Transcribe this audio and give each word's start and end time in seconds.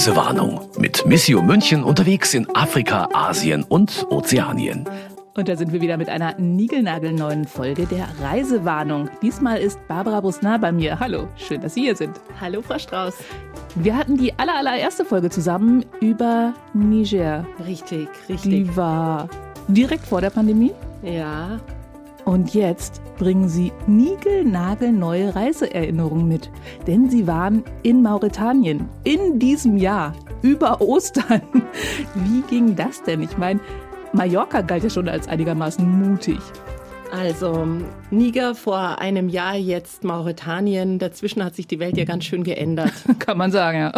Reisewarnung 0.00 0.62
mit 0.78 1.04
Missio 1.04 1.42
München 1.42 1.84
unterwegs 1.84 2.32
in 2.32 2.48
Afrika, 2.56 3.10
Asien 3.12 3.64
und 3.64 4.06
Ozeanien. 4.08 4.88
Und 5.36 5.46
da 5.46 5.56
sind 5.56 5.74
wir 5.74 5.82
wieder 5.82 5.98
mit 5.98 6.08
einer 6.08 6.40
niegelnagelneuen 6.40 7.44
Folge 7.44 7.84
der 7.84 8.08
Reisewarnung. 8.22 9.10
Diesmal 9.20 9.58
ist 9.58 9.78
Barbara 9.88 10.22
Busnar 10.22 10.58
bei 10.58 10.72
mir. 10.72 10.98
Hallo, 10.98 11.28
schön, 11.36 11.60
dass 11.60 11.74
Sie 11.74 11.82
hier 11.82 11.96
sind. 11.96 12.18
Hallo, 12.40 12.62
Frau 12.62 12.78
Strauß. 12.78 13.12
Wir 13.74 13.94
hatten 13.94 14.16
die 14.16 14.32
aller, 14.38 14.56
allererste 14.56 15.04
Folge 15.04 15.28
zusammen 15.28 15.84
über 16.00 16.54
Niger. 16.72 17.44
Richtig, 17.66 18.08
richtig. 18.26 18.50
Die 18.50 18.74
war 18.74 19.28
direkt 19.68 20.06
vor 20.06 20.22
der 20.22 20.30
Pandemie. 20.30 20.72
Ja. 21.02 21.60
Und 22.30 22.54
jetzt 22.54 23.02
bringen 23.18 23.48
Sie 23.48 23.72
niegelnagelneue 23.88 25.34
Reiseerinnerungen 25.34 26.28
mit. 26.28 26.48
Denn 26.86 27.10
Sie 27.10 27.26
waren 27.26 27.64
in 27.82 28.02
Mauretanien 28.02 28.88
in 29.02 29.40
diesem 29.40 29.76
Jahr 29.76 30.14
über 30.40 30.80
Ostern. 30.80 31.42
Wie 32.14 32.42
ging 32.42 32.76
das 32.76 33.02
denn? 33.02 33.20
Ich 33.20 33.36
meine, 33.36 33.58
Mallorca 34.12 34.60
galt 34.60 34.84
ja 34.84 34.90
schon 34.90 35.08
als 35.08 35.26
einigermaßen 35.26 35.84
mutig. 35.84 36.38
Also 37.10 37.66
Niger 38.12 38.54
vor 38.54 39.00
einem 39.00 39.28
Jahr, 39.28 39.56
jetzt 39.56 40.04
Mauretanien. 40.04 41.00
Dazwischen 41.00 41.44
hat 41.44 41.56
sich 41.56 41.66
die 41.66 41.80
Welt 41.80 41.96
ja 41.96 42.04
ganz 42.04 42.26
schön 42.26 42.44
geändert. 42.44 42.92
Kann 43.18 43.38
man 43.38 43.50
sagen, 43.50 43.78
ja. 43.78 43.92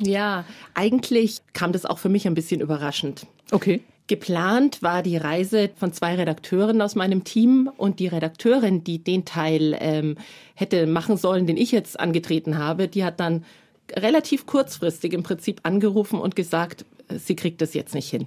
Ja, 0.00 0.44
eigentlich 0.74 1.42
kam 1.52 1.70
das 1.70 1.86
auch 1.86 1.98
für 1.98 2.08
mich 2.08 2.26
ein 2.26 2.34
bisschen 2.34 2.60
überraschend. 2.60 3.28
Okay. 3.52 3.84
Geplant 4.08 4.82
war 4.82 5.02
die 5.02 5.18
Reise 5.18 5.70
von 5.76 5.92
zwei 5.92 6.14
Redakteuren 6.14 6.80
aus 6.80 6.94
meinem 6.94 7.24
Team 7.24 7.70
und 7.76 8.00
die 8.00 8.06
Redakteurin, 8.06 8.82
die 8.82 8.98
den 8.98 9.26
Teil 9.26 9.76
ähm, 9.80 10.16
hätte 10.54 10.86
machen 10.86 11.18
sollen, 11.18 11.46
den 11.46 11.58
ich 11.58 11.72
jetzt 11.72 12.00
angetreten 12.00 12.58
habe, 12.58 12.88
die 12.88 13.04
hat 13.04 13.20
dann 13.20 13.44
relativ 13.92 14.46
kurzfristig 14.46 15.12
im 15.12 15.22
Prinzip 15.22 15.60
angerufen 15.62 16.18
und 16.20 16.36
gesagt, 16.36 16.86
sie 17.10 17.36
kriegt 17.36 17.60
das 17.60 17.74
jetzt 17.74 17.94
nicht 17.94 18.08
hin. 18.08 18.26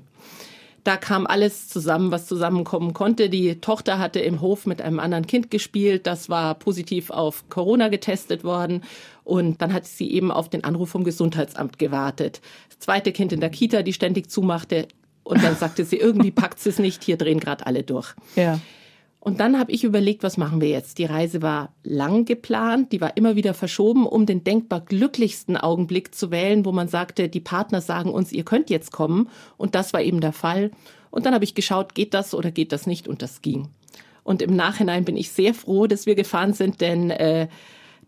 Da 0.83 0.97
kam 0.97 1.27
alles 1.27 1.67
zusammen, 1.67 2.11
was 2.11 2.25
zusammenkommen 2.25 2.93
konnte. 2.93 3.29
Die 3.29 3.61
Tochter 3.61 3.99
hatte 3.99 4.19
im 4.19 4.41
Hof 4.41 4.65
mit 4.65 4.81
einem 4.81 4.99
anderen 4.99 5.27
Kind 5.27 5.51
gespielt. 5.51 6.07
Das 6.07 6.29
war 6.29 6.55
positiv 6.55 7.11
auf 7.11 7.49
Corona 7.49 7.89
getestet 7.89 8.43
worden. 8.43 8.81
Und 9.23 9.61
dann 9.61 9.73
hat 9.73 9.85
sie 9.85 10.11
eben 10.11 10.31
auf 10.31 10.49
den 10.49 10.63
Anruf 10.63 10.89
vom 10.89 11.03
Gesundheitsamt 11.03 11.77
gewartet. 11.77 12.41
Das 12.69 12.79
zweite 12.79 13.11
Kind 13.11 13.31
in 13.31 13.41
der 13.41 13.51
Kita, 13.51 13.83
die 13.83 13.93
ständig 13.93 14.31
zumachte. 14.31 14.87
Und 15.23 15.43
dann 15.43 15.55
sagte 15.55 15.85
sie, 15.85 15.97
irgendwie 15.97 16.31
packt 16.31 16.59
sie 16.59 16.69
es 16.69 16.79
nicht. 16.79 17.03
Hier 17.03 17.17
drehen 17.17 17.39
gerade 17.39 17.65
alle 17.65 17.83
durch. 17.83 18.13
Ja. 18.35 18.59
Und 19.23 19.39
dann 19.39 19.59
habe 19.59 19.71
ich 19.71 19.83
überlegt, 19.83 20.23
was 20.23 20.37
machen 20.37 20.61
wir 20.61 20.69
jetzt? 20.69 20.97
Die 20.97 21.05
Reise 21.05 21.43
war 21.43 21.75
lang 21.83 22.25
geplant, 22.25 22.91
die 22.91 23.01
war 23.01 23.15
immer 23.17 23.35
wieder 23.35 23.53
verschoben, 23.53 24.07
um 24.07 24.25
den 24.25 24.43
denkbar 24.43 24.81
glücklichsten 24.81 25.57
Augenblick 25.57 26.15
zu 26.15 26.31
wählen, 26.31 26.65
wo 26.65 26.71
man 26.71 26.87
sagte, 26.87 27.29
die 27.29 27.39
Partner 27.39 27.81
sagen 27.81 28.09
uns, 28.09 28.31
ihr 28.31 28.43
könnt 28.43 28.71
jetzt 28.71 28.91
kommen. 28.91 29.29
Und 29.57 29.75
das 29.75 29.93
war 29.93 30.01
eben 30.01 30.21
der 30.21 30.33
Fall. 30.33 30.71
Und 31.11 31.27
dann 31.27 31.35
habe 31.35 31.43
ich 31.43 31.53
geschaut, 31.53 31.93
geht 31.93 32.15
das 32.15 32.33
oder 32.33 32.49
geht 32.49 32.71
das 32.71 32.87
nicht? 32.87 33.07
Und 33.07 33.21
das 33.21 33.43
ging. 33.43 33.67
Und 34.23 34.41
im 34.41 34.55
Nachhinein 34.55 35.05
bin 35.05 35.17
ich 35.17 35.31
sehr 35.31 35.53
froh, 35.53 35.85
dass 35.85 36.07
wir 36.07 36.15
gefahren 36.15 36.53
sind, 36.53 36.81
denn 36.81 37.11
äh, 37.11 37.47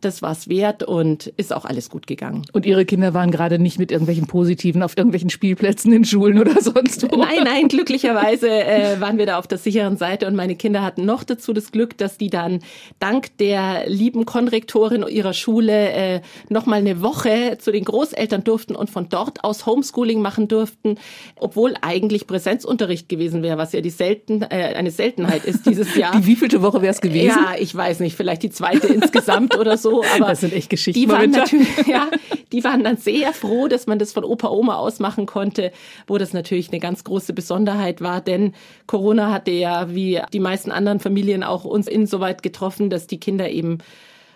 das 0.06 0.22
war 0.22 0.32
es 0.32 0.50
wert 0.50 0.84
und 0.84 1.28
ist 1.38 1.54
auch 1.54 1.66
alles 1.66 1.90
gut 1.90 2.08
gegangen. 2.08 2.46
Und 2.54 2.66
Ihre 2.66 2.86
Kinder 2.86 3.14
waren 3.14 3.32
gerade 3.32 3.60
nicht 3.60 3.80
mit 3.80 3.92
irgendwelchen 3.92 4.28
Positiven 4.28 4.84
auf 4.84 4.98
irgendwelchen 4.98 5.30
Spielplätzen 5.30 5.92
in 5.94 6.06
Schulen 6.06 6.40
oder 6.40 6.60
sonst 6.62 7.04
wo? 7.04 7.18
Nein, 7.18 7.44
nein, 7.44 7.68
glücklicherweise 7.68 8.50
äh, 8.50 9.00
waren 9.00 9.18
wir 9.18 9.26
da 9.26 9.38
auf 9.38 9.48
der 9.48 9.58
sicheren 9.58 9.98
Seite 9.98 10.28
und 10.28 10.36
meine 10.36 10.56
Kinder 10.56 10.82
hatten 10.82 11.06
noch 11.06 11.24
dazu 11.24 11.54
das 11.54 11.72
Glück, 11.72 11.98
dass 11.98 12.18
die 12.18 12.30
dann 12.30 12.60
dank 13.00 13.38
der 13.38 13.90
lieben 13.90 14.26
Konrektorin 14.26 15.06
ihrer 15.08 15.34
Schule 15.34 15.92
äh, 15.92 16.22
noch 16.50 16.66
mal 16.66 16.78
eine 16.78 17.02
Woche 17.02 17.58
zu 17.60 17.72
den 17.72 17.84
Großeltern 17.86 18.44
durften 18.44 18.76
und 18.76 18.90
von 18.90 19.10
dort 19.10 19.44
aus 19.44 19.66
Homeschooling 19.66 20.22
machen 20.22 20.48
durften, 20.48 20.96
obwohl 21.36 21.74
eigentlich 21.82 22.28
Präsenzunterricht 22.28 23.10
gewesen 23.10 23.44
wäre, 23.44 23.58
was 23.58 23.74
ja 23.74 23.82
die 23.82 23.90
selten 23.90 24.42
äh, 24.42 24.74
eine 24.76 24.92
Seltenheit 24.92 25.46
ist 25.46 25.66
dieses 25.66 25.96
Jahr. 25.98 26.12
Die 26.18 26.26
wievielte 26.26 26.62
Woche 26.62 26.82
wäre 26.82 26.94
es 26.94 27.02
gewesen? 27.02 27.28
Ja, 27.28 27.56
ich 27.58 27.74
weiß 27.76 28.00
nicht, 28.00 28.16
vielleicht 28.16 28.44
die 28.44 28.50
zweite 28.50 28.88
insgesamt 28.88 29.58
oder 29.58 29.78
so 29.78 29.93
aber 30.16 30.30
das 30.30 30.42
sind 30.42 30.54
echt 30.54 30.70
Geschichten. 30.70 31.00
Die 31.00 31.10
waren 31.10 31.32
natürlich, 31.32 31.68
ja, 31.88 32.10
die 32.52 32.64
waren 32.64 32.84
dann 32.84 32.98
sehr 32.98 33.34
froh, 33.34 33.68
dass 33.68 33.88
man 33.88 34.00
das 34.00 34.14
von 34.14 34.24
Opa 34.24 34.50
Oma 34.50 34.76
aus 34.76 35.00
machen 35.00 35.26
konnte, 35.26 35.72
wo 36.08 36.18
das 36.18 36.34
natürlich 36.34 36.70
eine 36.70 36.80
ganz 36.80 37.04
große 37.04 37.34
Besonderheit 37.34 38.02
war, 38.02 38.22
denn 38.22 38.54
Corona 38.88 39.32
hatte 39.32 39.52
ja 39.52 39.94
wie 39.94 40.22
die 40.32 40.40
meisten 40.40 40.72
anderen 40.72 41.00
Familien 41.00 41.44
auch 41.44 41.66
uns 41.66 41.88
insoweit 41.88 42.44
getroffen, 42.44 42.90
dass 42.90 43.08
die 43.08 43.20
Kinder 43.20 43.50
eben 43.50 43.80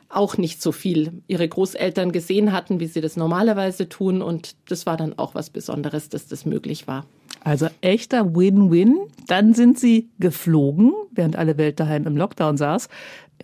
auch 0.09 0.37
nicht 0.37 0.61
so 0.61 0.71
viel 0.71 1.21
ihre 1.27 1.47
Großeltern 1.47 2.11
gesehen 2.11 2.51
hatten, 2.53 2.79
wie 2.79 2.87
sie 2.87 3.01
das 3.01 3.17
normalerweise 3.17 3.89
tun. 3.89 4.21
Und 4.21 4.55
das 4.69 4.85
war 4.85 4.97
dann 4.97 5.17
auch 5.17 5.35
was 5.35 5.49
Besonderes, 5.49 6.09
dass 6.09 6.27
das 6.27 6.45
möglich 6.45 6.87
war. 6.87 7.05
Also 7.43 7.67
echter 7.81 8.35
Win-Win. 8.35 8.97
Dann 9.27 9.53
sind 9.53 9.79
sie 9.79 10.09
geflogen, 10.19 10.93
während 11.11 11.35
alle 11.35 11.57
Welt 11.57 11.79
daheim 11.79 12.07
im 12.07 12.15
Lockdown 12.15 12.57
saß. 12.57 12.87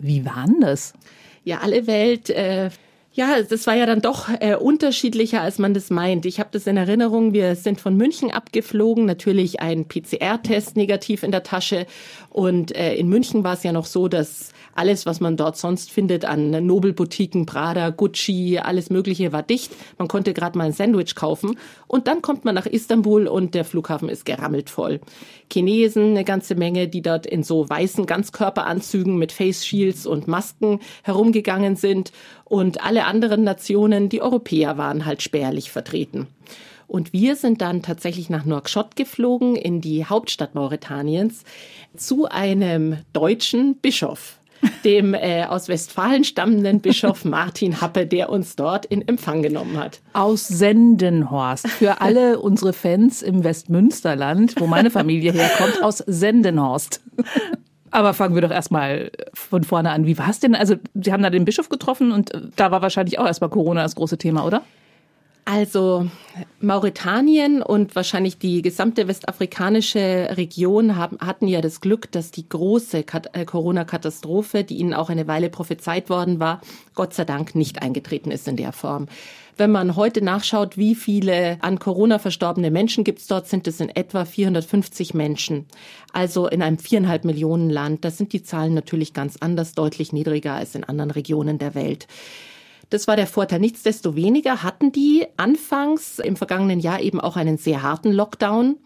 Wie 0.00 0.24
waren 0.24 0.60
das? 0.60 0.94
Ja 1.44 1.58
alle 1.58 1.86
Welt 1.86 2.30
äh, 2.30 2.70
ja, 3.16 3.40
das 3.42 3.68
war 3.68 3.74
ja 3.74 3.86
dann 3.86 4.00
doch 4.00 4.28
äh, 4.40 4.56
unterschiedlicher, 4.56 5.40
als 5.40 5.60
man 5.60 5.72
das 5.72 5.88
meint. 5.88 6.26
Ich 6.26 6.40
habe 6.40 6.50
das 6.50 6.66
in 6.66 6.76
Erinnerung, 6.76 7.32
wir 7.32 7.54
sind 7.54 7.80
von 7.80 7.96
München 7.96 8.32
abgeflogen, 8.32 9.06
natürlich 9.06 9.60
ein 9.60 9.86
PCR-Test 9.86 10.76
negativ 10.76 11.22
in 11.22 11.30
der 11.30 11.44
Tasche. 11.44 11.86
Und 12.30 12.74
äh, 12.74 12.96
in 12.96 13.08
München 13.08 13.44
war 13.44 13.54
es 13.54 13.62
ja 13.62 13.70
noch 13.70 13.86
so, 13.86 14.08
dass 14.08 14.50
alles, 14.74 15.06
was 15.06 15.20
man 15.20 15.36
dort 15.36 15.56
sonst 15.56 15.92
findet 15.92 16.24
an 16.24 16.50
Nobelboutiquen, 16.66 17.46
Prada, 17.46 17.90
Gucci, 17.90 18.58
alles 18.58 18.90
Mögliche 18.90 19.32
war 19.32 19.44
dicht. 19.44 19.70
Man 19.96 20.08
konnte 20.08 20.34
gerade 20.34 20.58
mal 20.58 20.64
ein 20.64 20.72
Sandwich 20.72 21.14
kaufen. 21.14 21.56
Und 21.86 22.08
dann 22.08 22.20
kommt 22.20 22.44
man 22.44 22.56
nach 22.56 22.66
Istanbul 22.66 23.28
und 23.28 23.54
der 23.54 23.64
Flughafen 23.64 24.08
ist 24.08 24.24
gerammelt 24.24 24.70
voll. 24.70 25.00
Chinesen, 25.52 26.10
eine 26.10 26.24
ganze 26.24 26.56
Menge, 26.56 26.88
die 26.88 27.02
dort 27.02 27.26
in 27.26 27.44
so 27.44 27.68
weißen 27.68 28.06
Ganzkörperanzügen 28.06 29.16
mit 29.16 29.30
Face 29.30 29.64
Shields 29.64 30.04
und 30.04 30.26
Masken 30.26 30.80
herumgegangen 31.04 31.76
sind. 31.76 32.10
Und 32.54 32.84
alle 32.84 33.06
anderen 33.06 33.42
Nationen, 33.42 34.08
die 34.08 34.22
Europäer 34.22 34.78
waren 34.78 35.06
halt 35.06 35.22
spärlich 35.22 35.72
vertreten. 35.72 36.28
Und 36.86 37.12
wir 37.12 37.34
sind 37.34 37.60
dann 37.60 37.82
tatsächlich 37.82 38.30
nach 38.30 38.44
Nouakchott 38.44 38.94
geflogen, 38.94 39.56
in 39.56 39.80
die 39.80 40.04
Hauptstadt 40.04 40.54
Mauretaniens, 40.54 41.42
zu 41.96 42.26
einem 42.26 42.98
deutschen 43.12 43.78
Bischof 43.78 44.38
dem 44.84 45.14
äh, 45.14 45.46
aus 45.46 45.66
Westfalen 45.66 46.22
stammenden 46.22 46.78
Bischof 46.78 47.24
Martin 47.24 47.80
Happe, 47.80 48.06
der 48.06 48.30
uns 48.30 48.54
dort 48.54 48.86
in 48.86 49.02
Empfang 49.08 49.42
genommen 49.42 49.76
hat. 49.76 50.00
Aus 50.12 50.46
Sendenhorst. 50.46 51.66
Für 51.66 52.00
alle 52.02 52.38
unsere 52.40 52.72
Fans 52.72 53.20
im 53.20 53.42
Westmünsterland, 53.42 54.60
wo 54.60 54.68
meine 54.68 54.92
Familie 54.92 55.32
herkommt, 55.32 55.82
aus 55.82 56.04
Sendenhorst. 56.06 57.00
Aber 57.94 58.12
fangen 58.12 58.34
wir 58.34 58.42
doch 58.42 58.50
erstmal 58.50 59.12
von 59.34 59.62
vorne 59.62 59.90
an. 59.90 60.04
Wie 60.04 60.18
war 60.18 60.28
es 60.28 60.40
denn? 60.40 60.56
Also, 60.56 60.74
Sie 60.94 61.12
haben 61.12 61.22
da 61.22 61.30
den 61.30 61.44
Bischof 61.44 61.68
getroffen 61.68 62.10
und 62.10 62.32
da 62.56 62.72
war 62.72 62.82
wahrscheinlich 62.82 63.20
auch 63.20 63.26
erstmal 63.26 63.50
Corona 63.50 63.84
das 63.84 63.94
große 63.94 64.18
Thema, 64.18 64.44
oder? 64.44 64.62
Also 65.44 66.08
Mauretanien 66.58 67.62
und 67.62 67.94
wahrscheinlich 67.94 68.38
die 68.38 68.62
gesamte 68.62 69.06
westafrikanische 69.06 70.30
Region 70.32 70.96
haben, 70.96 71.18
hatten 71.20 71.46
ja 71.46 71.60
das 71.60 71.80
Glück, 71.80 72.10
dass 72.10 72.32
die 72.32 72.48
große 72.48 73.04
äh, 73.32 73.44
Corona-Katastrophe, 73.44 74.64
die 74.64 74.78
ihnen 74.78 74.94
auch 74.94 75.10
eine 75.10 75.28
Weile 75.28 75.48
prophezeit 75.48 76.10
worden 76.10 76.40
war, 76.40 76.62
Gott 76.94 77.14
sei 77.14 77.24
Dank 77.24 77.54
nicht 77.54 77.80
eingetreten 77.80 78.32
ist 78.32 78.48
in 78.48 78.56
der 78.56 78.72
Form. 78.72 79.06
Wenn 79.56 79.70
man 79.70 79.94
heute 79.94 80.22
nachschaut, 80.22 80.76
wie 80.76 80.96
viele 80.96 81.58
an 81.60 81.78
Corona 81.78 82.18
verstorbene 82.18 82.72
Menschen 82.72 83.04
gibt 83.04 83.20
es 83.20 83.28
dort, 83.28 83.46
sind 83.46 83.68
es 83.68 83.78
in 83.78 83.88
etwa 83.88 84.24
450 84.24 85.14
Menschen. 85.14 85.66
Also 86.12 86.48
in 86.48 86.60
einem 86.60 86.78
viereinhalb 86.78 87.24
Millionen 87.24 87.70
Land. 87.70 88.04
Da 88.04 88.10
sind 88.10 88.32
die 88.32 88.42
Zahlen 88.42 88.74
natürlich 88.74 89.12
ganz 89.12 89.36
anders, 89.38 89.74
deutlich 89.74 90.12
niedriger 90.12 90.54
als 90.54 90.74
in 90.74 90.82
anderen 90.82 91.12
Regionen 91.12 91.58
der 91.58 91.76
Welt. 91.76 92.08
Das 92.90 93.06
war 93.06 93.14
der 93.14 93.28
Vorteil. 93.28 93.60
Nichtsdestoweniger 93.60 94.64
hatten 94.64 94.90
die 94.90 95.26
anfangs 95.36 96.18
im 96.18 96.34
vergangenen 96.34 96.80
Jahr 96.80 97.00
eben 97.00 97.20
auch 97.20 97.36
einen 97.36 97.56
sehr 97.56 97.82
harten 97.82 98.12
Lockdown 98.12 98.76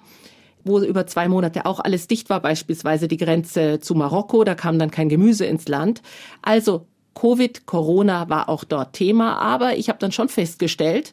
wo 0.65 0.81
über 0.81 1.07
zwei 1.07 1.29
Monate 1.29 1.65
auch 1.67 1.81
alles 1.81 2.09
dicht 2.09 2.29
war, 2.31 2.41
beispielsweise 2.41 3.09
die 3.09 3.17
Grenze 3.17 3.81
zu 3.81 3.95
Marokko, 3.95 4.45
da 4.45 4.55
kam 4.55 4.79
dann 4.79 4.91
kein 4.91 5.09
Gemüse 5.09 5.47
ins 5.47 5.67
Land. 5.67 6.03
Also 6.43 6.87
Covid, 7.19 7.67
Corona 7.67 8.29
war 8.29 8.49
auch 8.49 8.63
dort 8.63 8.93
Thema, 8.93 9.39
aber 9.39 9.77
ich 9.77 9.89
habe 9.89 9.99
dann 9.99 10.13
schon 10.13 10.29
festgestellt, 10.29 11.13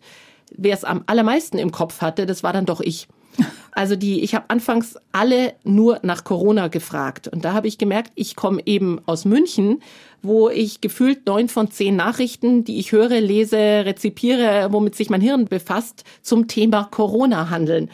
wer 0.56 0.75
es 0.75 0.84
am 0.84 1.04
allermeisten 1.07 1.57
im 1.57 1.72
Kopf 1.72 2.02
hatte, 2.02 2.28
das 2.28 2.44
war 2.44 2.54
dann 2.54 2.66
doch 2.66 2.81
ich. 2.81 3.07
Also 3.78 3.98
die, 3.98 4.22
ich 4.24 4.34
habe 4.34 4.46
anfangs 4.48 4.96
alle 5.12 5.54
nur 5.66 6.00
nach 6.02 6.24
Corona 6.24 6.69
gefragt 6.69 7.28
und 7.28 7.44
da 7.44 7.52
habe 7.52 7.68
ich 7.68 7.78
gemerkt, 7.78 8.13
ich 8.16 8.38
komme 8.38 8.62
eben 8.66 9.02
aus 9.06 9.25
München, 9.25 9.81
wo 10.22 10.48
ich 10.48 10.80
gefühlt 10.80 11.25
neun 11.25 11.50
von 11.50 11.69
zehn 11.69 11.98
Nachrichten, 11.98 12.63
die 12.63 12.80
ich 12.80 12.94
höre, 12.94 13.19
lese, 13.19 13.57
rezipiere, 13.57 14.69
womit 14.72 14.96
sich 14.96 15.10
mein 15.10 15.19
Hirn 15.19 15.44
befasst, 15.44 16.06
zum 16.22 16.48
Thema 16.48 16.86
Corona 16.86 17.50
handeln. 17.50 17.90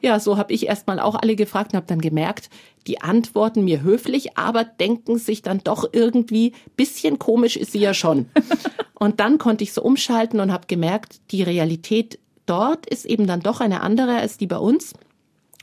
Ja, 0.00 0.20
so 0.20 0.38
habe 0.38 0.54
ich 0.54 0.68
erstmal 0.68 1.00
auch 1.00 1.16
alle 1.16 1.36
gefragt 1.36 1.72
und 1.72 1.76
habe 1.76 1.86
dann 1.86 2.00
gemerkt, 2.00 2.48
die 2.86 3.00
antworten 3.00 3.64
mir 3.64 3.82
höflich, 3.82 4.36
aber 4.36 4.64
denken 4.64 5.18
sich 5.18 5.42
dann 5.42 5.60
doch 5.64 5.88
irgendwie, 5.92 6.52
bisschen 6.76 7.18
komisch 7.18 7.56
ist 7.56 7.72
sie 7.72 7.80
ja 7.80 7.94
schon. 7.94 8.26
und 8.94 9.20
dann 9.20 9.38
konnte 9.38 9.64
ich 9.64 9.72
so 9.72 9.82
umschalten 9.82 10.40
und 10.40 10.52
habe 10.52 10.66
gemerkt, 10.66 11.20
die 11.30 11.42
Realität 11.42 12.18
dort 12.46 12.86
ist 12.86 13.04
eben 13.04 13.26
dann 13.26 13.40
doch 13.40 13.60
eine 13.60 13.80
andere 13.80 14.16
als 14.16 14.38
die 14.38 14.46
bei 14.46 14.58
uns. 14.58 14.94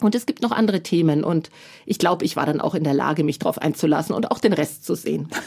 Und 0.01 0.15
es 0.15 0.25
gibt 0.25 0.41
noch 0.41 0.51
andere 0.51 0.83
Themen. 0.83 1.23
Und 1.23 1.49
ich 1.85 1.97
glaube, 1.97 2.25
ich 2.25 2.35
war 2.35 2.45
dann 2.45 2.59
auch 2.59 2.75
in 2.75 2.83
der 2.83 2.93
Lage, 2.93 3.23
mich 3.23 3.39
darauf 3.39 3.57
einzulassen 3.57 4.13
und 4.13 4.31
auch 4.31 4.39
den 4.39 4.53
Rest 4.53 4.85
zu 4.85 4.95
sehen. 4.95 5.29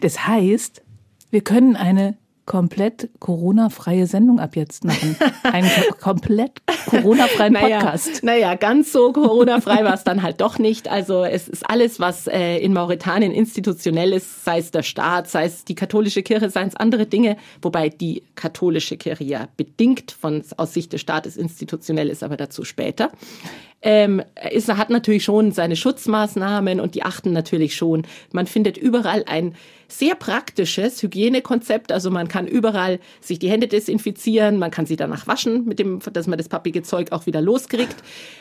Das 0.00 0.28
heißt, 0.28 0.82
wir 1.30 1.40
können 1.40 1.74
eine 1.74 2.16
komplett 2.50 3.10
Corona-freie 3.20 4.08
Sendung 4.08 4.40
ab 4.40 4.56
jetzt 4.56 4.82
machen. 4.82 5.14
Einen 5.44 5.70
komplett 6.00 6.60
Corona-freien 6.86 7.54
Podcast. 7.54 8.24
Naja, 8.24 8.48
naja, 8.48 8.54
ganz 8.56 8.90
so 8.90 9.12
Corona-frei 9.12 9.84
war 9.84 9.94
es 9.94 10.02
dann 10.02 10.24
halt 10.24 10.40
doch 10.40 10.58
nicht. 10.58 10.88
Also 10.88 11.22
es 11.22 11.46
ist 11.46 11.70
alles, 11.70 12.00
was 12.00 12.26
äh, 12.26 12.58
in 12.58 12.72
Mauretanien 12.72 13.30
institutionell 13.30 14.12
ist, 14.12 14.44
sei 14.44 14.58
es 14.58 14.72
der 14.72 14.82
Staat, 14.82 15.30
sei 15.30 15.44
es 15.44 15.64
die 15.64 15.76
katholische 15.76 16.24
Kirche, 16.24 16.50
seien 16.50 16.66
es 16.66 16.74
andere 16.74 17.06
Dinge, 17.06 17.36
wobei 17.62 17.88
die 17.88 18.24
katholische 18.34 18.96
Kirche 18.96 19.22
ja 19.22 19.46
bedingt 19.56 20.10
von 20.10 20.42
aus 20.56 20.74
Sicht 20.74 20.92
des 20.92 21.02
Staates 21.02 21.36
institutionell 21.36 22.08
ist, 22.08 22.24
aber 22.24 22.36
dazu 22.36 22.64
später 22.64 23.12
ähm, 23.82 24.22
ist, 24.50 24.68
hat 24.68 24.90
natürlich 24.90 25.24
schon 25.24 25.52
seine 25.52 25.76
Schutzmaßnahmen 25.76 26.80
und 26.80 26.94
die 26.94 27.02
achten 27.02 27.32
natürlich 27.32 27.76
schon. 27.76 28.06
Man 28.32 28.46
findet 28.46 28.76
überall 28.76 29.24
ein 29.26 29.54
sehr 29.92 30.14
praktisches 30.14 31.02
Hygienekonzept. 31.02 31.92
Also 31.92 32.10
man 32.10 32.28
kann 32.28 32.46
überall 32.46 33.00
sich 33.20 33.38
die 33.38 33.50
Hände 33.50 33.68
desinfizieren, 33.68 34.58
man 34.58 34.70
kann 34.70 34.86
sie 34.86 34.96
danach 34.96 35.26
waschen, 35.26 35.64
mit 35.64 35.78
dem, 35.78 36.00
dass 36.12 36.26
man 36.26 36.38
das 36.38 36.48
pappige 36.48 36.82
Zeug 36.82 37.12
auch 37.12 37.26
wieder 37.26 37.40
loskriegt. 37.40 37.96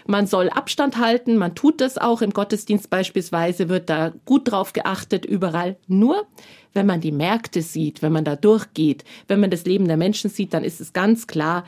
Man 0.07 0.27
soll 0.27 0.49
Abstand 0.49 0.97
halten, 0.97 1.37
man 1.37 1.55
tut 1.55 1.81
das 1.81 1.97
auch 1.97 2.21
im 2.21 2.31
Gottesdienst 2.31 2.89
beispielsweise, 2.89 3.69
wird 3.69 3.89
da 3.89 4.13
gut 4.25 4.51
drauf 4.51 4.73
geachtet, 4.73 5.25
überall. 5.25 5.77
Nur 5.87 6.27
wenn 6.73 6.85
man 6.85 7.01
die 7.01 7.11
Märkte 7.11 7.61
sieht, 7.61 8.01
wenn 8.01 8.11
man 8.11 8.25
da 8.25 8.35
durchgeht, 8.35 9.03
wenn 9.27 9.39
man 9.39 9.49
das 9.49 9.65
Leben 9.65 9.87
der 9.87 9.97
Menschen 9.97 10.29
sieht, 10.29 10.53
dann 10.53 10.63
ist 10.63 10.79
es 10.79 10.93
ganz 10.93 11.27
klar, 11.27 11.65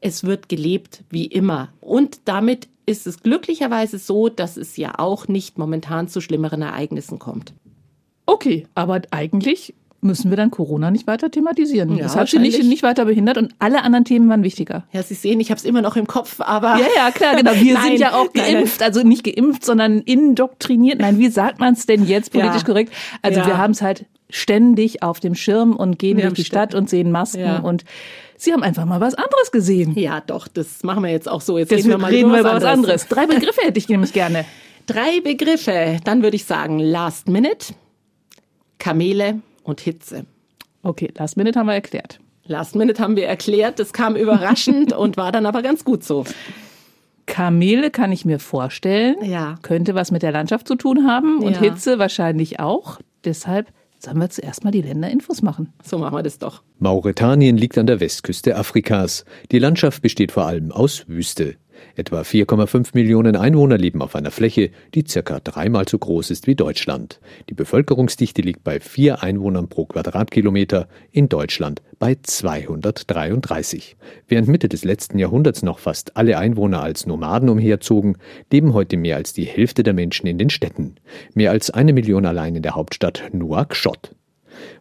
es 0.00 0.24
wird 0.24 0.48
gelebt 0.48 1.02
wie 1.10 1.26
immer. 1.26 1.72
Und 1.80 2.20
damit 2.26 2.68
ist 2.86 3.06
es 3.06 3.22
glücklicherweise 3.22 3.98
so, 3.98 4.28
dass 4.28 4.56
es 4.56 4.76
ja 4.76 4.98
auch 4.98 5.28
nicht 5.28 5.58
momentan 5.58 6.08
zu 6.08 6.20
schlimmeren 6.20 6.62
Ereignissen 6.62 7.18
kommt. 7.18 7.54
Okay, 8.26 8.66
aber 8.74 9.02
eigentlich 9.10 9.74
müssen 10.04 10.30
wir 10.30 10.36
dann 10.36 10.50
Corona 10.50 10.90
nicht 10.90 11.06
weiter 11.06 11.30
thematisieren. 11.30 11.96
Ja, 11.96 12.04
das 12.04 12.14
hat 12.14 12.28
sie 12.28 12.38
nicht, 12.38 12.62
nicht 12.62 12.82
weiter 12.82 13.06
behindert 13.06 13.38
und 13.38 13.54
alle 13.58 13.82
anderen 13.82 14.04
Themen 14.04 14.28
waren 14.28 14.42
wichtiger. 14.42 14.84
Ja, 14.92 15.02
Sie 15.02 15.14
sehen, 15.14 15.40
ich 15.40 15.50
habe 15.50 15.58
es 15.58 15.64
immer 15.64 15.80
noch 15.80 15.96
im 15.96 16.06
Kopf, 16.06 16.40
aber... 16.40 16.76
Ja, 16.78 16.86
ja, 16.94 17.10
klar, 17.10 17.36
genau. 17.36 17.52
Wir 17.54 17.74
nein, 17.74 17.84
sind 17.84 18.00
ja 18.00 18.12
auch 18.12 18.32
geimpft, 18.32 18.80
nein, 18.80 18.88
also 18.88 19.02
nicht 19.02 19.24
geimpft, 19.24 19.64
sondern 19.64 20.00
indoktriniert. 20.00 21.00
Nein, 21.00 21.18
wie 21.18 21.28
sagt 21.28 21.58
man 21.58 21.72
es 21.72 21.86
denn 21.86 22.06
jetzt 22.06 22.32
politisch 22.32 22.60
ja. 22.60 22.66
korrekt? 22.66 22.92
Also 23.22 23.40
ja. 23.40 23.46
wir 23.46 23.58
haben 23.58 23.70
es 23.70 23.80
halt 23.80 24.04
ständig 24.28 25.02
auf 25.02 25.20
dem 25.20 25.34
Schirm 25.34 25.74
und 25.74 25.98
gehen 25.98 26.18
wir 26.18 26.24
durch 26.24 26.34
die 26.34 26.44
Stadt 26.44 26.74
und 26.74 26.90
sehen 26.90 27.10
Masken 27.10 27.60
und 27.62 27.84
Sie 28.36 28.52
haben 28.52 28.64
einfach 28.64 28.84
mal 28.84 29.00
was 29.00 29.14
anderes 29.14 29.52
gesehen. 29.52 29.96
Ja, 29.96 30.20
doch, 30.20 30.48
das 30.48 30.82
machen 30.82 31.02
wir 31.04 31.10
jetzt 31.10 31.28
auch 31.28 31.40
so. 31.40 31.56
Jetzt 31.56 31.72
reden 31.72 31.88
wir 31.88 31.98
mal 31.98 32.10
reden 32.10 32.28
über, 32.28 32.34
wir 32.34 32.40
über 32.40 32.54
was 32.54 32.64
anderes. 32.64 33.06
Drei 33.06 33.26
Begriffe 33.26 33.62
hätte 33.62 33.78
ich 33.78 33.88
nämlich 33.88 34.12
gerne. 34.12 34.44
Drei 34.86 35.20
Begriffe. 35.20 35.98
Dann 36.04 36.22
würde 36.22 36.36
ich 36.36 36.44
sagen 36.44 36.78
Last 36.78 37.28
Minute, 37.28 37.74
Kamele 38.84 39.40
und 39.62 39.80
Hitze. 39.80 40.26
Okay, 40.82 41.10
Last 41.16 41.38
Minute 41.38 41.58
haben 41.58 41.68
wir 41.68 41.74
erklärt. 41.74 42.20
Last 42.44 42.76
Minute 42.76 43.02
haben 43.02 43.16
wir 43.16 43.26
erklärt. 43.26 43.78
Das 43.78 43.94
kam 43.94 44.14
überraschend 44.14 44.92
und 44.96 45.16
war 45.16 45.32
dann 45.32 45.46
aber 45.46 45.62
ganz 45.62 45.86
gut 45.86 46.04
so. 46.04 46.26
Kamele 47.24 47.90
kann 47.90 48.12
ich 48.12 48.26
mir 48.26 48.38
vorstellen. 48.38 49.16
Ja. 49.24 49.54
Könnte 49.62 49.94
was 49.94 50.10
mit 50.10 50.22
der 50.22 50.32
Landschaft 50.32 50.68
zu 50.68 50.74
tun 50.74 51.06
haben 51.06 51.38
und 51.38 51.52
ja. 51.52 51.60
Hitze 51.60 51.98
wahrscheinlich 51.98 52.60
auch. 52.60 52.98
Deshalb 53.24 53.72
Sollen 54.04 54.18
wir 54.18 54.28
zuerst 54.28 54.64
mal 54.64 54.70
die 54.70 54.82
Länderinfos 54.82 55.40
machen? 55.40 55.72
So 55.82 55.96
machen 55.96 56.14
wir 56.14 56.22
das 56.22 56.38
doch. 56.38 56.62
Mauretanien 56.78 57.56
liegt 57.56 57.78
an 57.78 57.86
der 57.86 58.00
Westküste 58.00 58.54
Afrikas. 58.54 59.24
Die 59.50 59.58
Landschaft 59.58 60.02
besteht 60.02 60.30
vor 60.30 60.44
allem 60.44 60.72
aus 60.72 61.08
Wüste. 61.08 61.56
Etwa 61.96 62.22
4,5 62.22 62.90
Millionen 62.94 63.36
Einwohner 63.36 63.78
leben 63.78 64.02
auf 64.02 64.16
einer 64.16 64.30
Fläche, 64.30 64.70
die 64.94 65.04
circa 65.06 65.40
dreimal 65.40 65.88
so 65.88 65.98
groß 65.98 66.30
ist 66.30 66.46
wie 66.46 66.54
Deutschland. 66.54 67.20
Die 67.48 67.54
Bevölkerungsdichte 67.54 68.42
liegt 68.42 68.64
bei 68.64 68.80
vier 68.80 69.22
Einwohnern 69.22 69.68
pro 69.68 69.86
Quadratkilometer, 69.86 70.88
in 71.12 71.28
Deutschland 71.28 71.82
bei 71.98 72.16
233. 72.20 73.96
Während 74.28 74.48
Mitte 74.48 74.68
des 74.68 74.84
letzten 74.84 75.18
Jahrhunderts 75.18 75.62
noch 75.62 75.78
fast 75.78 76.16
alle 76.16 76.38
Einwohner 76.38 76.82
als 76.82 77.06
Nomaden 77.06 77.48
umherzogen, 77.48 78.18
leben 78.50 78.74
heute 78.74 78.96
mehr 78.96 79.16
als 79.16 79.32
die 79.32 79.44
Hälfte 79.44 79.82
der 79.82 79.94
Menschen 79.94 80.26
in 80.26 80.38
den 80.38 80.50
Städten. 80.50 80.96
Mehr 81.34 81.50
als 81.50 81.70
eine 81.70 81.92
Million 81.92 82.26
allein 82.26 82.56
in 82.56 82.62
der 82.62 82.74
Hauptstadt 82.74 83.22
Nouakchott. 83.32 84.14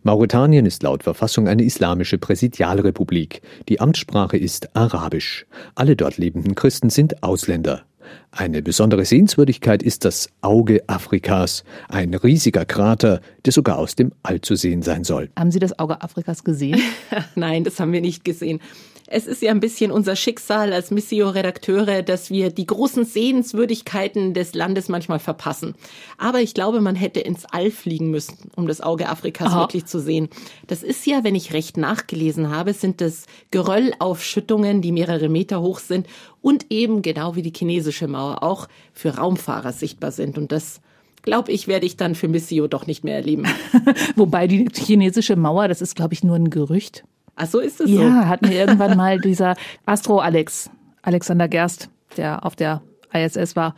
Mauretanien 0.03 0.65
ist 0.65 0.83
laut 0.83 1.03
Verfassung 1.03 1.47
eine 1.47 1.63
islamische 1.63 2.17
Präsidialrepublik. 2.17 3.41
Die 3.69 3.79
Amtssprache 3.79 4.37
ist 4.37 4.75
Arabisch. 4.75 5.45
Alle 5.75 5.95
dort 5.95 6.17
lebenden 6.17 6.55
Christen 6.55 6.89
sind 6.89 7.23
Ausländer. 7.23 7.83
Eine 8.31 8.61
besondere 8.61 9.05
Sehenswürdigkeit 9.05 9.83
ist 9.83 10.05
das 10.05 10.29
Auge 10.41 10.83
Afrikas, 10.87 11.63
ein 11.87 12.13
riesiger 12.13 12.65
Krater, 12.65 13.21
der 13.45 13.53
sogar 13.53 13.77
aus 13.77 13.95
dem 13.95 14.11
All 14.23 14.41
zu 14.41 14.55
sehen 14.55 14.81
sein 14.81 15.03
soll. 15.03 15.29
Haben 15.37 15.51
Sie 15.51 15.59
das 15.59 15.77
Auge 15.77 16.01
Afrikas 16.01 16.43
gesehen? 16.43 16.81
Nein, 17.35 17.63
das 17.63 17.79
haben 17.79 17.91
wir 17.91 18.01
nicht 18.01 18.25
gesehen. 18.25 18.59
Es 19.07 19.27
ist 19.27 19.41
ja 19.41 19.51
ein 19.51 19.59
bisschen 19.59 19.91
unser 19.91 20.15
Schicksal 20.15 20.71
als 20.71 20.89
Missio-Redakteure, 20.89 22.03
dass 22.03 22.29
wir 22.29 22.51
die 22.51 22.65
großen 22.65 23.05
Sehenswürdigkeiten 23.05 24.33
des 24.33 24.53
Landes 24.53 24.87
manchmal 24.87 25.19
verpassen. 25.19 25.75
Aber 26.17 26.39
ich 26.39 26.53
glaube, 26.53 26.79
man 26.79 26.95
hätte 26.95 27.19
ins 27.19 27.45
All 27.45 27.69
fliegen 27.69 28.11
müssen, 28.11 28.37
um 28.55 28.67
das 28.67 28.81
Auge 28.81 29.09
Afrikas 29.09 29.47
Aha. 29.47 29.61
wirklich 29.61 29.85
zu 29.85 29.99
sehen. 29.99 30.29
Das 30.67 30.83
ist 30.83 31.05
ja, 31.05 31.23
wenn 31.23 31.35
ich 31.35 31.53
recht 31.53 31.77
nachgelesen 31.77 32.49
habe, 32.49 32.73
sind 32.73 33.01
das 33.01 33.25
Geröllaufschüttungen, 33.51 34.81
die 34.81 34.91
mehrere 34.91 35.29
Meter 35.29 35.61
hoch 35.61 35.79
sind 35.79 36.07
und 36.41 36.67
eben 36.69 37.01
genau 37.01 37.35
wie 37.35 37.41
die 37.41 37.53
chinesische 37.55 38.07
Mauer 38.07 38.41
auch 38.41 38.67
für 38.93 39.17
Raumfahrer 39.17 39.73
sichtbar 39.73 40.11
sind. 40.11 40.37
Und 40.37 40.51
das 40.51 40.79
glaube 41.23 41.51
ich, 41.51 41.67
werde 41.67 41.85
ich 41.85 41.97
dann 41.97 42.15
für 42.15 42.27
Missio 42.27 42.67
doch 42.67 42.87
nicht 42.87 43.03
mehr 43.03 43.15
erleben. 43.15 43.45
Wobei 44.15 44.47
die 44.47 44.67
chinesische 44.73 45.35
Mauer, 45.35 45.67
das 45.67 45.81
ist, 45.81 45.95
glaube 45.95 46.13
ich, 46.13 46.23
nur 46.23 46.35
ein 46.35 46.49
Gerücht. 46.49 47.03
Ach 47.35 47.47
so 47.47 47.59
ist 47.59 47.81
es 47.81 47.89
ja, 47.89 47.97
so. 47.97 48.03
Ja, 48.03 48.27
hat 48.27 48.41
mir 48.41 48.53
irgendwann 48.53 48.97
mal 48.97 49.19
dieser 49.19 49.55
Astro 49.85 50.19
Alex, 50.19 50.69
Alexander 51.01 51.47
Gerst, 51.47 51.89
der 52.17 52.45
auf 52.45 52.55
der 52.55 52.81
ISS 53.13 53.55
war, 53.55 53.75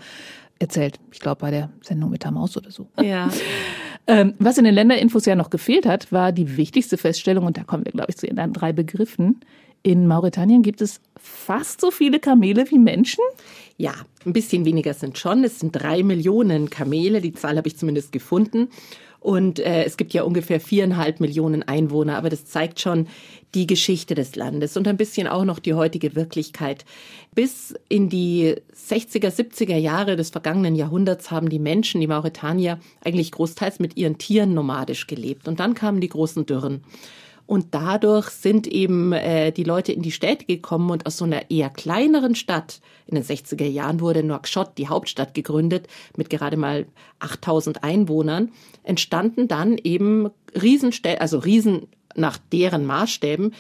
erzählt. 0.59 0.99
Ich 1.11 1.19
glaube 1.19 1.41
bei 1.41 1.51
der 1.51 1.69
Sendung 1.81 2.09
mit 2.09 2.23
der 2.23 2.31
Maus 2.31 2.55
oder 2.57 2.71
so. 2.71 2.87
Ja. 3.01 3.29
ähm, 4.07 4.33
was 4.39 4.57
in 4.57 4.65
den 4.65 4.73
Länderinfos 4.73 5.25
ja 5.25 5.35
noch 5.35 5.49
gefehlt 5.49 5.85
hat, 5.85 6.11
war 6.11 6.31
die 6.31 6.57
wichtigste 6.57 6.97
Feststellung, 6.97 7.45
und 7.45 7.57
da 7.57 7.63
kommen 7.63 7.85
wir, 7.85 7.91
glaube 7.91 8.11
ich, 8.11 8.17
zu 8.17 8.27
den 8.27 8.53
drei 8.53 8.73
Begriffen. 8.73 9.41
In 9.83 10.07
Mauretanien 10.07 10.63
gibt 10.63 10.81
es 10.81 10.99
fast 11.15 11.79
so 11.79 11.91
viele 11.91 12.19
Kamele 12.19 12.65
wie 12.71 12.79
Menschen. 12.79 13.23
Ja, 13.77 13.93
ein 14.25 14.33
bisschen 14.33 14.65
weniger 14.65 14.95
sind 14.95 15.17
schon. 15.19 15.43
Es 15.43 15.59
sind 15.59 15.73
drei 15.73 16.01
Millionen 16.01 16.71
Kamele. 16.71 17.21
Die 17.21 17.33
Zahl 17.33 17.57
habe 17.57 17.67
ich 17.67 17.77
zumindest 17.77 18.11
gefunden. 18.11 18.69
Und 19.25 19.57
äh, 19.57 19.85
es 19.85 19.97
gibt 19.97 20.13
ja 20.13 20.21
ungefähr 20.21 20.59
viereinhalb 20.59 21.19
Millionen 21.19 21.63
Einwohner, 21.63 22.15
aber 22.15 22.29
das 22.29 22.45
zeigt 22.45 22.79
schon 22.79 23.07
die 23.55 23.65
Geschichte 23.65 24.13
des 24.13 24.35
Landes 24.35 24.77
und 24.77 24.87
ein 24.87 24.97
bisschen 24.97 25.27
auch 25.27 25.45
noch 25.45 25.57
die 25.57 25.73
heutige 25.73 26.13
Wirklichkeit. 26.13 26.85
Bis 27.33 27.73
in 27.89 28.07
die 28.07 28.53
60er, 28.75 29.31
70er 29.31 29.77
Jahre 29.77 30.15
des 30.15 30.29
vergangenen 30.29 30.75
Jahrhunderts 30.75 31.31
haben 31.31 31.49
die 31.49 31.57
Menschen, 31.57 32.01
die 32.01 32.07
Mauretanier, 32.07 32.79
eigentlich 33.03 33.31
großteils 33.31 33.79
mit 33.79 33.97
ihren 33.97 34.19
Tieren 34.19 34.53
nomadisch 34.53 35.07
gelebt. 35.07 35.47
Und 35.47 35.59
dann 35.59 35.73
kamen 35.73 36.01
die 36.01 36.09
großen 36.09 36.45
Dürren. 36.45 36.83
Und 37.47 37.75
dadurch 37.75 38.29
sind 38.29 38.65
eben 38.65 39.13
äh, 39.13 39.51
die 39.51 39.63
Leute 39.63 39.91
in 39.91 40.01
die 40.01 40.11
Städte 40.11 40.45
gekommen 40.45 40.89
und 40.89 41.05
aus 41.05 41.17
so 41.17 41.25
einer 41.25 41.51
eher 41.51 41.69
kleineren 41.69 42.35
Stadt, 42.35 42.81
in 43.05 43.15
den 43.15 43.23
60er 43.23 43.67
Jahren 43.67 43.99
wurde 43.99 44.23
Nouakchott, 44.23 44.77
die 44.77 44.87
Hauptstadt, 44.87 45.35
gegründet, 45.35 45.87
mit 46.17 46.29
gerade 46.29 46.57
mal 46.57 46.87
8000 47.19 47.83
Einwohnern, 47.83 48.51
entstanden 48.83 49.47
dann 49.47 49.77
eben 49.77 50.29
Riesenstädte, 50.59 51.21
also 51.21 51.37
Riesen 51.37 51.87
nach 52.15 52.37
deren 52.51 52.85
Maßstäben. 52.85 53.53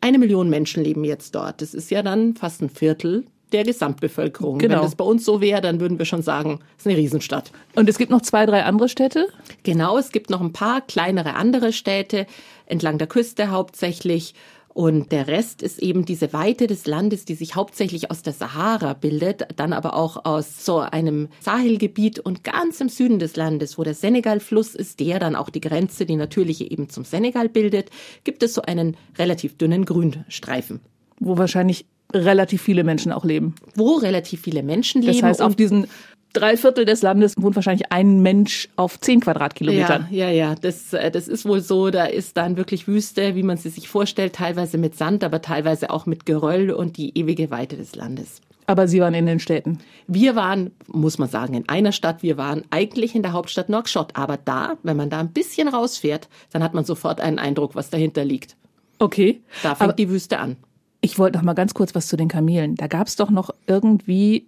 Eine 0.00 0.18
Million 0.18 0.50
Menschen 0.50 0.82
leben 0.82 1.04
jetzt 1.04 1.34
dort. 1.34 1.62
Das 1.62 1.74
ist 1.74 1.90
ja 1.90 2.02
dann 2.02 2.34
fast 2.34 2.60
ein 2.62 2.70
Viertel 2.70 3.24
der 3.52 3.64
Gesamtbevölkerung. 3.64 4.58
Genau. 4.58 4.76
Wenn 4.76 4.82
das 4.82 4.94
bei 4.94 5.04
uns 5.04 5.24
so 5.24 5.40
wäre, 5.40 5.60
dann 5.60 5.80
würden 5.80 5.98
wir 5.98 6.06
schon 6.06 6.22
sagen, 6.22 6.60
es 6.76 6.82
ist 6.82 6.86
eine 6.86 6.96
Riesenstadt. 6.96 7.52
Und 7.74 7.88
es 7.88 7.98
gibt 7.98 8.10
noch 8.10 8.22
zwei, 8.22 8.46
drei 8.46 8.64
andere 8.64 8.88
Städte? 8.88 9.28
Genau, 9.62 9.98
es 9.98 10.12
gibt 10.12 10.30
noch 10.30 10.40
ein 10.40 10.52
paar 10.52 10.80
kleinere 10.80 11.34
andere 11.34 11.72
Städte 11.72 12.26
entlang 12.66 12.98
der 12.98 13.06
Küste 13.06 13.50
hauptsächlich. 13.50 14.34
Und 14.78 15.10
der 15.10 15.26
Rest 15.26 15.62
ist 15.62 15.80
eben 15.80 16.04
diese 16.04 16.32
Weite 16.32 16.68
des 16.68 16.86
Landes, 16.86 17.24
die 17.24 17.34
sich 17.34 17.56
hauptsächlich 17.56 18.12
aus 18.12 18.22
der 18.22 18.32
Sahara 18.32 18.92
bildet, 18.92 19.48
dann 19.56 19.72
aber 19.72 19.94
auch 19.94 20.24
aus 20.24 20.64
so 20.64 20.78
einem 20.78 21.30
Sahelgebiet 21.40 22.20
und 22.20 22.44
ganz 22.44 22.80
im 22.80 22.88
Süden 22.88 23.18
des 23.18 23.34
Landes, 23.34 23.76
wo 23.76 23.82
der 23.82 23.94
Senegalfluss 23.94 24.76
ist, 24.76 25.00
der 25.00 25.18
dann 25.18 25.34
auch 25.34 25.50
die 25.50 25.60
Grenze, 25.60 26.06
die 26.06 26.14
natürliche 26.14 26.70
eben 26.70 26.90
zum 26.90 27.04
Senegal 27.04 27.48
bildet, 27.48 27.90
gibt 28.22 28.44
es 28.44 28.54
so 28.54 28.62
einen 28.62 28.96
relativ 29.18 29.56
dünnen 29.58 29.84
Grünstreifen. 29.84 30.78
Wo 31.18 31.36
wahrscheinlich 31.38 31.86
relativ 32.12 32.62
viele 32.62 32.84
Menschen 32.84 33.12
auch 33.12 33.24
leben. 33.24 33.54
Wo 33.74 33.96
relativ 33.96 34.42
viele 34.42 34.62
Menschen 34.62 35.02
leben. 35.02 35.14
Das 35.14 35.22
heißt, 35.22 35.42
auf 35.42 35.56
diesen 35.56 35.86
drei 36.32 36.56
Viertel 36.56 36.84
des 36.84 37.02
Landes 37.02 37.34
wohnt 37.38 37.56
wahrscheinlich 37.56 37.90
ein 37.90 38.20
Mensch 38.20 38.68
auf 38.76 39.00
zehn 39.00 39.20
Quadratkilometern. 39.20 40.08
Ja, 40.10 40.28
ja, 40.28 40.50
ja, 40.50 40.54
das, 40.54 40.92
äh, 40.92 41.10
das 41.10 41.28
ist 41.28 41.44
wohl 41.44 41.60
so. 41.60 41.90
Da 41.90 42.04
ist 42.04 42.36
dann 42.36 42.56
wirklich 42.56 42.86
Wüste, 42.88 43.34
wie 43.34 43.42
man 43.42 43.56
sie 43.56 43.70
sich 43.70 43.88
vorstellt, 43.88 44.34
teilweise 44.34 44.78
mit 44.78 44.96
Sand, 44.96 45.24
aber 45.24 45.42
teilweise 45.42 45.90
auch 45.90 46.06
mit 46.06 46.26
Geröll 46.26 46.70
und 46.70 46.96
die 46.96 47.16
ewige 47.18 47.50
Weite 47.50 47.76
des 47.76 47.94
Landes. 47.94 48.40
Aber 48.66 48.86
Sie 48.86 49.00
waren 49.00 49.14
in 49.14 49.24
den 49.24 49.40
Städten. 49.40 49.78
Wir 50.06 50.36
waren, 50.36 50.72
muss 50.86 51.16
man 51.16 51.30
sagen, 51.30 51.54
in 51.54 51.66
einer 51.70 51.90
Stadt. 51.90 52.22
Wir 52.22 52.36
waren 52.36 52.64
eigentlich 52.68 53.14
in 53.14 53.22
der 53.22 53.32
Hauptstadt 53.32 53.70
Nouakchott. 53.70 54.14
Aber 54.14 54.36
da, 54.36 54.76
wenn 54.82 54.96
man 54.98 55.08
da 55.08 55.20
ein 55.20 55.32
bisschen 55.32 55.68
rausfährt, 55.68 56.28
dann 56.52 56.62
hat 56.62 56.74
man 56.74 56.84
sofort 56.84 57.18
einen 57.22 57.38
Eindruck, 57.38 57.74
was 57.74 57.88
dahinter 57.88 58.26
liegt. 58.26 58.56
Okay. 58.98 59.40
Da 59.62 59.74
fängt 59.74 59.80
aber 59.80 59.92
die 59.94 60.10
Wüste 60.10 60.38
an. 60.38 60.56
Ich 61.00 61.18
wollte 61.18 61.38
noch 61.38 61.44
mal 61.44 61.54
ganz 61.54 61.74
kurz 61.74 61.94
was 61.94 62.08
zu 62.08 62.16
den 62.16 62.28
Kamelen. 62.28 62.74
Da 62.74 62.86
gab 62.86 63.06
es 63.06 63.16
doch 63.16 63.30
noch 63.30 63.50
irgendwie 63.66 64.46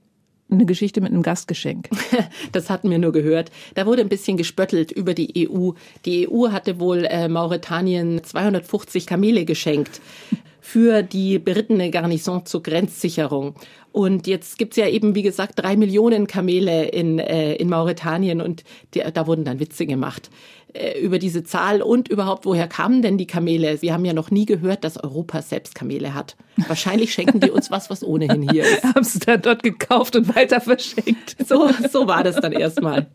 eine 0.50 0.66
Geschichte 0.66 1.00
mit 1.00 1.12
einem 1.12 1.22
Gastgeschenk. 1.22 1.88
Das 2.52 2.68
hatten 2.68 2.90
wir 2.90 2.98
nur 2.98 3.12
gehört. 3.12 3.50
Da 3.74 3.86
wurde 3.86 4.02
ein 4.02 4.08
bisschen 4.08 4.36
gespöttelt 4.36 4.90
über 4.90 5.14
die 5.14 5.48
EU. 5.48 5.72
Die 6.04 6.28
EU 6.28 6.50
hatte 6.50 6.80
wohl 6.80 7.04
äh, 7.04 7.28
Mauretanien 7.28 8.24
250 8.24 9.06
Kamele 9.06 9.44
geschenkt 9.44 10.00
für 10.60 11.02
die 11.02 11.38
berittene 11.38 11.90
Garnison 11.90 12.44
zur 12.46 12.62
Grenzsicherung. 12.62 13.54
Und 13.92 14.26
jetzt 14.26 14.58
gibt's 14.58 14.76
ja 14.76 14.88
eben, 14.88 15.14
wie 15.14 15.22
gesagt, 15.22 15.58
drei 15.58 15.76
Millionen 15.76 16.26
Kamele 16.26 16.86
in, 16.88 17.18
äh, 17.18 17.54
in 17.54 17.68
Mauretanien 17.68 18.40
und 18.40 18.64
die, 18.94 19.02
da 19.12 19.26
wurden 19.26 19.44
dann 19.44 19.60
Witze 19.60 19.86
gemacht 19.86 20.30
über 21.02 21.18
diese 21.18 21.42
Zahl 21.42 21.82
und 21.82 22.08
überhaupt, 22.08 22.44
woher 22.44 22.68
kamen 22.68 23.02
denn 23.02 23.18
die 23.18 23.26
Kamele? 23.26 23.82
Wir 23.82 23.92
haben 23.92 24.04
ja 24.04 24.12
noch 24.12 24.30
nie 24.30 24.46
gehört, 24.46 24.84
dass 24.84 25.02
Europa 25.02 25.42
selbst 25.42 25.74
Kamele 25.74 26.14
hat. 26.14 26.36
Wahrscheinlich 26.68 27.12
schenken 27.12 27.40
die 27.40 27.50
uns 27.50 27.70
was, 27.70 27.90
was 27.90 28.04
ohnehin 28.04 28.48
hier 28.48 28.62
ist. 28.64 28.84
haben 28.94 29.04
sie 29.04 29.18
dann 29.18 29.42
dort 29.42 29.62
gekauft 29.62 30.16
und 30.16 30.34
weiter 30.34 30.60
verschenkt. 30.60 31.36
So, 31.46 31.70
so 31.90 32.06
war 32.06 32.22
das 32.22 32.36
dann 32.36 32.52
erstmal. 32.52 33.08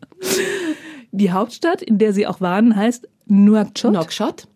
Die 1.12 1.32
Hauptstadt, 1.32 1.82
in 1.82 1.98
der 1.98 2.12
sie 2.12 2.26
auch 2.26 2.40
waren, 2.40 2.76
heißt 2.76 3.08
Nouakchott. 3.26 3.92
Nouakchott. 3.92 4.48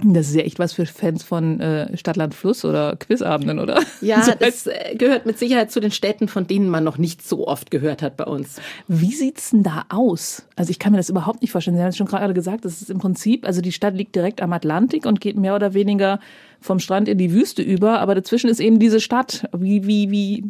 Das 0.00 0.28
ist 0.28 0.36
ja 0.36 0.42
echt 0.42 0.60
was 0.60 0.72
für 0.72 0.86
Fans 0.86 1.24
von 1.24 1.58
äh, 1.58 1.96
Stadtland 1.96 2.32
Fluss 2.32 2.64
oder 2.64 2.94
Quizabenden, 2.94 3.58
oder? 3.58 3.82
Ja, 4.00 4.22
so 4.24 4.32
das 4.38 4.68
äh, 4.68 4.94
gehört 4.96 5.26
mit 5.26 5.40
Sicherheit 5.40 5.72
zu 5.72 5.80
den 5.80 5.90
Städten, 5.90 6.28
von 6.28 6.46
denen 6.46 6.68
man 6.68 6.84
noch 6.84 6.98
nicht 6.98 7.26
so 7.26 7.48
oft 7.48 7.72
gehört 7.72 8.00
hat 8.00 8.16
bei 8.16 8.24
uns. 8.24 8.60
Wie 8.86 9.12
sieht's 9.12 9.50
denn 9.50 9.64
da 9.64 9.86
aus? 9.88 10.44
Also 10.54 10.70
ich 10.70 10.78
kann 10.78 10.92
mir 10.92 10.98
das 10.98 11.08
überhaupt 11.08 11.42
nicht 11.42 11.50
vorstellen. 11.50 11.76
Sie 11.76 11.82
haben 11.82 11.88
es 11.88 11.96
schon 11.96 12.06
gerade 12.06 12.32
gesagt, 12.32 12.64
das 12.64 12.80
ist 12.80 12.90
im 12.90 12.98
Prinzip, 12.98 13.44
also 13.44 13.60
die 13.60 13.72
Stadt 13.72 13.94
liegt 13.94 14.14
direkt 14.14 14.40
am 14.40 14.52
Atlantik 14.52 15.04
und 15.04 15.20
geht 15.20 15.36
mehr 15.36 15.56
oder 15.56 15.74
weniger 15.74 16.20
vom 16.60 16.78
Strand 16.78 17.08
in 17.08 17.18
die 17.18 17.32
Wüste 17.32 17.62
über, 17.62 17.98
aber 17.98 18.14
dazwischen 18.14 18.50
ist 18.50 18.60
eben 18.60 18.78
diese 18.78 19.00
Stadt. 19.00 19.48
Wie, 19.52 19.84
wie, 19.86 20.12
wie 20.12 20.44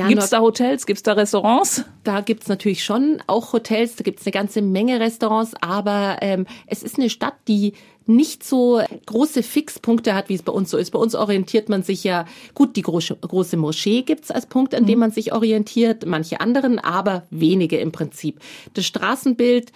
ja, 0.00 0.08
gibt 0.08 0.22
es 0.22 0.30
da 0.30 0.40
Hotels? 0.40 0.86
Gibt 0.86 0.96
es 0.98 1.02
da 1.02 1.12
Restaurants? 1.12 1.84
Da 2.04 2.22
gibt 2.22 2.42
es 2.42 2.48
natürlich 2.48 2.82
schon 2.82 3.22
auch 3.26 3.52
Hotels, 3.52 3.96
da 3.96 4.02
gibt 4.02 4.20
es 4.20 4.26
eine 4.26 4.32
ganze 4.32 4.62
Menge 4.62 4.98
Restaurants, 4.98 5.52
aber 5.60 6.18
ähm, 6.22 6.46
es 6.66 6.82
ist 6.82 6.98
eine 6.98 7.10
Stadt, 7.10 7.34
die 7.48 7.74
nicht 8.06 8.42
so 8.42 8.80
große 9.06 9.42
Fixpunkte 9.42 10.14
hat, 10.14 10.28
wie 10.28 10.34
es 10.34 10.42
bei 10.42 10.52
uns 10.52 10.70
so 10.70 10.78
ist. 10.78 10.90
Bei 10.90 10.98
uns 10.98 11.14
orientiert 11.14 11.68
man 11.68 11.82
sich 11.82 12.02
ja, 12.02 12.24
gut, 12.54 12.76
die 12.76 12.82
große, 12.82 13.16
große 13.16 13.56
Moschee 13.56 14.02
gibt's 14.02 14.30
als 14.30 14.46
Punkt, 14.46 14.74
an 14.74 14.86
dem 14.86 14.94
mhm. 14.94 15.00
man 15.00 15.10
sich 15.10 15.32
orientiert, 15.32 16.06
manche 16.06 16.40
anderen, 16.40 16.78
aber 16.78 17.24
wenige 17.30 17.76
im 17.78 17.92
Prinzip. 17.92 18.40
Das 18.74 18.86
Straßenbild 18.86 19.70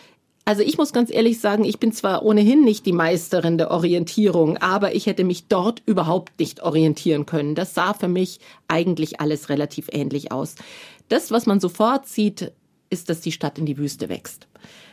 also 0.44 0.62
ich 0.62 0.76
muss 0.76 0.92
ganz 0.92 1.10
ehrlich 1.10 1.40
sagen, 1.40 1.64
ich 1.64 1.78
bin 1.78 1.92
zwar 1.92 2.22
ohnehin 2.22 2.64
nicht 2.64 2.84
die 2.84 2.92
Meisterin 2.92 3.56
der 3.56 3.70
Orientierung, 3.70 4.58
aber 4.58 4.94
ich 4.94 5.06
hätte 5.06 5.24
mich 5.24 5.46
dort 5.48 5.82
überhaupt 5.86 6.38
nicht 6.38 6.62
orientieren 6.62 7.24
können. 7.24 7.54
Das 7.54 7.74
sah 7.74 7.94
für 7.94 8.08
mich 8.08 8.40
eigentlich 8.68 9.20
alles 9.20 9.48
relativ 9.48 9.88
ähnlich 9.90 10.32
aus. 10.32 10.56
Das, 11.08 11.30
was 11.30 11.46
man 11.46 11.60
sofort 11.60 12.06
sieht, 12.06 12.52
ist, 12.90 13.08
dass 13.08 13.20
die 13.20 13.32
Stadt 13.32 13.58
in 13.58 13.66
die 13.66 13.78
Wüste 13.78 14.08
wächst. 14.08 14.46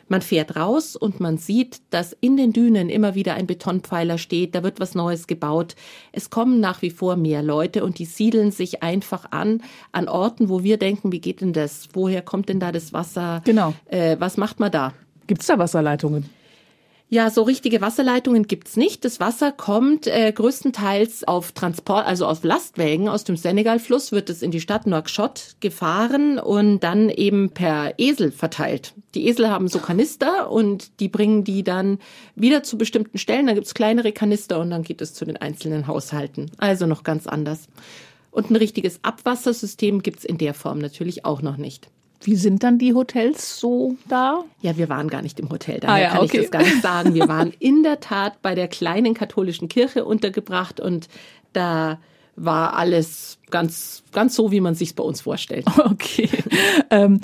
Man 0.08 0.22
fährt 0.22 0.58
raus 0.58 0.98
und 0.98 1.22
man 1.22 1.38
sieht, 1.38 1.82
dass 1.90 2.16
in 2.20 2.36
den 2.36 2.52
Dünen 2.52 2.90
immer 2.90 3.16
wieder 3.16 3.36
ein 3.36 3.48
Betonpfeiler 3.48 4.18
steht, 4.18 4.56
da 4.56 4.64
wird 4.64 4.82
was 4.82 4.94
Neues 4.94 5.26
gebaut. 5.26 5.76
Es 6.12 6.30
kommen 6.30 6.60
nach 6.60 6.82
wie 6.82 6.90
vor 6.90 7.16
mehr 7.16 7.42
Leute 7.42 7.84
und 7.86 7.98
die 7.98 8.06
siedeln 8.06 8.52
sich 8.52 8.84
einfach 8.84 9.32
an, 9.32 9.62
an 9.94 10.10
Orten, 10.10 10.50
wo 10.50 10.64
wir 10.64 10.78
denken, 10.78 11.14
wie 11.14 11.22
geht 11.22 11.40
denn 11.40 11.54
das? 11.54 11.90
Woher 11.94 12.22
kommt 12.22 12.50
denn 12.50 12.60
da 12.60 12.74
das 12.74 12.92
Wasser? 12.92 13.42
Genau. 13.46 13.74
Äh, 13.86 14.18
was 14.20 14.36
macht 14.36 14.60
man 14.60 14.72
da? 14.72 14.94
Gibt 15.32 15.44
es 15.44 15.48
da 15.48 15.58
Wasserleitungen? 15.58 16.26
Ja, 17.08 17.30
so 17.30 17.44
richtige 17.44 17.80
Wasserleitungen 17.80 18.48
gibt's 18.48 18.76
nicht. 18.76 19.06
Das 19.06 19.22
Wasser 19.22 19.54
kommt 19.54 20.06
äh, 20.08 20.30
größtenteils 20.30 21.24
auf 21.24 21.54
Transport, 21.54 22.06
also 22.06 22.26
auf 22.26 22.44
Lastwägen 22.44 23.08
aus 23.08 23.24
dem 23.24 23.38
Senegalfluss, 23.38 24.12
wird 24.12 24.30
es 24.30 24.42
in 24.42 24.52
die 24.52 24.60
Stadt 24.60 24.88
Nouakchott 24.88 25.56
gefahren 25.62 26.38
und 26.38 26.82
dann 26.82 27.08
eben 27.08 27.52
per 27.52 27.94
Esel 27.98 28.34
verteilt. 28.34 28.94
Die 29.16 29.26
Esel 29.30 29.50
haben 29.50 29.70
so 29.70 29.80
Kanister 29.80 30.52
und 30.52 31.00
die 31.00 31.08
bringen 31.08 31.46
die 31.46 31.64
dann 31.64 32.00
wieder 32.36 32.62
zu 32.64 32.78
bestimmten 32.78 33.18
Stellen. 33.18 33.48
Da 33.48 33.54
gibt's 33.54 33.74
kleinere 33.74 34.12
Kanister 34.12 34.60
und 34.60 34.70
dann 34.70 34.84
geht 34.84 35.00
es 35.00 35.14
zu 35.14 35.24
den 35.24 35.38
einzelnen 35.38 35.88
Haushalten. 35.88 36.52
Also 36.58 36.88
noch 36.88 37.04
ganz 37.06 37.26
anders. 37.26 37.70
Und 38.32 38.50
ein 38.50 38.58
richtiges 38.58 39.00
Abwassersystem 39.02 40.04
gibt's 40.04 40.26
in 40.26 40.38
der 40.38 40.54
Form 40.54 40.80
natürlich 40.80 41.24
auch 41.24 41.42
noch 41.42 41.56
nicht. 41.56 41.90
Wie 42.24 42.36
sind 42.36 42.64
dann 42.64 42.78
die 42.78 42.94
Hotels 42.94 43.60
so 43.60 43.96
da? 44.08 44.44
Ja, 44.62 44.78
wir 44.78 44.90
waren 44.90 45.08
gar 45.08 45.22
nicht 45.22 45.40
im 45.40 45.50
Hotel, 45.50 45.80
daher 45.80 45.94
ah, 45.94 46.00
ja, 46.00 46.10
kann 46.10 46.26
okay. 46.26 46.38
ich 46.38 46.42
das 46.44 46.52
gar 46.52 46.62
nicht 46.62 46.82
sagen. 46.82 47.14
Wir 47.14 47.28
waren 47.28 47.54
in 47.60 47.84
der 47.84 48.00
Tat 48.00 48.42
bei 48.42 48.56
der 48.56 48.68
kleinen 48.68 49.14
katholischen 49.14 49.68
Kirche 49.68 50.06
untergebracht 50.06 50.80
und 50.80 51.08
da 51.54 52.00
war 52.36 52.76
alles 52.76 53.38
ganz, 53.50 54.04
ganz 54.12 54.36
so, 54.36 54.52
wie 54.52 54.62
man 54.62 54.76
sich 54.76 54.96
bei 54.96 55.04
uns 55.04 55.22
vorstellt. 55.22 55.66
Okay. 55.78 56.30
ähm, 56.90 57.22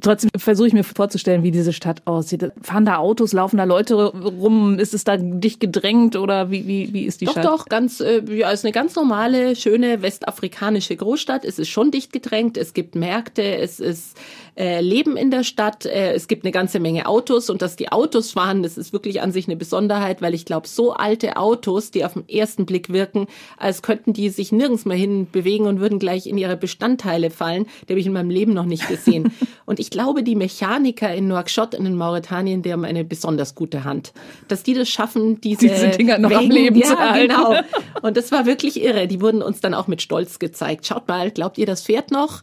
trotzdem 0.00 0.30
versuche 0.36 0.68
ich 0.68 0.72
mir 0.72 0.84
vorzustellen, 0.84 1.42
wie 1.42 1.50
diese 1.50 1.72
Stadt 1.72 2.02
aussieht. 2.04 2.50
Fahren 2.62 2.84
da 2.84 2.96
Autos, 2.96 3.32
laufen 3.32 3.56
da 3.56 3.64
Leute 3.64 3.94
rum? 3.94 4.78
Ist 4.78 4.94
es 4.94 5.04
da 5.04 5.16
dicht 5.16 5.60
gedrängt 5.60 6.16
oder 6.16 6.50
wie, 6.50 6.66
wie, 6.66 6.92
wie 6.92 7.04
ist 7.04 7.20
die 7.20 7.26
doch, 7.26 7.32
Stadt? 7.32 7.44
Doch, 7.44 7.58
doch, 7.58 7.66
ganz, 7.66 8.00
äh, 8.00 8.22
ja, 8.34 8.50
ist 8.50 8.64
eine 8.64 8.72
ganz 8.72 8.94
normale, 8.96 9.56
schöne 9.56 10.02
westafrikanische 10.02 10.96
Großstadt. 10.96 11.44
Es 11.44 11.58
ist 11.58 11.68
schon 11.68 11.90
dicht 11.90 12.12
gedrängt. 12.12 12.56
Es 12.56 12.74
gibt 12.74 12.94
Märkte, 12.94 13.42
es 13.42 13.80
ist 13.80 14.16
äh, 14.56 14.80
Leben 14.80 15.16
in 15.16 15.30
der 15.30 15.44
Stadt. 15.44 15.86
Äh, 15.86 16.12
es 16.12 16.28
gibt 16.28 16.44
eine 16.44 16.52
ganze 16.52 16.80
Menge 16.80 17.06
Autos 17.06 17.50
und 17.50 17.62
dass 17.62 17.76
die 17.76 17.90
Autos 17.90 18.32
fahren, 18.32 18.62
das 18.62 18.78
ist 18.78 18.92
wirklich 18.92 19.20
an 19.22 19.32
sich 19.32 19.46
eine 19.46 19.56
Besonderheit, 19.56 20.22
weil 20.22 20.34
ich 20.34 20.44
glaube, 20.44 20.68
so 20.68 20.92
alte 20.92 21.36
Autos, 21.36 21.90
die 21.90 22.04
auf 22.04 22.14
den 22.14 22.28
ersten 22.28 22.66
Blick 22.66 22.92
wirken, 22.92 23.26
als 23.56 23.82
könnten 23.82 24.12
die 24.12 24.28
sich 24.30 24.52
nirgends 24.52 24.84
mehr 24.84 24.96
hin 24.96 25.26
bewegen 25.30 25.66
und 25.66 25.80
würden 25.80 25.98
gleich 25.98 26.26
in 26.26 26.38
ihre 26.38 26.56
Bestandteile 26.56 27.30
fallen, 27.30 27.66
die 27.88 27.92
habe 27.92 28.00
ich 28.00 28.06
in 28.06 28.12
meinem 28.12 28.30
Leben 28.30 28.54
noch 28.54 28.66
nicht 28.66 28.88
gesehen. 28.88 29.32
und 29.66 29.80
ich 29.84 29.90
glaube, 29.90 30.22
die 30.22 30.34
Mechaniker 30.34 31.14
in 31.14 31.28
Nouakchott 31.28 31.74
in 31.74 31.94
Mauretanien, 31.94 32.62
die 32.62 32.72
haben 32.72 32.86
eine 32.86 33.04
besonders 33.04 33.54
gute 33.54 33.84
Hand, 33.84 34.14
dass 34.48 34.62
die 34.62 34.72
das 34.72 34.88
schaffen, 34.88 35.42
diese, 35.42 35.68
diese 35.68 35.90
Dinger 35.90 36.16
noch 36.16 36.30
Wegen, 36.30 36.40
am 36.40 36.50
Leben 36.50 36.76
ja, 36.76 36.86
zu 36.86 36.98
halten. 36.98 37.28
Genau. 37.28 37.54
Und 38.00 38.16
das 38.16 38.32
war 38.32 38.46
wirklich 38.46 38.82
irre. 38.82 39.06
Die 39.06 39.20
wurden 39.20 39.42
uns 39.42 39.60
dann 39.60 39.74
auch 39.74 39.86
mit 39.86 40.00
Stolz 40.00 40.38
gezeigt. 40.38 40.86
Schaut 40.86 41.06
mal, 41.06 41.30
glaubt 41.30 41.58
ihr, 41.58 41.66
das 41.66 41.82
fährt 41.82 42.10
noch? 42.10 42.42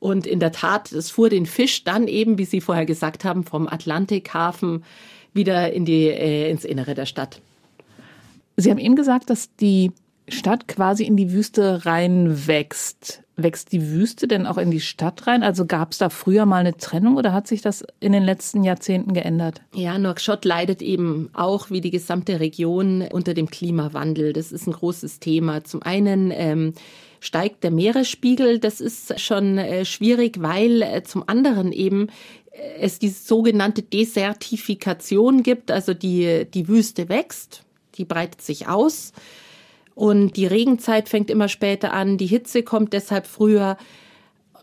Und 0.00 0.26
in 0.26 0.40
der 0.40 0.50
Tat, 0.50 0.90
es 0.90 1.12
fuhr 1.12 1.28
den 1.28 1.46
Fisch 1.46 1.84
dann 1.84 2.08
eben, 2.08 2.38
wie 2.38 2.44
Sie 2.44 2.60
vorher 2.60 2.86
gesagt 2.86 3.24
haben, 3.24 3.44
vom 3.44 3.68
Atlantikhafen 3.68 4.82
wieder 5.32 5.72
in 5.72 5.84
die, 5.84 6.08
äh, 6.08 6.50
ins 6.50 6.64
Innere 6.64 6.94
der 6.94 7.06
Stadt. 7.06 7.40
Sie 8.56 8.68
haben 8.68 8.78
eben 8.78 8.96
gesagt, 8.96 9.30
dass 9.30 9.54
die 9.54 9.92
Stadt 10.28 10.66
quasi 10.66 11.04
in 11.04 11.16
die 11.16 11.30
Wüste 11.30 11.86
reinwächst. 11.86 13.22
Wächst 13.42 13.72
die 13.72 13.90
Wüste 13.90 14.28
denn 14.28 14.46
auch 14.46 14.58
in 14.58 14.70
die 14.70 14.80
Stadt 14.80 15.26
rein? 15.26 15.42
Also 15.42 15.66
gab 15.66 15.92
es 15.92 15.98
da 15.98 16.08
früher 16.08 16.46
mal 16.46 16.58
eine 16.58 16.76
Trennung 16.76 17.16
oder 17.16 17.32
hat 17.32 17.46
sich 17.46 17.62
das 17.62 17.84
in 18.00 18.12
den 18.12 18.22
letzten 18.22 18.64
Jahrzehnten 18.64 19.14
geändert? 19.14 19.60
Ja, 19.74 19.98
Nouakchott 19.98 20.44
leidet 20.44 20.82
eben 20.82 21.30
auch 21.32 21.70
wie 21.70 21.80
die 21.80 21.90
gesamte 21.90 22.40
Region 22.40 23.02
unter 23.10 23.34
dem 23.34 23.50
Klimawandel. 23.50 24.32
Das 24.32 24.52
ist 24.52 24.66
ein 24.66 24.72
großes 24.72 25.20
Thema. 25.20 25.64
Zum 25.64 25.82
einen 25.82 26.30
ähm, 26.32 26.74
steigt 27.20 27.62
der 27.64 27.70
Meeresspiegel. 27.70 28.58
Das 28.58 28.80
ist 28.80 29.20
schon 29.20 29.58
äh, 29.58 29.84
schwierig, 29.84 30.40
weil 30.40 30.82
äh, 30.82 31.02
zum 31.02 31.24
anderen 31.26 31.72
eben 31.72 32.08
äh, 32.50 32.80
es 32.80 32.98
die 32.98 33.10
sogenannte 33.10 33.82
Desertifikation 33.82 35.42
gibt, 35.42 35.70
also 35.70 35.94
die, 35.94 36.46
die 36.52 36.68
Wüste 36.68 37.08
wächst, 37.08 37.62
die 37.96 38.04
breitet 38.04 38.42
sich 38.42 38.68
aus 38.68 39.12
und 39.94 40.36
die 40.36 40.46
Regenzeit 40.46 41.08
fängt 41.08 41.30
immer 41.30 41.48
später 41.48 41.92
an, 41.92 42.16
die 42.16 42.26
Hitze 42.26 42.62
kommt 42.62 42.92
deshalb 42.92 43.26
früher. 43.26 43.76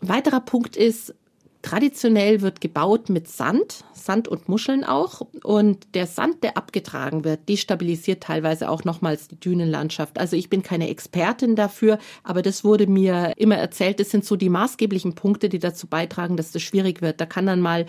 Ein 0.00 0.08
weiterer 0.08 0.40
Punkt 0.40 0.76
ist, 0.76 1.14
Traditionell 1.60 2.40
wird 2.40 2.60
gebaut 2.60 3.08
mit 3.08 3.26
Sand, 3.26 3.84
Sand 3.92 4.28
und 4.28 4.48
Muscheln 4.48 4.84
auch. 4.84 5.22
Und 5.42 5.94
der 5.94 6.06
Sand, 6.06 6.44
der 6.44 6.56
abgetragen 6.56 7.24
wird, 7.24 7.48
destabilisiert 7.48 8.22
teilweise 8.22 8.70
auch 8.70 8.84
nochmals 8.84 9.26
die 9.26 9.40
Dünenlandschaft. 9.40 10.20
Also 10.20 10.36
ich 10.36 10.50
bin 10.50 10.62
keine 10.62 10.88
Expertin 10.88 11.56
dafür, 11.56 11.98
aber 12.22 12.42
das 12.42 12.62
wurde 12.62 12.86
mir 12.86 13.32
immer 13.36 13.56
erzählt. 13.56 13.98
Das 13.98 14.10
sind 14.10 14.24
so 14.24 14.36
die 14.36 14.50
maßgeblichen 14.50 15.16
Punkte, 15.16 15.48
die 15.48 15.58
dazu 15.58 15.88
beitragen, 15.88 16.36
dass 16.36 16.52
das 16.52 16.62
schwierig 16.62 17.02
wird. 17.02 17.20
Da 17.20 17.26
kann 17.26 17.46
dann 17.46 17.60
mal 17.60 17.86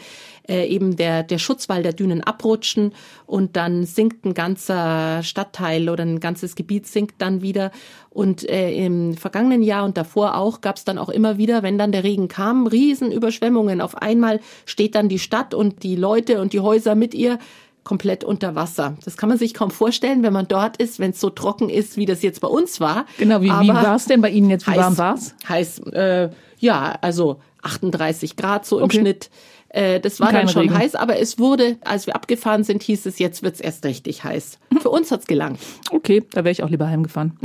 äh, 0.47 0.67
eben 0.67 0.95
der, 0.95 1.21
der 1.21 1.37
Schutzwall 1.37 1.83
der 1.83 1.93
Dünen 1.93 2.23
abrutschen 2.23 2.93
und 3.27 3.55
dann 3.55 3.85
sinkt 3.85 4.25
ein 4.25 4.33
ganzer 4.33 5.21
Stadtteil 5.21 5.89
oder 5.89 6.03
ein 6.03 6.19
ganzes 6.19 6.55
Gebiet 6.55 6.87
sinkt 6.87 7.21
dann 7.21 7.43
wieder. 7.43 7.71
Und 8.11 8.47
äh, 8.49 8.71
im 8.71 9.15
vergangenen 9.15 9.61
Jahr 9.61 9.85
und 9.85 9.95
davor 9.95 10.35
auch 10.35 10.61
gab 10.61 10.77
es 10.77 10.83
dann 10.83 10.97
auch 10.97 11.09
immer 11.09 11.37
wieder, 11.37 11.61
wenn 11.61 11.77
dann 11.77 11.91
der 11.91 12.03
Regen 12.03 12.27
kam, 12.27 12.65
Riesenüberschwemmungen 12.65 13.39
Überschwemmungen. 13.69 13.81
Auf 13.81 13.95
einmal 14.01 14.39
steht 14.65 14.95
dann 14.95 15.09
die 15.09 15.19
Stadt 15.19 15.53
und 15.53 15.83
die 15.83 15.95
Leute 15.95 16.41
und 16.41 16.53
die 16.53 16.59
Häuser 16.59 16.95
mit 16.95 17.13
ihr 17.13 17.39
komplett 17.83 18.23
unter 18.23 18.55
Wasser. 18.55 18.97
Das 19.05 19.17
kann 19.17 19.29
man 19.29 19.37
sich 19.37 19.53
kaum 19.53 19.71
vorstellen, 19.71 20.21
wenn 20.21 20.33
man 20.33 20.47
dort 20.47 20.77
ist, 20.77 20.99
wenn 20.99 21.11
es 21.11 21.19
so 21.19 21.29
trocken 21.29 21.69
ist, 21.69 21.97
wie 21.97 22.05
das 22.05 22.21
jetzt 22.21 22.41
bei 22.41 22.47
uns 22.47 22.79
war. 22.79 23.05
Genau, 23.17 23.41
wie, 23.41 23.49
wie 23.49 23.69
war 23.69 23.95
es 23.95 24.05
denn 24.05 24.21
bei 24.21 24.29
Ihnen 24.29 24.49
jetzt? 24.49 24.67
Wie 24.67 24.71
heiß, 24.71 24.77
warm 24.77 24.97
war 24.97 25.15
es? 25.15 25.35
Heiß, 25.47 25.79
äh, 25.93 26.29
ja, 26.59 26.97
also 27.01 27.39
38 27.61 28.35
Grad 28.35 28.65
so 28.65 28.77
im 28.77 28.85
okay. 28.85 28.99
Schnitt. 28.99 29.29
Äh, 29.69 29.99
das 29.99 30.19
war 30.19 30.29
Kein 30.29 30.45
dann 30.45 30.49
schon 30.49 30.61
Regen. 30.63 30.77
heiß, 30.77 30.95
aber 30.95 31.19
es 31.19 31.37
wurde, 31.37 31.77
als 31.81 32.07
wir 32.07 32.15
abgefahren 32.15 32.63
sind, 32.63 32.81
hieß 32.81 33.05
es, 33.05 33.19
jetzt 33.19 33.43
wird's 33.43 33.59
erst 33.59 33.85
richtig 33.85 34.23
heiß. 34.23 34.59
Für 34.81 34.89
uns 34.89 35.11
hat's 35.11 35.27
gelangt. 35.27 35.59
Okay, 35.91 36.23
da 36.31 36.43
wäre 36.43 36.51
ich 36.51 36.63
auch 36.63 36.69
lieber 36.69 36.87
heimgefahren. 36.87 37.37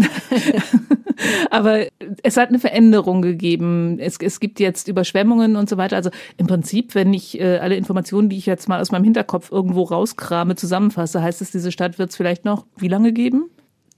aber 1.50 1.87
es 2.23 2.37
hat 2.37 2.49
eine 2.49 2.59
Veränderung 2.59 3.21
gegeben. 3.21 3.99
Es, 3.99 4.16
es 4.19 4.40
gibt 4.40 4.59
jetzt 4.59 4.88
Überschwemmungen 4.88 5.57
und 5.57 5.69
so 5.69 5.76
weiter. 5.76 5.97
Also 5.97 6.11
im 6.38 6.47
Prinzip, 6.47 6.95
wenn 6.95 7.12
ich 7.12 7.38
äh, 7.38 7.59
alle 7.59 7.76
Informationen, 7.76 8.28
die 8.28 8.38
ich 8.38 8.47
jetzt 8.47 8.69
mal 8.69 8.81
aus 8.81 8.90
meinem 8.90 9.04
Hinterkopf 9.04 9.52
irgendwo 9.52 9.83
rauskrame, 9.83 10.57
zusammenfasse, 10.57 11.23
heißt 11.23 11.43
es, 11.43 11.50
diese 11.50 11.73
Stadt 11.73 11.99
wird 11.99 12.11
es 12.11 12.16
vielleicht 12.16 12.45
noch 12.45 12.64
wie 12.76 12.88
lange 12.88 13.12
geben? 13.12 13.50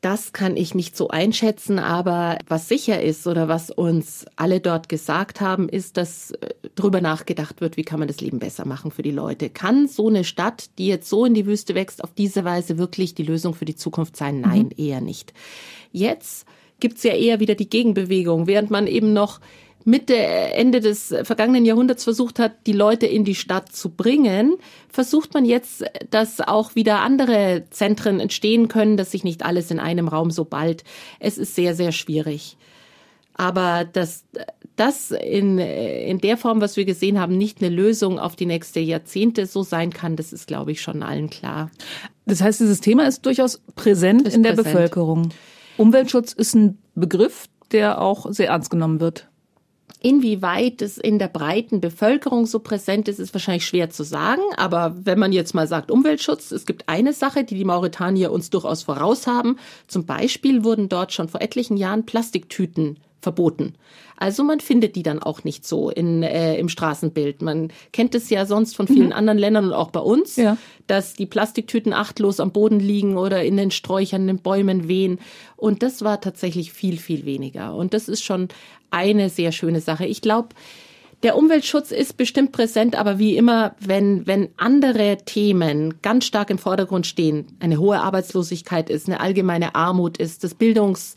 Das 0.07 0.33
kann 0.33 0.57
ich 0.57 0.73
nicht 0.73 0.97
so 0.97 1.09
einschätzen, 1.09 1.81
aber 1.81 2.39
was 2.47 2.69
sicher 2.69 3.03
ist 3.03 3.27
oder 3.27 3.49
was 3.49 3.73
uns 3.73 4.25
alle 4.37 4.61
dort 4.61 4.89
gesagt 4.89 5.41
haben, 5.41 5.69
ist, 5.69 5.97
dass 5.97 6.31
äh, 6.31 6.51
drüber 6.77 7.01
nachgedacht 7.01 7.61
wird, 7.61 7.77
wie 7.77 7.83
kann 7.83 7.99
man 7.99 8.07
das 8.07 8.21
Leben 8.21 8.39
besser 8.39 8.65
machen 8.69 8.93
für 8.93 9.03
die 9.03 9.11
Leute. 9.11 9.51
Kann 9.51 9.89
so 9.89 10.07
eine 10.07 10.23
Stadt, 10.23 10.71
die 10.79 10.87
jetzt 10.87 11.09
so 11.09 11.25
in 11.25 11.35
die 11.35 11.45
Wüste 11.45 11.75
wächst, 11.75 12.05
auf 12.05 12.15
diese 12.15 12.45
Weise 12.45 12.79
wirklich 12.79 13.17
die 13.17 13.25
Lösung 13.25 13.53
für 13.53 13.65
die 13.65 13.75
Zukunft 13.75 14.17
sein? 14.17 14.41
Nein, 14.41 14.71
mhm. 14.77 14.85
eher 14.85 15.01
nicht. 15.01 15.33
Jetzt 15.91 16.47
gibt's 16.79 17.03
ja 17.03 17.13
eher 17.13 17.41
wieder 17.41 17.57
die 17.57 17.69
Gegenbewegung, 17.69 18.47
während 18.47 18.71
man 18.71 18.87
eben 18.87 19.13
noch 19.13 19.41
Mitte, 19.87 20.17
Ende 20.17 20.81
des 20.81 21.15
vergangenen 21.23 21.65
Jahrhunderts 21.65 22.03
versucht 22.03 22.41
hat, 22.41 22.67
die 22.67 22.73
Leute 22.73 23.07
in 23.07 23.25
die 23.25 23.37
Stadt 23.37 23.71
zu 23.71 23.91
bringen, 23.91 24.57
versucht 24.89 25.33
man 25.33 25.45
jetzt, 25.45 25.85
dass 26.11 26.41
auch 26.41 26.75
wieder 26.75 27.03
andere 27.03 27.67
Zentren 27.71 28.19
entstehen 28.19 28.67
können, 28.67 28.97
dass 28.97 29.13
sich 29.13 29.23
nicht 29.23 29.45
alles 29.45 29.71
in 29.71 29.79
einem 29.79 30.09
Raum 30.09 30.33
so 30.33 30.45
bald. 30.45 30.83
Es 31.21 31.39
ist 31.39 31.55
sehr, 31.55 31.77
sehr 31.77 31.93
schwierig. 31.93 32.57
Aber 33.35 33.85
dass 33.85 34.25
das 34.75 35.13
in, 35.13 35.59
in 35.59 36.19
der 36.19 36.37
Form, 36.37 36.61
was 36.61 36.77
wir 36.77 36.85
gesehen 36.85 37.21
haben, 37.21 37.39
nicht 37.39 37.63
eine 37.63 37.73
Lösung 37.73 38.19
auf 38.19 38.35
die 38.35 38.47
nächste 38.47 38.81
Jahrzehnte 38.81 39.47
so 39.47 39.63
sein 39.63 39.93
kann, 39.93 40.17
das 40.17 40.33
ist, 40.33 40.49
glaube 40.49 40.73
ich, 40.73 40.81
schon 40.81 41.05
allen 41.05 41.31
klar. 41.31 41.71
Das 42.25 42.41
heißt, 42.41 42.59
dieses 42.59 42.81
Thema 42.81 43.07
ist 43.07 43.25
durchaus 43.25 43.61
präsent 43.77 44.27
ist 44.27 44.35
in 44.35 44.43
der 44.43 44.55
präsent. 44.55 44.75
Bevölkerung. 44.75 45.29
Umweltschutz 45.77 46.33
ist 46.33 46.55
ein 46.55 46.79
Begriff, 46.97 47.47
der 47.71 48.01
auch 48.01 48.33
sehr 48.33 48.49
ernst 48.49 48.71
genommen 48.71 48.99
wird. 48.99 49.29
Inwieweit 50.01 50.83
es 50.83 50.99
in 50.99 51.19
der 51.19 51.29
breiten 51.29 51.81
Bevölkerung 51.81 52.47
so 52.47 52.59
präsent 52.59 53.09
ist, 53.09 53.19
ist 53.19 53.35
wahrscheinlich 53.35 53.67
schwer 53.67 53.91
zu 53.91 54.05
sagen. 54.05 54.43
Aber 54.57 54.95
wenn 55.03 55.19
man 55.19 55.33
jetzt 55.33 55.55
mal 55.55 55.67
sagt 55.67 55.91
Umweltschutz, 55.91 56.51
es 56.51 56.67
gibt 56.67 56.89
eine 56.89 57.13
Sache, 57.13 57.45
die 57.45 57.57
die 57.57 57.65
Mauretanier 57.65 58.31
uns 58.31 58.51
durchaus 58.51 58.83
voraus 58.83 59.27
haben. 59.27 59.59
Zum 59.87 60.07
Beispiel 60.07 60.65
wurden 60.65 60.89
dort 60.89 61.13
schon 61.13 61.29
vor 61.29 61.41
etlichen 61.41 61.77
Jahren 61.77 62.07
Plastiktüten 62.07 62.99
verboten. 63.27 63.75
Also 64.17 64.45
man 64.45 64.61
findet 64.61 64.95
die 64.95 65.03
dann 65.03 65.21
auch 65.21 65.43
nicht 65.43 65.67
so 65.67 65.91
in, 65.91 66.23
äh, 66.23 66.57
im 66.59 66.69
Straßenbild. 66.69 67.43
Man 67.43 67.73
kennt 67.93 68.15
es 68.15 68.31
ja 68.31 68.47
sonst 68.47 68.77
von 68.77 68.87
vielen 68.87 69.09
mhm. 69.09 69.15
anderen 69.15 69.39
Ländern 69.39 69.65
und 69.65 69.73
auch 69.73 69.91
bei 69.91 69.99
uns, 69.99 70.37
ja. 70.37 70.57
dass 70.87 71.15
die 71.15 71.27
Plastiktüten 71.27 71.93
achtlos 71.93 72.39
am 72.39 72.53
Boden 72.53 72.79
liegen 72.79 73.17
oder 73.17 73.43
in 73.43 73.57
den 73.57 73.73
Sträuchern, 73.73 74.21
in 74.23 74.29
den 74.29 74.39
Bäumen 74.39 74.87
wehen. 74.87 75.19
Und 75.57 75.83
das 75.83 76.03
war 76.03 76.21
tatsächlich 76.21 76.73
viel, 76.73 76.99
viel 76.99 77.25
weniger. 77.25 77.75
Und 77.75 77.95
das 77.95 78.09
ist 78.09 78.23
schon 78.23 78.47
eine 78.93 79.29
sehr 79.29 79.51
schöne 79.51 79.81
Sache. 79.81 80.07
Ich 80.07 80.21
glaube, 80.21 80.51
der 81.25 81.37
Umweltschutz 81.37 81.91
ist 81.91 82.17
bestimmt 82.17 82.53
präsent, 82.53 82.95
aber 82.95 83.19
wie 83.19 83.37
immer, 83.37 83.75
wenn, 83.81 84.25
wenn 84.29 84.51
andere 84.57 85.17
Themen 85.25 85.95
ganz 86.01 86.27
stark 86.27 86.51
im 86.51 86.59
Vordergrund 86.59 87.09
stehen, 87.09 87.47
eine 87.59 87.79
hohe 87.79 87.99
Arbeitslosigkeit 87.99 88.89
ist, 88.89 89.09
eine 89.09 89.19
allgemeine 89.19 89.75
Armut 89.75 90.19
ist, 90.19 90.45
das 90.45 90.55
Bildungs 90.55 91.17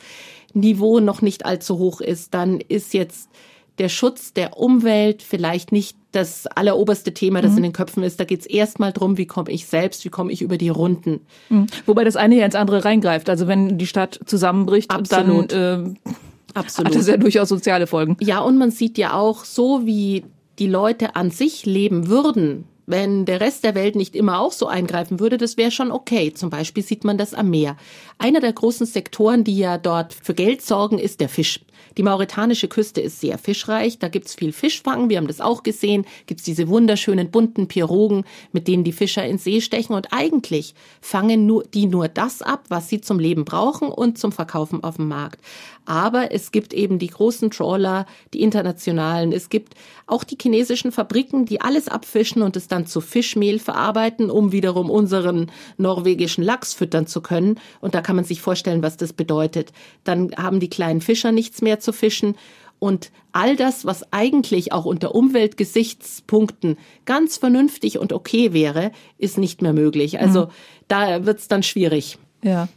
Niveau 0.53 0.99
noch 0.99 1.21
nicht 1.21 1.45
allzu 1.45 1.77
hoch 1.77 2.01
ist, 2.01 2.33
dann 2.33 2.59
ist 2.59 2.93
jetzt 2.93 3.29
der 3.77 3.89
Schutz 3.89 4.33
der 4.33 4.57
Umwelt 4.57 5.23
vielleicht 5.23 5.71
nicht 5.71 5.97
das 6.11 6.47
alleroberste 6.47 7.13
Thema, 7.13 7.41
das 7.41 7.51
mhm. 7.51 7.57
in 7.57 7.63
den 7.63 7.73
Köpfen 7.73 8.03
ist. 8.03 8.19
Da 8.19 8.25
geht 8.25 8.41
es 8.41 8.45
erstmal 8.45 8.91
drum, 8.91 9.17
wie 9.17 9.25
komme 9.25 9.51
ich 9.51 9.67
selbst, 9.67 10.03
wie 10.05 10.09
komme 10.09 10.31
ich 10.31 10.41
über 10.41 10.57
die 10.57 10.69
Runden. 10.69 11.21
Mhm. 11.49 11.67
Wobei 11.85 12.03
das 12.03 12.15
eine 12.15 12.35
ja 12.35 12.45
ins 12.45 12.55
andere 12.55 12.83
reingreift. 12.83 13.29
Also 13.29 13.47
wenn 13.47 13.77
die 13.77 13.87
Stadt 13.87 14.19
zusammenbricht, 14.25 14.91
Absolut. 14.91 15.51
dann 15.53 15.95
äh, 15.95 16.11
Absolut. 16.53 16.91
hat 16.91 16.99
das 16.99 17.07
ja 17.07 17.17
durchaus 17.17 17.49
soziale 17.49 17.87
Folgen. 17.87 18.17
Ja, 18.19 18.39
und 18.41 18.57
man 18.57 18.71
sieht 18.71 18.97
ja 18.97 19.13
auch, 19.13 19.45
so 19.45 19.85
wie 19.85 20.25
die 20.57 20.67
Leute 20.67 21.15
an 21.15 21.31
sich 21.31 21.65
leben 21.65 22.07
würden, 22.07 22.65
wenn 22.89 23.25
der 23.25 23.39
Rest 23.39 23.63
der 23.63 23.75
Welt 23.75 23.95
nicht 23.95 24.15
immer 24.15 24.39
auch 24.39 24.51
so 24.51 24.67
eingreifen 24.67 25.19
würde, 25.19 25.37
das 25.37 25.57
wäre 25.57 25.69
schon 25.69 25.91
okay. 25.91 26.33
Zum 26.33 26.49
Beispiel 26.49 26.83
sieht 26.83 27.03
man 27.03 27.17
das 27.17 27.35
am 27.35 27.49
Meer. 27.49 27.77
Einer 28.17 28.39
der 28.39 28.51
großen 28.51 28.87
Sektoren, 28.87 29.43
die 29.43 29.57
ja 29.57 29.77
dort 29.77 30.13
für 30.13 30.33
Geld 30.33 30.63
sorgen, 30.63 30.97
ist 30.97 31.19
der 31.19 31.29
Fisch. 31.29 31.59
Die 31.97 32.03
mauretanische 32.03 32.67
Küste 32.67 33.01
ist 33.01 33.19
sehr 33.19 33.37
fischreich, 33.37 33.99
da 33.99 34.07
gibt's 34.07 34.35
viel 34.35 34.53
Fischfang, 34.53 35.09
wir 35.09 35.17
haben 35.17 35.27
das 35.27 35.41
auch 35.41 35.63
gesehen, 35.63 36.05
gibt's 36.25 36.43
diese 36.43 36.67
wunderschönen 36.67 37.31
bunten 37.31 37.67
Pirogen, 37.67 38.25
mit 38.51 38.67
denen 38.67 38.83
die 38.83 38.91
Fischer 38.91 39.25
ins 39.25 39.43
See 39.43 39.61
stechen 39.61 39.95
und 39.95 40.13
eigentlich 40.13 40.73
fangen 41.01 41.45
nur, 41.45 41.63
die 41.63 41.85
nur 41.85 42.07
das 42.07 42.41
ab, 42.41 42.65
was 42.69 42.89
sie 42.89 43.01
zum 43.01 43.19
Leben 43.19 43.45
brauchen 43.45 43.89
und 43.89 44.17
zum 44.17 44.31
Verkaufen 44.31 44.83
auf 44.83 44.97
dem 44.97 45.07
Markt. 45.07 45.41
Aber 45.85 46.31
es 46.31 46.51
gibt 46.51 46.73
eben 46.75 46.99
die 46.99 47.07
großen 47.07 47.49
Trawler, 47.49 48.05
die 48.33 48.41
internationalen, 48.43 49.31
es 49.31 49.49
gibt 49.49 49.73
auch 50.05 50.23
die 50.23 50.37
chinesischen 50.39 50.91
Fabriken, 50.91 51.45
die 51.45 51.61
alles 51.61 51.87
abfischen 51.87 52.43
und 52.43 52.55
es 52.55 52.67
dann 52.67 52.85
zu 52.85 53.01
Fischmehl 53.01 53.57
verarbeiten, 53.57 54.29
um 54.29 54.51
wiederum 54.51 54.91
unseren 54.91 55.51
norwegischen 55.77 56.43
Lachs 56.43 56.75
füttern 56.75 57.07
zu 57.07 57.21
können. 57.21 57.59
Und 57.81 57.95
da 57.95 58.01
kann 58.01 58.15
man 58.15 58.25
sich 58.25 58.39
vorstellen, 58.39 58.83
was 58.83 58.97
das 58.97 59.13
bedeutet. 59.13 59.71
Dann 60.03 60.31
haben 60.37 60.59
die 60.59 60.69
kleinen 60.69 61.01
Fischer 61.01 61.31
nichts 61.31 61.61
mehr 61.61 61.68
zu 61.77 61.93
fischen. 61.93 62.35
Und 62.79 63.11
all 63.33 63.55
das, 63.55 63.85
was 63.85 64.11
eigentlich 64.11 64.71
auch 64.71 64.85
unter 64.85 65.13
Umweltgesichtspunkten 65.13 66.77
ganz 67.05 67.37
vernünftig 67.37 67.99
und 67.99 68.13
okay 68.13 68.53
wäre, 68.53 68.91
ist 69.17 69.37
nicht 69.37 69.61
mehr 69.61 69.73
möglich. 69.73 70.19
Also 70.19 70.45
mhm. 70.45 70.49
da 70.87 71.25
wird's 71.25 71.47
dann 71.47 71.61
schwierig. 71.61 72.17
Ja. 72.41 72.67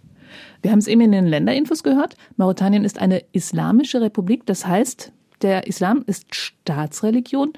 Wir 0.61 0.71
haben 0.71 0.81
es 0.81 0.89
eben 0.89 1.01
in 1.01 1.13
den 1.13 1.27
Länderinfos 1.27 1.83
gehört. 1.83 2.17
Mauretanien 2.37 2.85
ist 2.85 2.99
eine 2.99 3.23
islamische 3.33 4.01
Republik. 4.01 4.45
Das 4.47 4.67
heißt, 4.67 5.13
der 5.43 5.67
Islam 5.67 6.05
ist 6.07 6.35
Staatsreligion. 6.35 7.53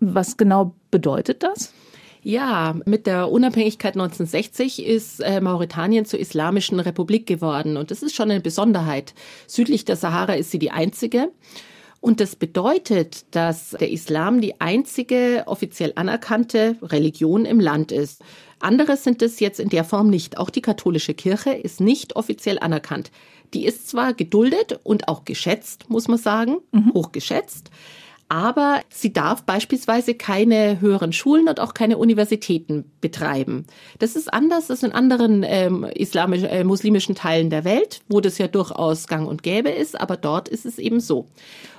Was 0.00 0.36
genau 0.36 0.74
bedeutet 0.90 1.42
das? 1.42 1.72
Ja, 2.28 2.74
mit 2.84 3.06
der 3.06 3.30
Unabhängigkeit 3.30 3.94
1960 3.94 4.84
ist 4.84 5.20
äh, 5.20 5.40
Mauretanien 5.40 6.04
zur 6.04 6.20
Islamischen 6.20 6.78
Republik 6.78 7.26
geworden. 7.26 7.78
Und 7.78 7.90
das 7.90 8.02
ist 8.02 8.14
schon 8.14 8.30
eine 8.30 8.42
Besonderheit. 8.42 9.14
Südlich 9.46 9.86
der 9.86 9.96
Sahara 9.96 10.34
ist 10.34 10.50
sie 10.50 10.58
die 10.58 10.70
einzige. 10.70 11.32
Und 12.02 12.20
das 12.20 12.36
bedeutet, 12.36 13.24
dass 13.34 13.70
der 13.70 13.90
Islam 13.90 14.42
die 14.42 14.60
einzige 14.60 15.44
offiziell 15.46 15.94
anerkannte 15.96 16.76
Religion 16.82 17.46
im 17.46 17.60
Land 17.60 17.92
ist. 17.92 18.22
Andere 18.60 18.98
sind 18.98 19.22
es 19.22 19.40
jetzt 19.40 19.58
in 19.58 19.70
der 19.70 19.84
Form 19.84 20.10
nicht. 20.10 20.36
Auch 20.36 20.50
die 20.50 20.60
katholische 20.60 21.14
Kirche 21.14 21.52
ist 21.52 21.80
nicht 21.80 22.14
offiziell 22.14 22.58
anerkannt. 22.58 23.10
Die 23.54 23.64
ist 23.64 23.88
zwar 23.88 24.12
geduldet 24.12 24.78
und 24.82 25.08
auch 25.08 25.24
geschätzt, 25.24 25.88
muss 25.88 26.08
man 26.08 26.18
sagen, 26.18 26.58
mhm. 26.72 26.92
hoch 26.92 27.10
geschätzt, 27.10 27.70
aber 28.28 28.80
sie 28.90 29.12
darf 29.12 29.42
beispielsweise 29.44 30.14
keine 30.14 30.80
höheren 30.80 31.12
Schulen 31.12 31.48
und 31.48 31.60
auch 31.60 31.72
keine 31.72 31.96
Universitäten 31.96 32.90
betreiben. 33.00 33.66
Das 33.98 34.16
ist 34.16 34.32
anders 34.32 34.70
als 34.70 34.82
in 34.82 34.92
anderen 34.92 35.44
ähm, 35.46 35.84
islamisch, 35.94 36.42
äh, 36.42 36.64
muslimischen 36.64 37.14
Teilen 37.14 37.48
der 37.48 37.64
Welt, 37.64 38.00
wo 38.08 38.20
das 38.20 38.38
ja 38.38 38.46
durchaus 38.48 39.06
gang 39.06 39.26
und 39.26 39.42
gäbe 39.42 39.70
ist, 39.70 39.98
aber 39.98 40.16
dort 40.16 40.48
ist 40.48 40.66
es 40.66 40.78
eben 40.78 41.00
so. 41.00 41.26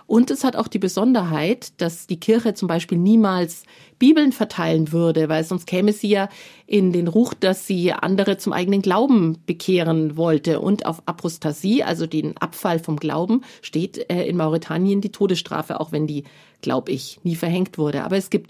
Und 0.09 0.31
es 0.31 0.43
hat 0.43 0.55
auch 0.55 0.67
die 0.67 0.79
Besonderheit, 0.79 1.71
dass 1.77 2.07
die 2.07 2.19
Kirche 2.19 2.55
zum 2.55 2.67
Beispiel 2.67 2.97
niemals 2.97 3.61
Bibeln 3.99 4.31
verteilen 4.31 4.91
würde, 4.91 5.29
weil 5.29 5.43
sonst 5.43 5.67
käme 5.67 5.93
sie 5.93 6.09
ja 6.09 6.29
in 6.65 6.91
den 6.91 7.07
Ruch, 7.07 7.35
dass 7.35 7.67
sie 7.67 7.93
andere 7.93 8.39
zum 8.39 8.51
eigenen 8.51 8.81
Glauben 8.81 9.37
bekehren 9.45 10.17
wollte. 10.17 10.61
Und 10.61 10.87
auf 10.87 11.03
Apostasie, 11.05 11.83
also 11.83 12.07
den 12.07 12.35
Abfall 12.37 12.79
vom 12.79 12.97
Glauben, 12.97 13.43
steht 13.61 14.09
äh, 14.09 14.23
in 14.23 14.35
Mauretanien 14.35 14.99
die 14.99 15.11
Todesstrafe, 15.11 15.79
auch 15.79 15.91
wenn 15.91 16.07
die, 16.07 16.23
glaube 16.61 16.91
ich, 16.91 17.19
nie 17.21 17.35
verhängt 17.35 17.77
wurde. 17.77 18.03
Aber 18.03 18.17
es 18.17 18.31
gibt 18.31 18.49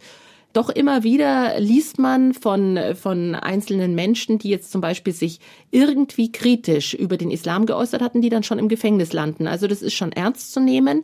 doch 0.53 0.69
immer 0.69 1.03
wieder 1.03 1.59
liest 1.59 1.99
man 1.99 2.33
von, 2.33 2.79
von 2.95 3.35
einzelnen 3.35 3.95
Menschen, 3.95 4.39
die 4.39 4.49
jetzt 4.49 4.71
zum 4.71 4.79
Beispiel 4.79 5.11
sich 5.11 5.41
irgendwie 5.71 6.31
kritisch 6.31 6.93
über 6.93 7.17
den 7.17 7.31
Islam 7.31 7.65
geäußert 7.65 8.01
hatten, 8.01 8.21
die 8.21 8.29
dann 8.29 8.43
schon 8.43 8.59
im 8.59 8.69
Gefängnis 8.69 9.11
landen. 9.11 9.45
Also 9.45 9.67
das 9.67 9.81
ist 9.81 9.93
schon 9.93 10.13
ernst 10.13 10.53
zu 10.53 10.61
nehmen. 10.61 11.03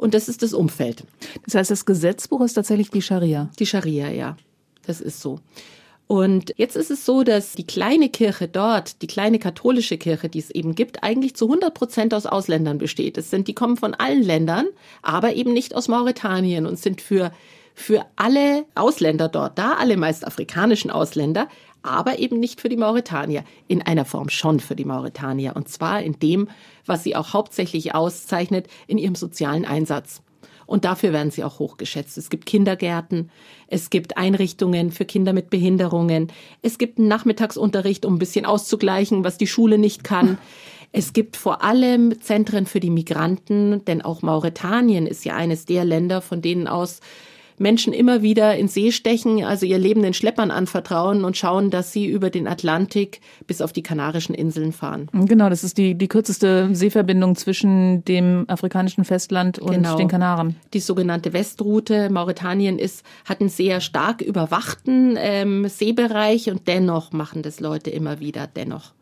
Und 0.00 0.14
das 0.14 0.30
ist 0.30 0.42
das 0.42 0.54
Umfeld. 0.54 1.04
Das 1.44 1.54
heißt, 1.54 1.70
das 1.70 1.84
Gesetzbuch 1.84 2.40
ist 2.40 2.54
tatsächlich 2.54 2.90
die 2.90 3.02
Scharia. 3.02 3.50
Die 3.58 3.66
Scharia, 3.66 4.08
ja. 4.08 4.36
Das 4.86 5.02
ist 5.02 5.20
so. 5.20 5.40
Und 6.06 6.54
jetzt 6.56 6.74
ist 6.74 6.90
es 6.90 7.04
so, 7.04 7.22
dass 7.22 7.52
die 7.52 7.66
kleine 7.66 8.08
Kirche 8.08 8.48
dort, 8.48 9.02
die 9.02 9.06
kleine 9.06 9.38
katholische 9.38 9.98
Kirche, 9.98 10.30
die 10.30 10.38
es 10.38 10.50
eben 10.50 10.74
gibt, 10.74 11.04
eigentlich 11.04 11.36
zu 11.36 11.44
100 11.44 11.74
Prozent 11.74 12.14
aus 12.14 12.24
Ausländern 12.24 12.78
besteht. 12.78 13.18
Es 13.18 13.28
sind, 13.28 13.46
die 13.46 13.54
kommen 13.54 13.76
von 13.76 13.92
allen 13.92 14.22
Ländern, 14.22 14.66
aber 15.02 15.34
eben 15.34 15.52
nicht 15.52 15.74
aus 15.76 15.86
Mauretanien 15.86 16.66
und 16.66 16.78
sind 16.78 17.02
für 17.02 17.30
für 17.80 18.04
alle 18.16 18.66
Ausländer 18.74 19.28
dort 19.28 19.58
da, 19.58 19.74
alle 19.74 19.96
meist 19.96 20.26
afrikanischen 20.26 20.90
Ausländer, 20.90 21.48
aber 21.82 22.18
eben 22.18 22.40
nicht 22.40 22.60
für 22.60 22.68
die 22.68 22.76
Mauretanier. 22.76 23.44
In 23.68 23.82
einer 23.82 24.04
Form 24.04 24.28
schon 24.28 24.60
für 24.60 24.76
die 24.76 24.84
Mauretanier. 24.84 25.56
Und 25.56 25.68
zwar 25.68 26.02
in 26.02 26.18
dem, 26.18 26.48
was 26.86 27.02
sie 27.02 27.16
auch 27.16 27.32
hauptsächlich 27.32 27.94
auszeichnet, 27.94 28.68
in 28.86 28.98
ihrem 28.98 29.14
sozialen 29.14 29.64
Einsatz. 29.64 30.22
Und 30.70 30.84
dafür 30.84 31.12
werden 31.12 31.32
sie 31.32 31.42
auch 31.42 31.58
hochgeschätzt. 31.58 32.16
Es 32.16 32.30
gibt 32.30 32.46
Kindergärten, 32.46 33.30
es 33.66 33.90
gibt 33.90 34.16
Einrichtungen 34.16 34.92
für 34.92 35.04
Kinder 35.04 35.32
mit 35.32 35.50
Behinderungen, 35.50 36.30
es 36.62 36.78
gibt 36.78 36.98
einen 36.98 37.08
Nachmittagsunterricht, 37.08 38.04
um 38.04 38.14
ein 38.14 38.18
bisschen 38.20 38.46
auszugleichen, 38.46 39.24
was 39.24 39.36
die 39.36 39.48
Schule 39.48 39.78
nicht 39.78 40.04
kann. 40.04 40.38
Es 40.92 41.12
gibt 41.12 41.36
vor 41.36 41.62
allem 41.62 42.20
Zentren 42.20 42.66
für 42.66 42.80
die 42.80 42.90
Migranten, 42.90 43.84
denn 43.84 44.02
auch 44.02 44.22
Mauretanien 44.22 45.06
ist 45.06 45.24
ja 45.24 45.36
eines 45.36 45.64
der 45.64 45.84
Länder, 45.84 46.20
von 46.20 46.42
denen 46.42 46.66
aus 46.66 46.98
Menschen 47.60 47.92
immer 47.92 48.22
wieder 48.22 48.56
in 48.56 48.68
See 48.68 48.90
stechen, 48.90 49.44
also 49.44 49.66
ihr 49.66 49.78
Leben 49.78 50.02
den 50.02 50.14
Schleppern 50.14 50.50
anvertrauen 50.50 51.24
und 51.24 51.36
schauen, 51.36 51.70
dass 51.70 51.92
sie 51.92 52.06
über 52.06 52.30
den 52.30 52.48
Atlantik 52.48 53.20
bis 53.46 53.60
auf 53.60 53.72
die 53.72 53.82
Kanarischen 53.82 54.34
Inseln 54.34 54.72
fahren. 54.72 55.08
Genau, 55.12 55.50
das 55.50 55.62
ist 55.62 55.76
die, 55.76 55.94
die 55.94 56.08
kürzeste 56.08 56.70
Seeverbindung 56.72 57.36
zwischen 57.36 58.02
dem 58.06 58.46
afrikanischen 58.48 59.04
Festland 59.04 59.58
und 59.58 59.74
genau. 59.74 59.96
den 59.96 60.08
Kanaren. 60.08 60.56
Die 60.72 60.80
sogenannte 60.80 61.34
Westroute. 61.34 62.08
Mauretanien 62.08 62.78
ist, 62.78 63.04
hat 63.26 63.40
einen 63.40 63.50
sehr 63.50 63.80
stark 63.80 64.22
überwachten 64.22 65.16
ähm, 65.18 65.68
Seebereich 65.68 66.50
und 66.50 66.66
dennoch 66.66 67.12
machen 67.12 67.42
das 67.42 67.60
Leute 67.60 67.90
immer 67.90 68.20
wieder, 68.20 68.46
dennoch. 68.46 68.92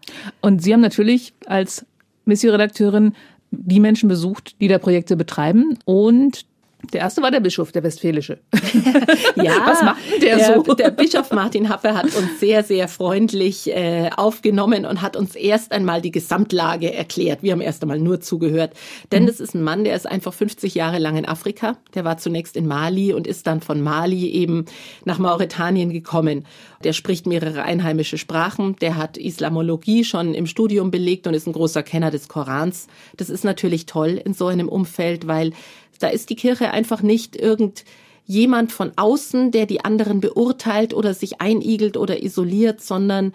Und 0.41 0.63
Sie 0.63 0.73
haben 0.73 0.81
natürlich 0.81 1.33
als 1.47 1.87
Missio-Redakteurin 2.25 3.13
die 3.53 3.79
Menschen 3.81 4.09
besucht, 4.09 4.61
die 4.61 4.67
da 4.67 4.79
Projekte 4.79 5.17
betreiben 5.17 5.79
und 5.85 6.45
der 6.93 7.01
erste 7.01 7.23
war 7.23 7.31
der 7.33 7.41
Bischof, 7.41 7.73
der 7.73 7.83
Westfälische. 7.83 8.39
ja, 9.37 9.53
was 9.67 9.83
macht 9.83 9.99
der, 10.23 10.37
der 10.37 10.55
so? 10.55 10.75
Der 10.79 10.91
Bischof 10.91 11.33
Martin 11.33 11.69
Happe 11.69 11.95
hat 11.95 12.05
uns 12.05 12.39
sehr, 12.39 12.63
sehr 12.63 12.87
freundlich 12.87 13.69
äh, 13.69 14.11
aufgenommen 14.17 14.87
und 14.87 15.03
hat 15.03 15.17
uns 15.17 15.35
erst 15.35 15.73
einmal 15.73 16.01
die 16.01 16.13
Gesamtlage 16.13 16.95
erklärt. 16.95 17.43
Wir 17.43 17.53
haben 17.53 17.61
erst 17.61 17.83
einmal 17.83 17.99
nur 17.99 18.21
zugehört. 18.21 18.75
Denn 19.11 19.25
mhm. 19.25 19.27
das 19.27 19.41
ist 19.41 19.55
ein 19.55 19.63
Mann, 19.63 19.83
der 19.83 19.97
ist 19.97 20.07
einfach 20.07 20.33
50 20.33 20.77
Jahre 20.77 20.99
lang 20.99 21.17
in 21.17 21.27
Afrika. 21.27 21.77
Der 21.95 22.05
war 22.05 22.17
zunächst 22.19 22.57
in 22.57 22.69
Mali 22.69 23.13
und 23.13 23.27
ist 23.27 23.47
dann 23.49 23.61
von 23.61 23.83
Mali 23.83 24.31
eben 24.31 24.65
nach 25.05 25.19
Mauretanien 25.19 25.91
gekommen. 25.91 26.45
Der 26.85 26.93
spricht 26.93 27.27
mehrere 27.27 27.63
einheimische 27.63 28.19
Sprachen. 28.19 28.77
Der 28.77 28.97
hat 28.97 29.17
Islamologie 29.17 30.05
schon 30.05 30.33
im 30.33 30.47
Studium 30.47 30.93
belegt 30.93 31.27
und 31.27 31.35
ist 31.35 31.49
ein 31.49 31.53
großer 31.53 31.83
Kenner 31.83 32.13
des 32.13 32.29
Korans. 32.29 32.87
Das 33.17 33.31
ist 33.31 33.45
natürlich 33.45 33.87
toll 33.87 34.21
in 34.25 34.33
so 34.33 34.47
einem 34.47 34.69
Umfeld, 34.69 35.27
weil 35.27 35.53
da 35.99 36.09
ist 36.09 36.31
die 36.31 36.37
Kirche 36.37 36.71
einfach 36.71 37.03
nicht 37.03 37.37
irgendjemand 37.37 38.73
von 38.73 38.93
außen, 38.97 39.51
der 39.51 39.67
die 39.67 39.85
anderen 39.85 40.21
beurteilt 40.21 40.95
oder 40.95 41.15
sich 41.15 41.41
einigelt 41.41 41.97
oder 41.97 42.23
isoliert, 42.23 42.81
sondern 42.81 43.33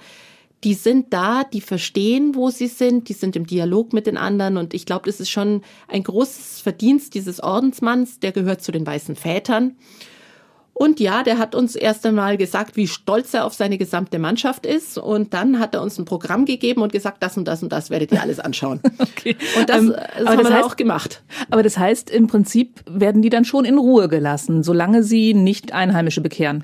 die 0.63 0.73
sind 0.73 1.11
da, 1.11 1.43
die 1.43 1.61
verstehen, 1.61 2.35
wo 2.35 2.49
sie 2.49 2.67
sind, 2.67 3.09
die 3.09 3.13
sind 3.13 3.35
im 3.35 3.45
Dialog 3.45 3.91
mit 3.91 4.07
den 4.07 4.17
anderen 4.17 4.57
und 4.57 4.73
ich 4.73 4.85
glaube, 4.85 5.07
das 5.07 5.19
ist 5.19 5.29
schon 5.29 5.61
ein 5.87 6.03
großes 6.03 6.61
Verdienst 6.61 7.13
dieses 7.15 7.43
Ordensmanns, 7.43 8.19
der 8.19 8.31
gehört 8.31 8.61
zu 8.61 8.71
den 8.71 8.87
weißen 8.87 9.15
Vätern. 9.15 9.75
Und 10.75 10.99
ja, 10.99 11.21
der 11.21 11.37
hat 11.37 11.53
uns 11.53 11.75
erst 11.75 12.03
einmal 12.05 12.35
gesagt, 12.35 12.75
wie 12.75 12.87
stolz 12.87 13.33
er 13.33 13.45
auf 13.45 13.53
seine 13.53 13.77
gesamte 13.77 14.17
Mannschaft 14.17 14.65
ist. 14.65 14.97
Und 14.97 15.33
dann 15.33 15.59
hat 15.59 15.75
er 15.75 15.83
uns 15.83 15.99
ein 15.99 16.05
Programm 16.05 16.45
gegeben 16.45 16.81
und 16.81 16.91
gesagt, 16.91 17.21
das 17.21 17.37
und 17.37 17.47
das 17.47 17.61
und 17.61 17.71
das 17.71 17.91
werdet 17.91 18.11
ihr 18.11 18.21
alles 18.21 18.39
anschauen. 18.39 18.79
okay. 18.97 19.35
Und 19.57 19.69
das, 19.69 19.77
ähm, 19.77 19.89
das 19.89 20.27
haben 20.27 20.37
das 20.37 20.49
wir 20.49 20.55
heißt, 20.55 20.65
auch 20.65 20.75
gemacht. 20.75 21.21
Aber 21.51 21.61
das 21.61 21.77
heißt, 21.77 22.09
im 22.09 22.25
Prinzip 22.27 22.81
werden 22.89 23.21
die 23.21 23.29
dann 23.29 23.45
schon 23.45 23.65
in 23.65 23.77
Ruhe 23.77 24.07
gelassen, 24.07 24.63
solange 24.63 25.03
sie 25.03 25.35
nicht 25.35 25.73
Einheimische 25.73 26.21
bekehren. 26.21 26.63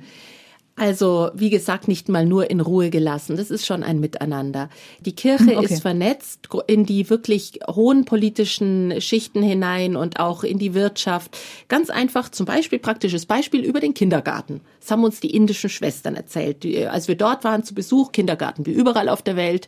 Also, 0.79 1.29
wie 1.33 1.49
gesagt, 1.49 1.87
nicht 1.87 2.09
mal 2.09 2.25
nur 2.25 2.49
in 2.49 2.61
Ruhe 2.61 2.89
gelassen. 2.89 3.35
Das 3.37 3.51
ist 3.51 3.65
schon 3.65 3.83
ein 3.83 3.99
Miteinander. 3.99 4.69
Die 5.01 5.13
Kirche 5.13 5.57
okay. 5.57 5.65
ist 5.65 5.81
vernetzt 5.81 6.47
in 6.67 6.85
die 6.85 7.09
wirklich 7.09 7.59
hohen 7.67 8.05
politischen 8.05 9.01
Schichten 9.01 9.43
hinein 9.43 9.95
und 9.95 10.19
auch 10.19 10.43
in 10.43 10.57
die 10.57 10.73
Wirtschaft. 10.73 11.37
Ganz 11.67 11.89
einfach, 11.89 12.29
zum 12.29 12.45
Beispiel, 12.45 12.79
praktisches 12.79 13.25
Beispiel 13.25 13.63
über 13.63 13.79
den 13.79 13.93
Kindergarten. 13.93 14.61
Das 14.79 14.91
haben 14.91 15.03
uns 15.03 15.19
die 15.19 15.35
indischen 15.35 15.69
Schwestern 15.69 16.15
erzählt. 16.15 16.65
Als 16.87 17.07
wir 17.07 17.15
dort 17.15 17.43
waren 17.43 17.63
zu 17.63 17.73
Besuch, 17.73 18.11
Kindergarten 18.11 18.65
wie 18.65 18.71
überall 18.71 19.09
auf 19.09 19.21
der 19.21 19.35
Welt. 19.35 19.67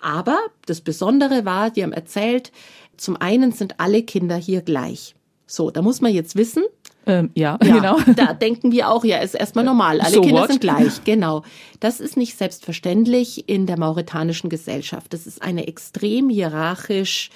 Aber 0.00 0.38
das 0.66 0.80
Besondere 0.80 1.44
war, 1.44 1.70
die 1.70 1.82
haben 1.82 1.92
erzählt, 1.92 2.52
zum 2.96 3.16
einen 3.16 3.52
sind 3.52 3.78
alle 3.78 4.02
Kinder 4.02 4.36
hier 4.36 4.62
gleich. 4.62 5.14
So, 5.46 5.70
da 5.70 5.82
muss 5.82 6.00
man 6.00 6.12
jetzt 6.12 6.36
wissen, 6.36 6.64
ähm, 7.06 7.30
ja, 7.34 7.58
ja, 7.62 7.74
genau. 7.76 7.98
Da 8.16 8.32
denken 8.32 8.72
wir 8.72 8.90
auch, 8.90 9.04
ja, 9.04 9.18
ist 9.18 9.34
erstmal 9.34 9.64
normal. 9.64 10.00
Alle 10.00 10.14
so 10.14 10.20
Kinder 10.20 10.42
what? 10.42 10.50
sind 10.50 10.60
gleich. 10.60 11.04
Genau. 11.04 11.42
Das 11.80 12.00
ist 12.00 12.16
nicht 12.16 12.36
selbstverständlich 12.36 13.48
in 13.48 13.66
der 13.66 13.78
mauretanischen 13.78 14.50
Gesellschaft. 14.50 15.12
Das 15.12 15.26
ist 15.26 15.42
eine 15.42 15.68
extrem 15.68 16.28
hierarchisch 16.28 17.30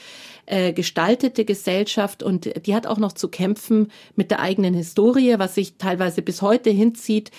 äh, 0.46 0.72
gestaltete 0.72 1.44
Gesellschaft 1.44 2.22
und 2.22 2.66
die 2.66 2.74
hat 2.74 2.86
auch 2.86 2.98
noch 2.98 3.12
zu 3.12 3.28
kämpfen 3.28 3.92
mit 4.16 4.32
der 4.32 4.40
eigenen 4.40 4.74
Historie, 4.74 5.36
was 5.38 5.54
sich 5.54 5.76
teilweise 5.78 6.22
bis 6.22 6.42
heute 6.42 6.70
hinzieht. 6.70 7.30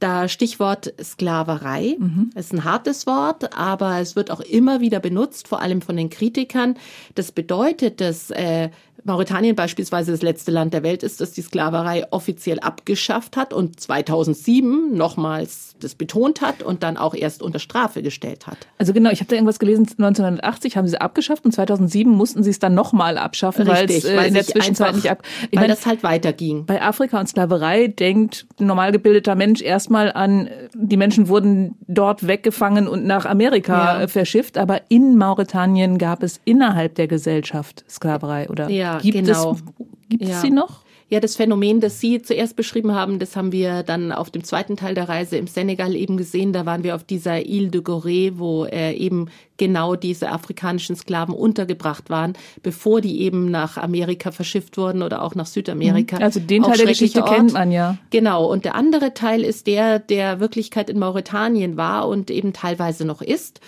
Da 0.00 0.28
Stichwort 0.28 0.94
Sklaverei 1.02 1.96
mhm. 1.98 2.30
ist 2.36 2.52
ein 2.52 2.62
hartes 2.62 3.06
Wort, 3.06 3.56
aber 3.56 3.98
es 3.98 4.14
wird 4.14 4.30
auch 4.30 4.40
immer 4.40 4.80
wieder 4.80 5.00
benutzt, 5.00 5.48
vor 5.48 5.60
allem 5.60 5.82
von 5.82 5.96
den 5.96 6.08
Kritikern. 6.08 6.76
Das 7.16 7.32
bedeutet, 7.32 8.00
dass 8.00 8.30
äh, 8.30 8.70
Mauretanien 9.08 9.56
beispielsweise 9.56 10.12
das 10.12 10.22
letzte 10.22 10.52
Land 10.52 10.72
der 10.72 10.84
Welt 10.84 11.02
ist, 11.02 11.20
das 11.20 11.32
die 11.32 11.42
Sklaverei 11.42 12.06
offiziell 12.12 12.60
abgeschafft 12.60 13.36
hat 13.36 13.52
und 13.52 13.80
2007 13.80 14.96
nochmals 14.96 15.67
das 15.80 15.94
betont 15.94 16.40
hat 16.40 16.62
und 16.62 16.82
dann 16.82 16.96
auch 16.96 17.14
erst 17.14 17.42
unter 17.42 17.58
Strafe 17.58 18.02
gestellt 18.02 18.46
hat. 18.46 18.58
Also 18.78 18.92
genau, 18.92 19.10
ich 19.10 19.20
habe 19.20 19.28
da 19.28 19.36
irgendwas 19.36 19.58
gelesen, 19.58 19.86
1980 19.98 20.76
haben 20.76 20.86
sie 20.86 21.00
abgeschafft 21.00 21.44
und 21.44 21.52
2007 21.52 22.10
mussten 22.10 22.42
sie 22.42 22.50
es 22.50 22.58
dann 22.58 22.74
nochmal 22.74 23.18
abschaffen, 23.18 23.68
Richtig, 23.68 24.04
äh, 24.04 24.16
weil 24.16 24.22
es 24.22 24.28
in 24.28 24.34
der 24.34 24.46
Zwischenzeit 24.46 24.94
nicht 24.94 25.10
ab... 25.10 25.22
Ich 25.50 25.56
weil 25.56 25.64
meine, 25.64 25.74
das 25.74 25.86
halt 25.86 26.02
weiterging. 26.02 26.66
Bei 26.66 26.82
Afrika 26.82 27.18
und 27.20 27.28
Sklaverei 27.28 27.88
denkt 27.88 28.46
ein 28.58 28.66
normal 28.66 28.92
gebildeter 28.92 29.34
Mensch 29.34 29.62
erstmal 29.62 30.12
an, 30.12 30.48
die 30.74 30.96
Menschen 30.96 31.28
wurden 31.28 31.76
dort 31.86 32.26
weggefangen 32.26 32.88
und 32.88 33.04
nach 33.04 33.26
Amerika 33.26 34.00
ja. 34.00 34.08
verschifft, 34.08 34.58
aber 34.58 34.82
in 34.88 35.16
Mauretanien 35.16 35.98
gab 35.98 36.22
es 36.22 36.40
innerhalb 36.44 36.94
der 36.94 37.08
Gesellschaft 37.08 37.84
Sklaverei 37.88 38.48
oder 38.48 38.68
ja, 38.68 38.98
gibt 38.98 39.14
genau. 39.14 39.52
es 39.52 39.62
gibt 40.08 40.24
ja. 40.24 40.36
es 40.36 40.40
sie 40.40 40.50
noch? 40.50 40.82
Ja, 41.10 41.20
das 41.20 41.36
Phänomen, 41.36 41.80
das 41.80 42.00
Sie 42.00 42.20
zuerst 42.20 42.54
beschrieben 42.54 42.94
haben, 42.94 43.18
das 43.18 43.34
haben 43.34 43.50
wir 43.50 43.82
dann 43.82 44.12
auf 44.12 44.30
dem 44.30 44.44
zweiten 44.44 44.76
Teil 44.76 44.94
der 44.94 45.08
Reise 45.08 45.38
im 45.38 45.46
Senegal 45.46 45.96
eben 45.96 46.18
gesehen. 46.18 46.52
Da 46.52 46.66
waren 46.66 46.84
wir 46.84 46.94
auf 46.94 47.02
dieser 47.02 47.46
Ile 47.46 47.68
de 47.68 47.80
Gorée, 47.80 48.32
wo 48.36 48.66
äh, 48.66 48.92
eben 48.92 49.30
genau 49.56 49.96
diese 49.96 50.30
afrikanischen 50.30 50.96
Sklaven 50.96 51.34
untergebracht 51.34 52.10
waren, 52.10 52.34
bevor 52.62 53.00
die 53.00 53.22
eben 53.22 53.50
nach 53.50 53.78
Amerika 53.78 54.32
verschifft 54.32 54.76
wurden 54.76 55.02
oder 55.02 55.22
auch 55.22 55.34
nach 55.34 55.46
Südamerika. 55.46 56.16
Mhm. 56.16 56.22
Also 56.22 56.40
den 56.40 56.62
Teil 56.62 56.76
der 56.76 56.86
Geschichte 56.86 57.22
Ort. 57.22 57.34
kennt 57.34 57.52
man 57.54 57.72
ja. 57.72 57.96
Genau. 58.10 58.44
Und 58.44 58.66
der 58.66 58.74
andere 58.74 59.14
Teil 59.14 59.44
ist 59.44 59.66
der, 59.66 59.98
der 59.98 60.40
Wirklichkeit 60.40 60.90
in 60.90 60.98
Mauretanien 60.98 61.78
war 61.78 62.06
und 62.06 62.30
eben 62.30 62.52
teilweise 62.52 63.06
noch 63.06 63.22
ist. 63.22 63.60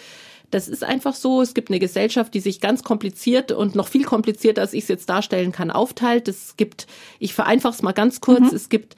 Das 0.51 0.69
ist 0.69 0.83
einfach 0.83 1.15
so. 1.15 1.43
Es 1.43 1.55
gibt 1.55 1.71
eine 1.71 1.79
Gesellschaft, 1.79 2.35
die 2.35 2.41
sich 2.41 2.61
ganz 2.61 2.83
kompliziert 2.83 3.53
und 3.53 3.75
noch 3.75 3.89
viel 3.89 4.05
komplizierter, 4.05 4.63
als 4.63 4.73
ich 4.73 4.83
es 4.83 4.89
jetzt 4.89 5.09
darstellen 5.09 5.53
kann, 5.53 5.71
aufteilt. 5.71 6.29
Es 6.29 6.57
gibt, 6.57 6.87
ich 7.19 7.35
vereinfache 7.35 7.75
es 7.75 7.83
mal 7.83 7.93
ganz 7.93 8.21
kurz, 8.21 8.51
mhm. 8.51 8.57
es 8.57 8.69
gibt 8.69 8.97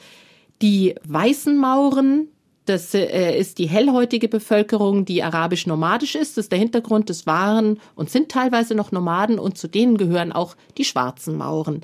die 0.62 0.94
weißen 1.04 1.56
Mauren, 1.56 2.28
das 2.64 2.94
äh, 2.94 3.36
ist 3.36 3.58
die 3.58 3.68
hellhäutige 3.68 4.28
Bevölkerung, 4.28 5.04
die 5.04 5.22
arabisch-nomadisch 5.22 6.14
ist. 6.14 6.36
Das 6.36 6.44
ist 6.44 6.52
der 6.52 6.60
Hintergrund. 6.60 7.10
Das 7.10 7.26
waren 7.26 7.80
und 7.96 8.08
sind 8.08 8.30
teilweise 8.30 8.76
noch 8.76 8.92
Nomaden 8.92 9.40
und 9.40 9.58
zu 9.58 9.66
denen 9.66 9.96
gehören 9.96 10.30
auch 10.30 10.54
die 10.78 10.84
schwarzen 10.84 11.36
Mauren. 11.36 11.80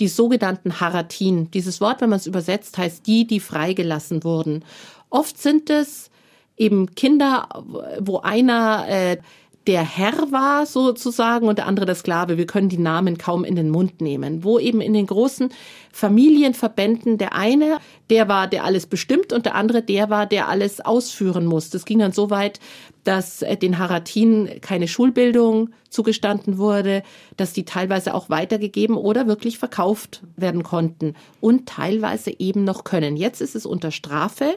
Die 0.00 0.08
sogenannten 0.08 0.80
Haratin. 0.80 1.50
Dieses 1.50 1.82
Wort, 1.82 2.00
wenn 2.00 2.08
man 2.08 2.18
es 2.18 2.26
übersetzt, 2.26 2.78
heißt 2.78 3.06
die, 3.06 3.26
die 3.26 3.40
freigelassen 3.40 4.24
wurden. 4.24 4.64
Oft 5.10 5.36
sind 5.36 5.68
es 5.68 6.10
eben 6.56 6.94
Kinder, 6.94 7.48
wo 8.00 8.18
einer 8.18 8.86
äh, 8.88 9.16
der 9.66 9.84
Herr 9.84 10.32
war 10.32 10.66
sozusagen 10.66 11.46
und 11.46 11.58
der 11.58 11.66
andere 11.66 11.86
der 11.86 11.94
Sklave. 11.94 12.36
Wir 12.36 12.46
können 12.46 12.68
die 12.68 12.78
Namen 12.78 13.16
kaum 13.16 13.44
in 13.44 13.54
den 13.54 13.70
Mund 13.70 14.00
nehmen. 14.00 14.42
Wo 14.42 14.58
eben 14.58 14.80
in 14.80 14.92
den 14.92 15.06
großen 15.06 15.50
Familienverbänden 15.92 17.16
der 17.16 17.34
eine, 17.34 17.78
der 18.10 18.26
war, 18.28 18.48
der 18.48 18.64
alles 18.64 18.86
bestimmt 18.86 19.32
und 19.32 19.46
der 19.46 19.54
andere, 19.54 19.82
der 19.82 20.10
war, 20.10 20.26
der 20.26 20.48
alles 20.48 20.80
ausführen 20.80 21.46
muss. 21.46 21.70
Das 21.70 21.84
ging 21.84 22.00
dann 22.00 22.12
so 22.12 22.30
weit, 22.30 22.58
dass 23.04 23.42
äh, 23.42 23.56
den 23.56 23.78
Haratin 23.78 24.48
keine 24.60 24.88
Schulbildung 24.88 25.70
zugestanden 25.90 26.58
wurde, 26.58 27.04
dass 27.36 27.52
die 27.52 27.64
teilweise 27.64 28.14
auch 28.14 28.30
weitergegeben 28.30 28.96
oder 28.96 29.28
wirklich 29.28 29.58
verkauft 29.58 30.22
werden 30.36 30.64
konnten 30.64 31.14
und 31.40 31.68
teilweise 31.68 32.32
eben 32.36 32.64
noch 32.64 32.82
können. 32.82 33.16
Jetzt 33.16 33.40
ist 33.40 33.54
es 33.54 33.66
unter 33.66 33.92
Strafe. 33.92 34.56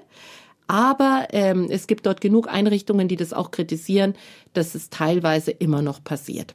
Aber 0.67 1.27
ähm, 1.31 1.67
es 1.69 1.87
gibt 1.87 2.05
dort 2.05 2.21
genug 2.21 2.47
Einrichtungen, 2.47 3.07
die 3.07 3.15
das 3.15 3.33
auch 3.33 3.51
kritisieren, 3.51 4.15
dass 4.53 4.75
es 4.75 4.89
teilweise 4.89 5.51
immer 5.51 5.81
noch 5.81 6.03
passiert. 6.03 6.53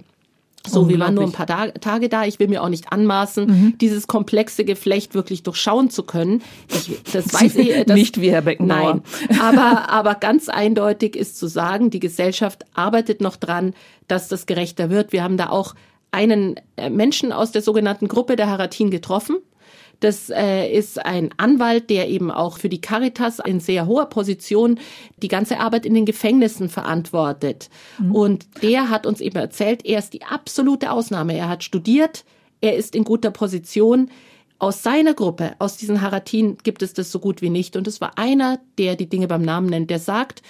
So, 0.67 0.91
wir 0.91 0.99
waren 0.99 1.15
nur 1.15 1.25
ein 1.25 1.33
paar 1.33 1.47
Tage 1.47 2.09
da. 2.11 2.27
Ich 2.27 2.39
will 2.39 2.49
mir 2.49 2.63
auch 2.63 2.69
nicht 2.69 2.93
anmaßen, 2.93 3.47
mhm. 3.47 3.79
dieses 3.79 4.07
komplexe 4.07 4.65
Geflecht 4.65 5.15
wirklich 5.15 5.43
durchschauen 5.43 5.89
zu 5.89 6.03
können. 6.03 6.43
Ich, 6.69 7.03
das 7.13 7.33
weiß 7.41 7.57
ich 7.57 7.85
das, 7.87 7.95
nicht 7.97 8.21
wie 8.21 8.31
Herr 8.31 8.43
Beckenbauer. 8.43 9.01
Nein, 9.29 9.41
aber 9.41 9.89
aber 9.89 10.15
ganz 10.17 10.51
eindeutig 10.51 11.17
ist 11.17 11.39
zu 11.39 11.47
sagen, 11.47 11.89
die 11.89 12.01
Gesellschaft 12.01 12.65
arbeitet 12.75 13.23
noch 13.23 13.37
dran, 13.37 13.73
dass 14.07 14.29
das 14.29 14.45
gerechter 14.45 14.91
wird. 14.91 15.13
Wir 15.13 15.23
haben 15.23 15.39
da 15.39 15.49
auch 15.49 15.75
einen 16.11 16.57
äh, 16.77 16.91
Menschen 16.91 17.33
aus 17.33 17.53
der 17.53 17.63
sogenannten 17.63 18.09
Gruppe 18.09 18.37
der 18.37 18.49
Haratin 18.49 18.91
getroffen. 18.91 19.39
Das 20.01 20.31
äh, 20.31 20.67
ist 20.73 21.05
ein 21.05 21.31
Anwalt, 21.37 21.91
der 21.91 22.09
eben 22.09 22.31
auch 22.31 22.59
für 22.59 22.71
die 22.71 22.81
Caritas 22.81 23.39
in 23.39 23.61
sehr 23.61 23.87
hoher 23.87 24.07
Position 24.07 24.81
die 25.19 25.29
ganze 25.29 25.61
Arbeit 25.61 25.85
in 25.85 25.95
den 25.95 26.07
Gefängnissen 26.07 26.71
verantwortet. 26.71 27.69
Mhm. 27.99 28.15
Und 28.15 28.47
der 28.63 28.89
hat 28.89 29.07
uns 29.07 29.21
eben 29.21 29.37
erzählt, 29.37 29.85
er 29.85 29.99
ist 29.99 30.15
die 30.15 30.25
absolute 30.25 30.91
Ausnahme. 30.91 31.37
Er 31.37 31.51
hat 31.51 31.63
studiert, 31.65 32.25
er 32.63 32.77
ist 32.77 32.97
in 32.97 33.05
guter 33.05 33.31
Position. 33.31 34.11
Aus 34.59 34.83
seiner 34.83 35.15
Gruppe, 35.15 35.55
aus 35.59 35.79
diesen 35.79 36.03
Haratin, 36.03 36.59
gibt 36.63 36.83
es 36.83 36.93
das 36.93 37.11
so 37.11 37.19
gut 37.19 37.41
wie 37.41 37.49
nicht. 37.49 37.77
Und 37.77 37.87
es 37.87 38.01
war 38.01 38.19
einer, 38.19 38.59
der 38.79 38.97
die 38.97 39.09
Dinge 39.09 39.27
beim 39.27 39.43
Namen 39.43 39.69
nennt, 39.69 39.89
der 39.89 39.99
sagt, 39.99 40.43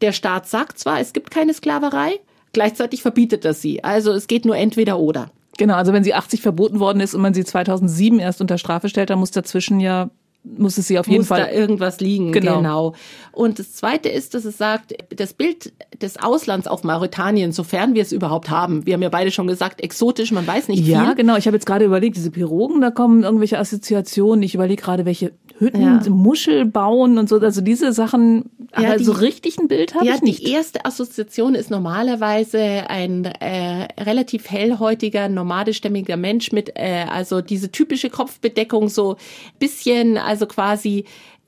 der 0.00 0.12
Staat 0.12 0.48
sagt 0.48 0.78
zwar, 0.78 1.00
es 1.00 1.12
gibt 1.12 1.30
keine 1.30 1.54
Sklaverei, 1.54 2.20
gleichzeitig 2.52 3.02
verbietet 3.02 3.44
er 3.44 3.54
sie. 3.54 3.82
Also 3.84 4.12
es 4.12 4.26
geht 4.26 4.44
nur 4.44 4.56
entweder 4.56 4.98
oder. 4.98 5.30
Genau, 5.56 5.74
also 5.74 5.92
wenn 5.92 6.04
sie 6.04 6.14
80 6.14 6.42
verboten 6.42 6.80
worden 6.80 7.00
ist 7.00 7.14
und 7.14 7.22
man 7.22 7.34
sie 7.34 7.44
2007 7.44 8.18
erst 8.18 8.40
unter 8.40 8.58
Strafe 8.58 8.88
stellt, 8.88 9.10
dann 9.10 9.18
muss 9.18 9.30
dazwischen 9.30 9.80
ja 9.80 10.10
muss 10.44 10.76
es 10.76 10.86
sie 10.88 10.98
auf 10.98 11.06
jeden 11.06 11.20
muss 11.20 11.28
Fall 11.28 11.40
da 11.40 11.50
irgendwas 11.50 12.00
liegen. 12.00 12.30
Genau. 12.32 12.58
genau. 12.58 12.94
Und 13.32 13.58
das 13.58 13.72
Zweite 13.72 14.08
ist, 14.10 14.34
dass 14.34 14.44
es 14.44 14.58
sagt, 14.58 14.94
das 15.14 15.32
Bild 15.32 15.72
des 16.00 16.22
Auslands 16.22 16.66
auf 16.66 16.84
Mauretanien, 16.84 17.52
sofern 17.52 17.94
wir 17.94 18.02
es 18.02 18.12
überhaupt 18.12 18.50
haben, 18.50 18.86
wir 18.86 18.94
haben 18.94 19.02
ja 19.02 19.08
beide 19.08 19.30
schon 19.30 19.46
gesagt, 19.46 19.82
exotisch, 19.82 20.32
man 20.32 20.46
weiß 20.46 20.68
nicht 20.68 20.86
ja, 20.86 20.98
viel. 20.98 21.08
Ja, 21.08 21.14
genau. 21.14 21.36
Ich 21.36 21.46
habe 21.46 21.56
jetzt 21.56 21.66
gerade 21.66 21.84
überlegt, 21.84 22.16
diese 22.16 22.30
Pirogen, 22.30 22.80
da 22.80 22.90
kommen 22.90 23.24
irgendwelche 23.24 23.58
Assoziationen. 23.58 24.42
Ich 24.42 24.54
überlege 24.54 24.82
gerade, 24.82 25.04
welche 25.06 25.32
Hütten, 25.58 25.80
ja. 25.80 26.10
Muschel 26.10 26.64
bauen 26.66 27.16
und 27.16 27.28
so. 27.28 27.38
Also 27.38 27.60
diese 27.60 27.92
Sachen, 27.92 28.50
ja, 28.76 28.88
aber 28.88 28.96
die, 28.98 29.04
so 29.04 29.12
richtig 29.12 29.58
ein 29.58 29.68
Bild 29.68 29.94
habe 29.94 30.04
ja, 30.04 30.16
ich 30.16 30.22
nicht. 30.22 30.46
Die 30.46 30.50
erste 30.50 30.84
Assoziation 30.84 31.54
ist 31.54 31.70
normalerweise 31.70 32.58
ein 32.58 33.24
äh, 33.24 33.86
relativ 34.00 34.50
hellhäutiger, 34.50 35.28
nomadischstämmiger 35.28 36.16
Mensch 36.16 36.50
mit, 36.52 36.72
äh, 36.74 37.06
also 37.08 37.40
diese 37.40 37.70
typische 37.70 38.10
Kopfbedeckung, 38.10 38.88
so 38.88 39.16
bisschen, 39.58 40.18
also 40.18 40.33
quasi 40.46 41.04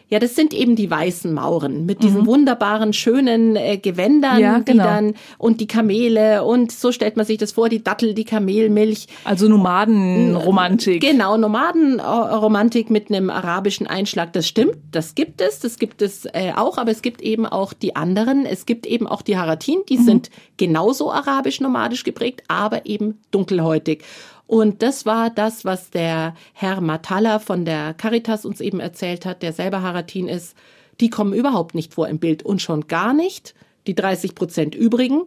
ja, 0.09 0.21
das 0.21 0.37
sind 0.37 0.55
eben 0.55 0.77
die 0.77 0.89
weißen 0.89 1.35
Mauren 1.35 1.85
mit 1.85 2.03
diesen 2.05 2.23
mhm. 2.23 2.27
wunderbaren, 2.27 2.93
schönen 2.93 3.57
äh, 3.57 3.77
Gewändern, 3.77 4.39
ja, 4.39 4.59
genau. 4.59 4.65
die 4.71 4.79
dann 4.89 5.15
und 5.37 5.61
die 5.61 5.67
Kamele 5.67 6.45
und 6.45 6.71
so 6.71 6.93
stellt 6.93 7.17
man 7.17 7.27
sich 7.27 7.39
das 7.39 7.53
vor, 7.53 7.69
die 7.69 7.83
Dattel, 7.83 8.15
die 8.15 8.25
Kamelmilch. 8.25 9.09
Also 9.25 9.49
Nomadenromantik. 9.49 11.01
Genau, 11.01 11.37
Nomadenromantik 11.37 12.89
mit 12.89 13.11
einem 13.11 13.31
arabischen 13.31 13.89
Einschlag. 13.89 14.33
Das 14.33 14.47
stimmt, 14.47 14.77
das 14.93 15.17
gibt 15.17 15.41
es, 15.41 15.59
das 15.59 15.77
gibt 15.77 16.03
es 16.03 16.25
äh, 16.27 16.53
auch, 16.55 16.79
aber 16.79 16.93
es 16.93 17.03
gibt 17.03 17.21
eben 17.21 17.45
auch 17.45 17.73
die 17.73 17.97
anderen. 17.97 18.47
Es 18.47 18.65
gibt 18.65 18.87
eben 18.87 19.09
auch 19.09 19.23
die 19.23 19.37
Haratin, 19.37 19.81
die 19.89 19.99
mhm. 19.99 20.05
sind 20.05 20.31
genauso 20.57 21.11
arabisch-nomadisch 21.11 22.05
geprägt, 22.05 22.45
aber 22.47 22.87
eben 22.87 23.19
dunkelhäutig. 23.33 24.05
Und 24.47 24.83
das 24.83 25.07
war 25.07 25.31
das, 25.31 25.65
was 25.65 25.91
der 25.91 26.35
Herr 26.53 26.81
Matalla 26.81 27.39
von 27.39 27.65
der 27.65 27.95
Caritas 27.95 28.45
uns 28.45 28.61
eben 28.61 28.81
erzählt 28.81 29.27
hat, 29.27 29.43
der 29.43 29.53
selber 29.53 29.83
Haratin 29.83 30.29
ist. 30.29 30.57
Die 31.01 31.11
kommen 31.11 31.35
überhaupt 31.35 31.75
nicht 31.75 31.95
vor 31.95 32.09
im 32.09 32.19
Bild 32.19 32.45
und 32.45 32.63
schon 32.63 32.87
gar 32.87 33.13
nicht 33.13 33.55
die 33.87 33.95
30 33.95 34.35
Prozent 34.35 34.75
übrigen, 34.75 35.23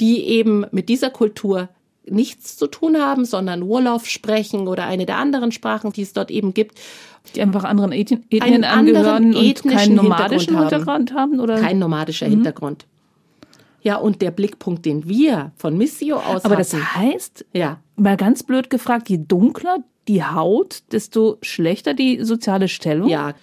die 0.00 0.24
eben 0.24 0.66
mit 0.70 0.88
dieser 0.88 1.10
Kultur 1.10 1.68
nichts 2.06 2.56
zu 2.56 2.66
tun 2.66 2.96
haben, 2.96 3.24
sondern 3.24 3.66
Wolof 3.66 4.06
sprechen 4.06 4.68
oder 4.68 4.84
eine 4.86 5.06
der 5.06 5.16
anderen 5.16 5.52
Sprachen, 5.52 5.92
die 5.92 6.02
es 6.02 6.12
dort 6.12 6.30
eben 6.30 6.54
gibt. 6.54 6.80
Die 7.34 7.42
einfach 7.42 7.64
anderen 7.64 7.92
Ethnien, 7.92 8.24
Ethnien 8.30 8.64
angehören 8.64 9.36
und 9.36 9.62
keinen 9.62 9.94
nomadischen 9.94 10.58
Hintergrund, 10.58 11.10
Hintergrund 11.10 11.14
haben? 11.14 11.40
oder? 11.40 11.60
Kein 11.60 11.78
nomadischer 11.78 12.26
mhm. 12.26 12.32
Hintergrund. 12.32 12.86
Ja, 13.82 13.96
und 13.96 14.20
der 14.20 14.30
Blickpunkt, 14.30 14.84
den 14.84 15.08
wir 15.08 15.52
von 15.56 15.76
Missio 15.76 16.16
aus 16.18 16.44
Aber 16.44 16.56
das 16.56 16.74
heißt, 16.74 17.46
ja. 17.52 17.80
mal 17.96 18.16
ganz 18.16 18.42
blöd 18.42 18.70
gefragt, 18.70 19.08
je 19.08 19.18
dunkler 19.18 19.78
die 20.08 20.24
Haut, 20.24 20.82
desto 20.92 21.38
schlechter 21.42 21.94
die 21.94 22.24
soziale 22.24 22.68
Stellung? 22.68 23.08
Ja. 23.08 23.34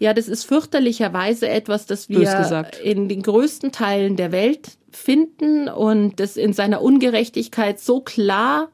Ja, 0.00 0.14
das 0.14 0.28
ist 0.28 0.44
fürchterlicherweise 0.44 1.48
etwas, 1.48 1.86
das 1.86 2.08
wir 2.08 2.70
in 2.84 3.08
den 3.08 3.22
größten 3.22 3.72
Teilen 3.72 4.14
der 4.14 4.30
Welt 4.30 4.78
finden 4.90 5.68
und 5.68 6.20
das 6.20 6.36
in 6.36 6.52
seiner 6.52 6.82
Ungerechtigkeit 6.82 7.80
so 7.80 8.00
klar 8.00 8.68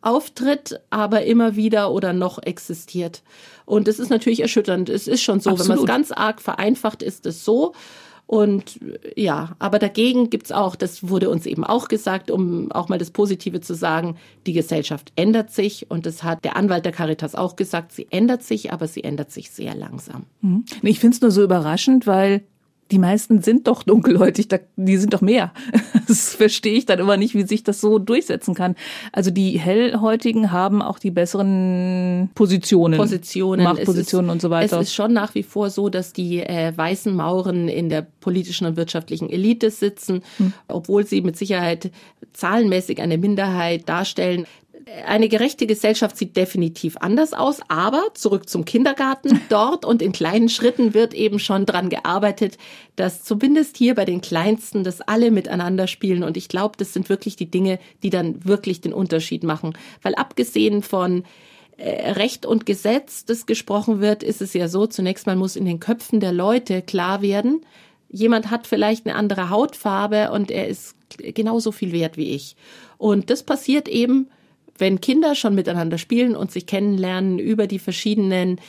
auftritt, 0.00 0.80
aber 0.88 1.24
immer 1.24 1.56
wieder 1.56 1.92
oder 1.92 2.14
noch 2.14 2.42
existiert. 2.42 3.22
Und 3.66 3.86
das 3.88 3.98
ist 3.98 4.08
natürlich 4.08 4.40
erschütternd. 4.40 4.88
Es 4.88 5.06
ist 5.06 5.22
schon 5.22 5.40
so, 5.40 5.50
Absolut. 5.50 5.68
wenn 5.68 5.76
man 5.76 5.84
es 5.84 6.08
ganz 6.08 6.12
arg 6.12 6.40
vereinfacht, 6.40 7.02
ist 7.02 7.26
es 7.26 7.44
so. 7.44 7.74
Und 8.30 8.78
ja, 9.16 9.56
aber 9.58 9.80
dagegen 9.80 10.30
gibt's 10.30 10.52
auch, 10.52 10.76
das 10.76 11.08
wurde 11.08 11.30
uns 11.30 11.46
eben 11.46 11.64
auch 11.64 11.88
gesagt, 11.88 12.30
um 12.30 12.70
auch 12.70 12.88
mal 12.88 12.96
das 12.96 13.10
Positive 13.10 13.60
zu 13.60 13.74
sagen, 13.74 14.18
die 14.46 14.52
Gesellschaft 14.52 15.10
ändert 15.16 15.50
sich 15.50 15.90
und 15.90 16.06
das 16.06 16.22
hat 16.22 16.44
der 16.44 16.54
Anwalt 16.54 16.84
der 16.84 16.92
Caritas 16.92 17.34
auch 17.34 17.56
gesagt, 17.56 17.90
sie 17.90 18.06
ändert 18.08 18.44
sich, 18.44 18.72
aber 18.72 18.86
sie 18.86 19.02
ändert 19.02 19.32
sich 19.32 19.50
sehr 19.50 19.74
langsam. 19.74 20.26
Mhm. 20.42 20.64
Ich 20.82 21.00
finde 21.00 21.16
es 21.16 21.20
nur 21.20 21.32
so 21.32 21.42
überraschend, 21.42 22.06
weil 22.06 22.44
die 22.90 22.98
meisten 22.98 23.42
sind 23.42 23.66
doch 23.66 23.82
dunkelhäutig, 23.82 24.48
die 24.76 24.96
sind 24.96 25.14
doch 25.14 25.20
mehr. 25.20 25.52
Das 26.08 26.34
verstehe 26.34 26.72
ich 26.72 26.86
dann 26.86 26.98
immer 26.98 27.16
nicht, 27.16 27.36
wie 27.36 27.44
sich 27.44 27.62
das 27.62 27.80
so 27.80 28.00
durchsetzen 28.00 28.52
kann. 28.54 28.74
Also 29.12 29.30
die 29.30 29.60
Hellhäutigen 29.60 30.50
haben 30.50 30.82
auch 30.82 30.98
die 30.98 31.12
besseren 31.12 32.30
Positionen. 32.34 32.98
Positionen. 32.98 33.62
Machtpositionen 33.62 34.28
ist, 34.28 34.32
und 34.32 34.42
so 34.42 34.50
weiter. 34.50 34.80
Es 34.80 34.88
ist 34.88 34.94
schon 34.94 35.12
nach 35.12 35.36
wie 35.36 35.44
vor 35.44 35.70
so, 35.70 35.88
dass 35.88 36.12
die 36.12 36.40
äh, 36.40 36.76
weißen 36.76 37.14
Mauren 37.14 37.68
in 37.68 37.90
der 37.90 38.04
politischen 38.20 38.66
und 38.66 38.76
wirtschaftlichen 38.76 39.30
Elite 39.30 39.70
sitzen, 39.70 40.22
hm. 40.38 40.52
obwohl 40.66 41.06
sie 41.06 41.20
mit 41.20 41.36
Sicherheit 41.36 41.92
zahlenmäßig 42.32 43.00
eine 43.00 43.16
Minderheit 43.16 43.88
darstellen 43.88 44.46
eine 45.06 45.28
gerechte 45.28 45.66
Gesellschaft 45.66 46.16
sieht 46.16 46.36
definitiv 46.36 46.96
anders 46.98 47.32
aus, 47.32 47.60
aber 47.68 48.02
zurück 48.14 48.48
zum 48.48 48.64
Kindergarten. 48.64 49.40
Dort 49.48 49.84
und 49.84 50.02
in 50.02 50.12
kleinen 50.12 50.48
Schritten 50.48 50.94
wird 50.94 51.14
eben 51.14 51.38
schon 51.38 51.66
dran 51.66 51.90
gearbeitet, 51.90 52.58
dass 52.96 53.22
zumindest 53.22 53.76
hier 53.76 53.94
bei 53.94 54.04
den 54.04 54.20
Kleinsten, 54.20 54.84
dass 54.84 55.00
alle 55.00 55.30
miteinander 55.30 55.86
spielen. 55.86 56.22
Und 56.22 56.36
ich 56.36 56.48
glaube, 56.48 56.76
das 56.76 56.92
sind 56.92 57.08
wirklich 57.08 57.36
die 57.36 57.50
Dinge, 57.50 57.78
die 58.02 58.10
dann 58.10 58.44
wirklich 58.44 58.80
den 58.80 58.92
Unterschied 58.92 59.42
machen, 59.42 59.74
weil 60.02 60.14
abgesehen 60.14 60.82
von 60.82 61.24
äh, 61.76 62.12
Recht 62.12 62.46
und 62.46 62.66
Gesetz, 62.66 63.24
das 63.24 63.46
gesprochen 63.46 64.00
wird, 64.00 64.22
ist 64.22 64.42
es 64.42 64.52
ja 64.54 64.68
so, 64.68 64.86
zunächst 64.86 65.26
mal 65.26 65.36
muss 65.36 65.56
in 65.56 65.64
den 65.64 65.80
Köpfen 65.80 66.20
der 66.20 66.32
Leute 66.32 66.82
klar 66.82 67.22
werden, 67.22 67.64
jemand 68.10 68.50
hat 68.50 68.66
vielleicht 68.66 69.06
eine 69.06 69.14
andere 69.14 69.50
Hautfarbe 69.50 70.30
und 70.32 70.50
er 70.50 70.68
ist 70.68 70.96
genauso 71.18 71.72
viel 71.72 71.92
wert 71.92 72.16
wie 72.16 72.34
ich. 72.34 72.56
Und 72.98 73.30
das 73.30 73.42
passiert 73.42 73.88
eben 73.88 74.28
wenn 74.80 75.00
Kinder 75.00 75.34
schon 75.34 75.54
miteinander 75.54 75.98
spielen 75.98 76.34
und 76.34 76.50
sich 76.50 76.66
kennenlernen 76.66 77.38
über 77.38 77.66
die 77.66 77.78
verschiedenen 77.78 78.60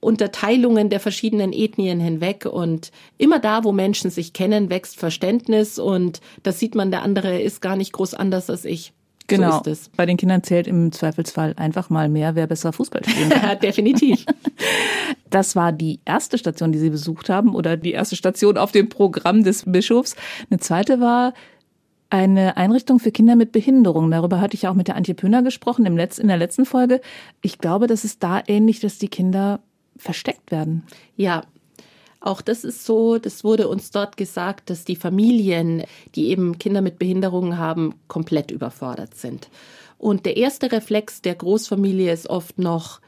Unterteilungen 0.00 0.88
der 0.88 1.00
verschiedenen 1.00 1.52
Ethnien 1.52 2.00
hinweg 2.00 2.46
und 2.46 2.90
immer 3.18 3.38
da, 3.38 3.64
wo 3.64 3.72
Menschen 3.72 4.10
sich 4.10 4.32
kennen, 4.32 4.70
wächst 4.70 4.98
Verständnis 4.98 5.78
und 5.78 6.20
das 6.42 6.58
sieht 6.58 6.74
man, 6.74 6.90
der 6.90 7.02
andere 7.02 7.40
ist 7.40 7.60
gar 7.60 7.76
nicht 7.76 7.92
groß 7.92 8.14
anders 8.14 8.48
als 8.48 8.64
ich. 8.64 8.92
Genau. 9.26 9.62
So 9.64 9.72
Bei 9.96 10.06
den 10.06 10.16
Kindern 10.16 10.42
zählt 10.42 10.66
im 10.66 10.90
Zweifelsfall 10.90 11.54
einfach 11.56 11.88
mal 11.88 12.08
mehr, 12.08 12.34
wer 12.34 12.48
besser 12.48 12.72
Fußball 12.72 13.04
spielen 13.04 13.30
kann. 13.30 13.58
Definitiv. 13.62 14.26
Das 15.30 15.54
war 15.54 15.70
die 15.70 16.00
erste 16.04 16.38
Station, 16.38 16.72
die 16.72 16.80
Sie 16.80 16.90
besucht 16.90 17.28
haben 17.28 17.54
oder 17.54 17.76
die 17.76 17.92
erste 17.92 18.16
Station 18.16 18.58
auf 18.58 18.72
dem 18.72 18.88
Programm 18.88 19.44
des 19.44 19.62
Bischofs. 19.64 20.16
Eine 20.50 20.58
zweite 20.58 20.98
war 20.98 21.34
eine 22.10 22.56
Einrichtung 22.56 22.98
für 22.98 23.12
Kinder 23.12 23.36
mit 23.36 23.52
Behinderung. 23.52 24.10
Darüber 24.10 24.40
hatte 24.40 24.54
ich 24.54 24.68
auch 24.68 24.74
mit 24.74 24.88
der 24.88 24.96
Antje 24.96 25.14
Pöhner 25.14 25.42
gesprochen 25.42 25.86
im 25.86 25.96
Letz-, 25.96 26.18
in 26.18 26.28
der 26.28 26.36
letzten 26.36 26.66
Folge. 26.66 27.00
Ich 27.40 27.58
glaube, 27.58 27.86
das 27.86 28.04
ist 28.04 28.22
da 28.22 28.42
ähnlich, 28.46 28.80
dass 28.80 28.98
die 28.98 29.08
Kinder 29.08 29.60
versteckt 29.96 30.50
werden. 30.50 30.84
Ja, 31.16 31.42
auch 32.20 32.42
das 32.42 32.64
ist 32.64 32.84
so, 32.84 33.18
das 33.18 33.44
wurde 33.44 33.68
uns 33.68 33.90
dort 33.90 34.16
gesagt, 34.16 34.68
dass 34.68 34.84
die 34.84 34.96
Familien, 34.96 35.84
die 36.14 36.28
eben 36.28 36.58
Kinder 36.58 36.82
mit 36.82 36.98
Behinderungen 36.98 37.56
haben, 37.56 37.94
komplett 38.08 38.50
überfordert 38.50 39.14
sind. 39.14 39.48
Und 39.96 40.26
der 40.26 40.36
erste 40.36 40.70
Reflex 40.70 41.22
der 41.22 41.34
Großfamilie 41.34 42.12
ist 42.12 42.28
oft 42.28 42.58
noch 42.58 43.00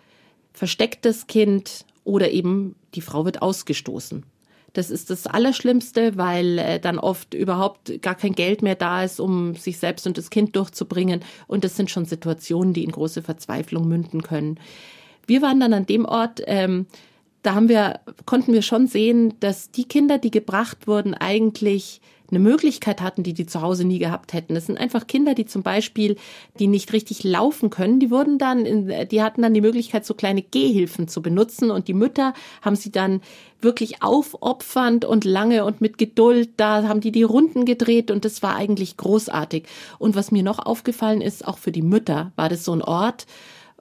verstecktes 0.53 1.27
Kind 1.27 1.85
oder 2.05 2.31
eben 2.31 2.77
die 2.95 3.01
Frau 3.01 3.25
wird 3.25 3.43
ausgestoßen. 3.43 4.25
Das 4.72 4.90
ist 4.90 5.11
das 5.11 5.26
Allerschlimmste, 5.26 6.16
weil 6.16 6.58
äh, 6.58 6.80
dann 6.80 6.98
oft 6.98 7.35
überhaupt 7.35 8.00
gar 8.00 8.14
kein 8.14 8.32
Geld 8.32 8.62
mehr 8.62 8.74
da 8.74 9.04
ist, 9.04 9.20
um 9.20 9.54
sich 9.54 9.78
selbst 9.78 10.06
und 10.06 10.16
das 10.16 10.30
Kind 10.30 10.56
durchzubringen. 10.56 11.20
Und 11.46 11.64
das 11.64 11.76
sind 11.76 11.90
schon 11.90 12.06
Situationen, 12.06 12.72
die 12.72 12.85
in 12.85 12.92
große 12.92 13.22
Verzweiflung 13.22 13.87
münden 13.87 14.22
können. 14.22 14.58
Wir 15.26 15.42
waren 15.42 15.61
dann 15.61 15.74
an 15.74 15.87
dem 15.87 16.04
Ort, 16.04 16.42
ähm, 16.46 16.87
da 17.42 17.54
haben 17.54 17.68
wir, 17.68 18.00
konnten 18.24 18.52
wir 18.52 18.62
schon 18.62 18.87
sehen, 18.87 19.35
dass 19.40 19.70
die 19.70 19.85
Kinder, 19.85 20.18
die 20.18 20.30
gebracht 20.30 20.87
wurden, 20.87 21.14
eigentlich 21.14 22.00
eine 22.33 22.40
Möglichkeit 22.40 23.01
hatten, 23.01 23.23
die 23.23 23.35
die 23.35 23.47
zu 23.47 23.61
Hause 23.61 23.85
nie 23.85 23.99
gehabt 23.99 24.33
hätten. 24.33 24.55
Das 24.55 24.66
sind 24.66 24.79
einfach 24.79 25.07
Kinder, 25.07 25.35
die 25.35 25.47
zum 25.47 25.62
Beispiel, 25.62 26.16
die 26.59 26.66
nicht 26.66 26.92
richtig 26.92 27.23
laufen 27.23 27.71
können, 27.71 28.01
die 28.01 28.11
wurden 28.11 28.38
dann, 28.38 28.66
in, 28.66 29.09
die 29.09 29.23
hatten 29.23 29.42
dann 29.42 29.55
die 29.55 29.61
Möglichkeit, 29.61 30.05
so 30.05 30.14
kleine 30.14 30.42
Gehhilfen 30.42 31.09
zu 31.09 31.23
benutzen 31.23 31.71
und 31.71 31.88
die 31.88 31.95
Mütter 31.95 32.35
haben 32.62 32.77
sie 32.77 32.90
dann 32.90 33.21
wirklich 33.61 34.03
aufopfernd 34.03 35.05
und 35.05 35.25
lange 35.25 35.64
und 35.64 35.81
mit 35.81 35.99
Geduld, 35.99 36.51
da 36.57 36.88
haben 36.88 37.01
die 37.01 37.12
die 37.12 37.23
Runden 37.23 37.64
gedreht 37.64 38.11
und 38.11 38.25
das 38.25 38.42
war 38.42 38.57
eigentlich 38.57 38.97
großartig. 38.97 39.66
Und 39.99 40.16
was 40.16 40.33
mir 40.33 40.42
noch 40.42 40.59
aufgefallen 40.59 41.21
ist, 41.21 41.47
auch 41.47 41.59
für 41.59 41.71
die 41.71 41.83
Mütter 41.83 42.33
war 42.35 42.49
das 42.49 42.64
so 42.64 42.73
ein 42.73 42.83
Ort, 42.83 43.27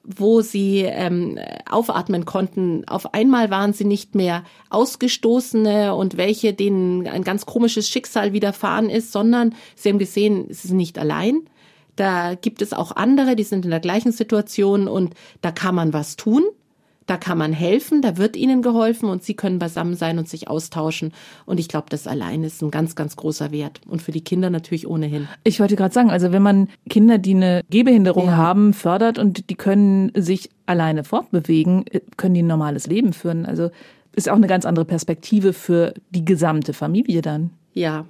wo 0.03 0.41
sie 0.41 0.79
ähm, 0.79 1.37
aufatmen 1.69 2.25
konnten. 2.25 2.87
Auf 2.87 3.13
einmal 3.13 3.49
waren 3.49 3.73
sie 3.73 3.85
nicht 3.85 4.15
mehr 4.15 4.43
Ausgestoßene 4.69 5.95
und 5.95 6.17
welche, 6.17 6.53
denen 6.53 7.07
ein 7.07 7.23
ganz 7.23 7.45
komisches 7.45 7.87
Schicksal 7.87 8.33
widerfahren 8.33 8.89
ist, 8.89 9.11
sondern 9.11 9.53
sie 9.75 9.89
haben 9.89 9.99
gesehen, 9.99 10.47
sie 10.49 10.69
sind 10.69 10.77
nicht 10.77 10.97
allein. 10.97 11.41
Da 11.95 12.35
gibt 12.35 12.61
es 12.61 12.73
auch 12.73 12.95
andere, 12.95 13.35
die 13.35 13.43
sind 13.43 13.65
in 13.65 13.71
der 13.71 13.79
gleichen 13.79 14.11
Situation 14.11 14.87
und 14.87 15.13
da 15.41 15.51
kann 15.51 15.75
man 15.75 15.93
was 15.93 16.15
tun. 16.15 16.43
Da 17.11 17.17
kann 17.17 17.37
man 17.37 17.51
helfen, 17.51 18.01
da 18.01 18.15
wird 18.15 18.37
ihnen 18.37 18.61
geholfen 18.61 19.09
und 19.09 19.21
sie 19.21 19.33
können 19.33 19.59
beisammen 19.59 19.95
sein 19.95 20.17
und 20.17 20.29
sich 20.29 20.47
austauschen. 20.47 21.11
Und 21.45 21.59
ich 21.59 21.67
glaube, 21.67 21.87
das 21.89 22.07
allein 22.07 22.41
ist 22.45 22.61
ein 22.61 22.71
ganz, 22.71 22.95
ganz 22.95 23.17
großer 23.17 23.51
Wert. 23.51 23.81
Und 23.85 24.01
für 24.01 24.13
die 24.13 24.23
Kinder 24.23 24.49
natürlich 24.49 24.87
ohnehin. 24.87 25.27
Ich 25.43 25.59
wollte 25.59 25.75
gerade 25.75 25.93
sagen, 25.93 26.09
also 26.09 26.31
wenn 26.31 26.41
man 26.41 26.69
Kinder, 26.89 27.17
die 27.17 27.35
eine 27.35 27.63
Gehbehinderung 27.69 28.27
ja. 28.27 28.37
haben, 28.37 28.71
fördert 28.71 29.19
und 29.19 29.49
die 29.49 29.55
können 29.55 30.13
sich 30.15 30.51
alleine 30.67 31.03
fortbewegen, 31.03 31.83
können 32.15 32.33
die 32.33 32.43
ein 32.43 32.47
normales 32.47 32.87
Leben 32.87 33.11
führen. 33.11 33.45
Also 33.45 33.71
ist 34.15 34.29
auch 34.29 34.37
eine 34.37 34.47
ganz 34.47 34.63
andere 34.65 34.85
Perspektive 34.85 35.51
für 35.51 35.93
die 36.11 36.23
gesamte 36.23 36.71
Familie 36.71 37.21
dann. 37.21 37.49
Ja, 37.73 38.05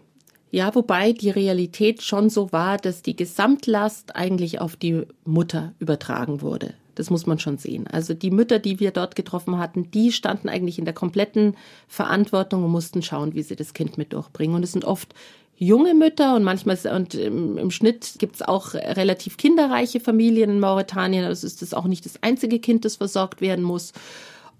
ja, 0.52 0.76
wobei 0.76 1.14
die 1.14 1.32
Realität 1.32 2.04
schon 2.04 2.30
so 2.30 2.52
war, 2.52 2.78
dass 2.78 3.02
die 3.02 3.16
Gesamtlast 3.16 4.16
eigentlich 4.16 4.62
auf 4.62 4.76
die 4.76 5.08
Mutter 5.26 5.74
übertragen 5.80 6.42
wurde. 6.42 6.76
Das 6.96 7.10
muss 7.10 7.26
man 7.26 7.40
schon 7.40 7.58
sehen. 7.58 7.88
Also 7.88 8.14
die 8.14 8.32
Mütter, 8.32 8.60
die 8.60 8.80
wir 8.80 8.92
dort 8.92 9.16
getroffen 9.16 9.58
hatten, 9.58 9.92
die 9.92 10.12
standen 10.12 10.50
eigentlich 10.50 10.80
in 10.80 10.86
der 10.86 10.94
kompletten 10.94 11.56
Verantwortung 11.88 12.64
und 12.64 12.72
mussten 12.72 13.02
schauen, 13.02 13.34
wie 13.34 13.44
sie 13.44 13.56
das 13.56 13.74
Kind 13.74 13.98
mit 13.98 14.14
durchbringen. 14.14 14.56
Und 14.56 14.64
es 14.64 14.72
sind 14.72 14.86
oft 14.86 15.14
junge 15.58 15.94
Mütter 15.94 16.36
und 16.36 16.44
manchmal 16.44 16.78
und 16.96 17.14
im, 17.14 17.58
im 17.58 17.70
Schnitt 17.70 18.16
gibt 18.18 18.36
es 18.36 18.42
auch 18.42 18.74
relativ 18.74 19.38
kinderreiche 19.38 20.00
Familien 20.00 20.50
in 20.50 20.60
Mauretanien. 20.60 21.24
Also 21.24 21.46
ist 21.46 21.62
das 21.62 21.74
auch 21.74 21.86
nicht 21.86 22.06
das 22.06 22.22
einzige 22.24 22.60
Kind, 22.60 22.84
das 22.84 22.96
versorgt 22.96 23.42
werden 23.42 23.64
muss. 23.64 23.94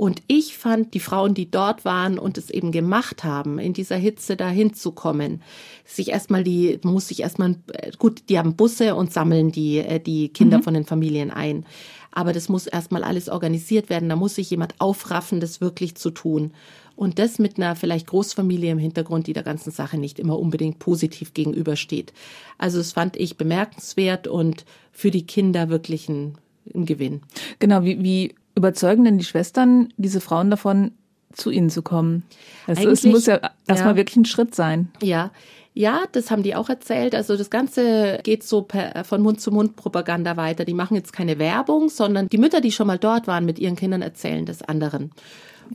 Und 0.02 0.24
ich 0.26 0.58
fand 0.58 0.96
die 0.96 1.00
Frauen, 1.00 1.36
die 1.36 1.52
dort 1.52 1.86
waren 1.86 2.18
und 2.18 2.40
es 2.40 2.50
eben 2.50 2.72
gemacht 2.72 3.24
haben, 3.24 3.60
in 3.60 3.74
dieser 3.74 3.98
Hitze 3.98 4.36
dahin 4.36 4.74
zu 4.74 4.94
kommen, 4.94 5.44
sich 5.86 6.10
erstmal 6.10 6.44
die, 6.44 6.80
muss 6.84 7.10
sich 7.10 7.22
erstmal, 7.22 7.58
gut, 8.00 8.24
die 8.30 8.40
haben 8.40 8.56
Busse 8.56 8.96
und 8.96 9.14
sammeln 9.14 9.52
die, 9.52 9.78
äh, 9.78 10.00
die 10.00 10.30
Kinder 10.30 10.58
mhm. 10.58 10.64
von 10.64 10.74
den 10.74 10.86
Familien 10.86 11.30
ein. 11.30 11.68
Aber 12.12 12.34
das 12.34 12.50
muss 12.50 12.68
erstmal 12.68 13.04
alles 13.04 13.30
organisiert 13.30 13.90
werden. 13.90 14.10
Da 14.10 14.16
muss 14.16 14.36
sich 14.36 14.50
jemand 14.50 14.76
aufraffen, 14.80 15.40
das 15.40 15.62
wirklich 15.62 15.96
zu 15.96 16.12
tun. 16.12 16.52
Und 16.96 17.20
das 17.20 17.40
mit 17.40 17.58
einer 17.58 17.76
vielleicht 17.76 18.08
Großfamilie 18.08 18.72
im 18.72 18.78
Hintergrund, 18.78 19.28
die 19.28 19.34
der 19.34 19.44
ganzen 19.44 19.72
Sache 19.72 19.98
nicht 19.98 20.20
immer 20.20 20.38
unbedingt 20.38 20.80
positiv 20.80 21.34
gegenübersteht. 21.34 22.14
Also 22.58 22.78
das 22.78 22.92
fand 22.92 23.16
ich 23.16 23.38
bemerkenswert 23.38 24.28
und 24.28 24.66
für 24.92 25.10
die 25.10 25.26
Kinder 25.26 25.70
wirklich 25.70 26.10
ein, 26.10 26.36
ein 26.76 26.86
Gewinn. 26.86 27.22
Genau, 27.60 27.84
wie, 27.84 28.04
wie 28.04 28.36
überzeugen 28.56 29.06
denn 29.06 29.18
die 29.18 29.26
Schwestern 29.26 29.94
diese 29.98 30.22
Frauen 30.22 30.50
davon, 30.50 30.92
zu 31.34 31.50
ihnen 31.50 31.70
zu 31.70 31.82
kommen? 31.82 32.24
Also 32.68 32.90
es 32.90 33.04
muss 33.04 33.26
ja 33.26 33.40
erstmal 33.68 33.94
ja, 33.94 33.98
wirklich 33.98 34.18
ein 34.18 34.26
Schritt 34.26 34.54
sein. 34.54 34.92
Ja, 35.02 35.32
ja, 35.74 36.04
das 36.12 36.32
haben 36.32 36.44
die 36.44 36.56
auch 36.56 36.70
erzählt. 36.70 37.16
Also 37.16 37.38
das 37.38 37.50
Ganze 37.50 38.20
geht 38.24 38.44
so 38.44 38.64
per, 38.64 39.04
von 39.06 39.22
Mund 39.22 39.40
zu 39.40 39.52
Mund 39.52 39.76
Propaganda 39.78 40.36
weiter. 40.36 40.66
Die 40.66 40.74
machen 40.74 40.96
jetzt 40.96 41.14
keine 41.14 41.40
Werbung, 41.40 41.90
sondern 41.90 42.28
die 42.28 42.38
Mütter, 42.38 42.60
die 42.60 42.72
schon 42.72 42.88
mal 42.88 42.98
dort 42.98 43.28
waren 43.28 43.46
mit 43.46 43.58
ihren 43.58 43.78
Kindern, 43.78 44.02
erzählen 44.02 44.46
das 44.46 44.62
anderen. 44.62 45.12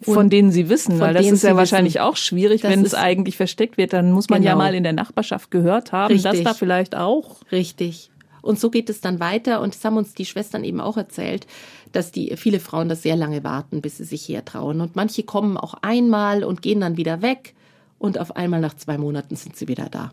Und 0.04 0.14
von 0.14 0.28
denen 0.28 0.52
sie 0.52 0.68
wissen, 0.68 1.00
weil 1.00 1.14
das 1.14 1.26
ist 1.26 1.42
ja 1.42 1.56
wahrscheinlich 1.56 1.94
wissen. 1.94 2.04
auch 2.04 2.16
schwierig, 2.16 2.62
wenn 2.62 2.84
es 2.84 2.92
eigentlich 2.92 3.38
versteckt 3.38 3.78
wird. 3.78 3.94
Dann 3.94 4.12
muss 4.12 4.28
man 4.28 4.42
genau. 4.42 4.50
ja 4.50 4.56
mal 4.56 4.74
in 4.74 4.82
der 4.82 4.92
Nachbarschaft 4.92 5.50
gehört 5.50 5.92
haben, 5.92 6.12
Richtig. 6.12 6.30
das 6.30 6.42
da 6.42 6.52
vielleicht 6.52 6.94
auch. 6.94 7.36
Richtig. 7.50 8.10
Und 8.42 8.60
so 8.60 8.68
geht 8.68 8.90
es 8.90 9.00
dann 9.00 9.18
weiter. 9.18 9.62
Und 9.62 9.74
das 9.74 9.82
haben 9.82 9.96
uns 9.96 10.12
die 10.12 10.26
Schwestern 10.26 10.62
eben 10.62 10.82
auch 10.82 10.98
erzählt, 10.98 11.46
dass 11.92 12.12
die 12.12 12.36
viele 12.36 12.60
Frauen 12.60 12.90
das 12.90 13.02
sehr 13.02 13.16
lange 13.16 13.42
warten, 13.44 13.80
bis 13.80 13.96
sie 13.96 14.04
sich 14.04 14.22
hier 14.22 14.44
trauen. 14.44 14.82
Und 14.82 14.94
manche 14.94 15.22
kommen 15.22 15.56
auch 15.56 15.74
einmal 15.80 16.44
und 16.44 16.60
gehen 16.60 16.80
dann 16.80 16.98
wieder 16.98 17.22
weg 17.22 17.54
und 17.98 18.18
auf 18.18 18.36
einmal 18.36 18.60
nach 18.60 18.74
zwei 18.74 18.98
Monaten 18.98 19.36
sind 19.36 19.56
sie 19.56 19.68
wieder 19.68 19.88
da. 19.90 20.12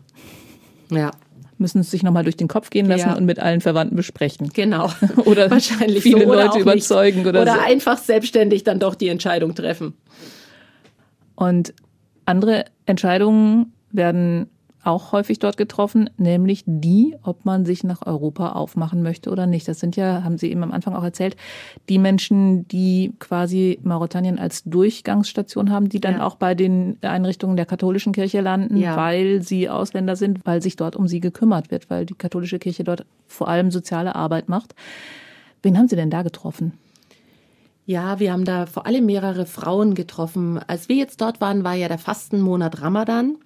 Ja. 0.90 1.10
Müssen 1.58 1.80
es 1.80 1.90
sich 1.90 2.02
nochmal 2.02 2.24
durch 2.24 2.36
den 2.36 2.48
Kopf 2.48 2.70
gehen 2.70 2.86
lassen 2.86 3.10
ja. 3.10 3.14
und 3.14 3.26
mit 3.26 3.38
allen 3.38 3.60
Verwandten 3.60 3.96
besprechen. 3.96 4.50
Genau. 4.52 4.90
oder 5.24 5.50
wahrscheinlich 5.50 6.02
viele 6.02 6.24
so, 6.24 6.30
oder 6.30 6.46
Leute 6.46 6.58
überzeugen 6.58 7.18
nicht. 7.18 7.28
oder, 7.28 7.42
oder 7.42 7.54
so. 7.54 7.60
einfach 7.60 7.98
selbstständig 7.98 8.64
dann 8.64 8.80
doch 8.80 8.94
die 8.94 9.08
Entscheidung 9.08 9.54
treffen. 9.54 9.94
Und 11.36 11.74
andere 12.26 12.64
Entscheidungen 12.86 13.72
werden 13.90 14.48
auch 14.84 15.12
häufig 15.12 15.38
dort 15.38 15.56
getroffen, 15.56 16.10
nämlich 16.16 16.64
die, 16.66 17.16
ob 17.22 17.44
man 17.44 17.64
sich 17.64 17.84
nach 17.84 18.06
Europa 18.06 18.52
aufmachen 18.52 19.02
möchte 19.02 19.30
oder 19.30 19.46
nicht. 19.46 19.66
Das 19.66 19.80
sind 19.80 19.96
ja, 19.96 20.22
haben 20.24 20.38
Sie 20.38 20.50
eben 20.50 20.62
am 20.62 20.72
Anfang 20.72 20.94
auch 20.94 21.04
erzählt, 21.04 21.36
die 21.88 21.98
Menschen, 21.98 22.68
die 22.68 23.12
quasi 23.18 23.78
Mauretanien 23.82 24.38
als 24.38 24.64
Durchgangsstation 24.64 25.70
haben, 25.70 25.88
die 25.88 26.00
dann 26.00 26.14
ja. 26.14 26.26
auch 26.26 26.36
bei 26.36 26.54
den 26.54 26.98
Einrichtungen 27.02 27.56
der 27.56 27.66
katholischen 27.66 28.12
Kirche 28.12 28.40
landen, 28.40 28.76
ja. 28.76 28.96
weil 28.96 29.42
sie 29.42 29.68
Ausländer 29.68 30.16
sind, 30.16 30.40
weil 30.44 30.62
sich 30.62 30.76
dort 30.76 30.96
um 30.96 31.08
sie 31.08 31.20
gekümmert 31.20 31.70
wird, 31.70 31.90
weil 31.90 32.06
die 32.06 32.14
katholische 32.14 32.58
Kirche 32.58 32.84
dort 32.84 33.06
vor 33.26 33.48
allem 33.48 33.70
soziale 33.70 34.14
Arbeit 34.14 34.48
macht. 34.48 34.74
Wen 35.62 35.78
haben 35.78 35.88
Sie 35.88 35.96
denn 35.96 36.10
da 36.10 36.22
getroffen? 36.22 36.74
Ja, 37.86 38.18
wir 38.18 38.32
haben 38.32 38.44
da 38.44 38.66
vor 38.66 38.86
allem 38.86 39.04
mehrere 39.06 39.44
Frauen 39.44 39.94
getroffen. 39.94 40.58
Als 40.66 40.88
wir 40.88 40.96
jetzt 40.96 41.20
dort 41.20 41.40
waren, 41.40 41.64
war 41.64 41.74
ja 41.74 41.88
der 41.88 41.98
Fastenmonat 41.98 42.80
Ramadan. 42.80 43.36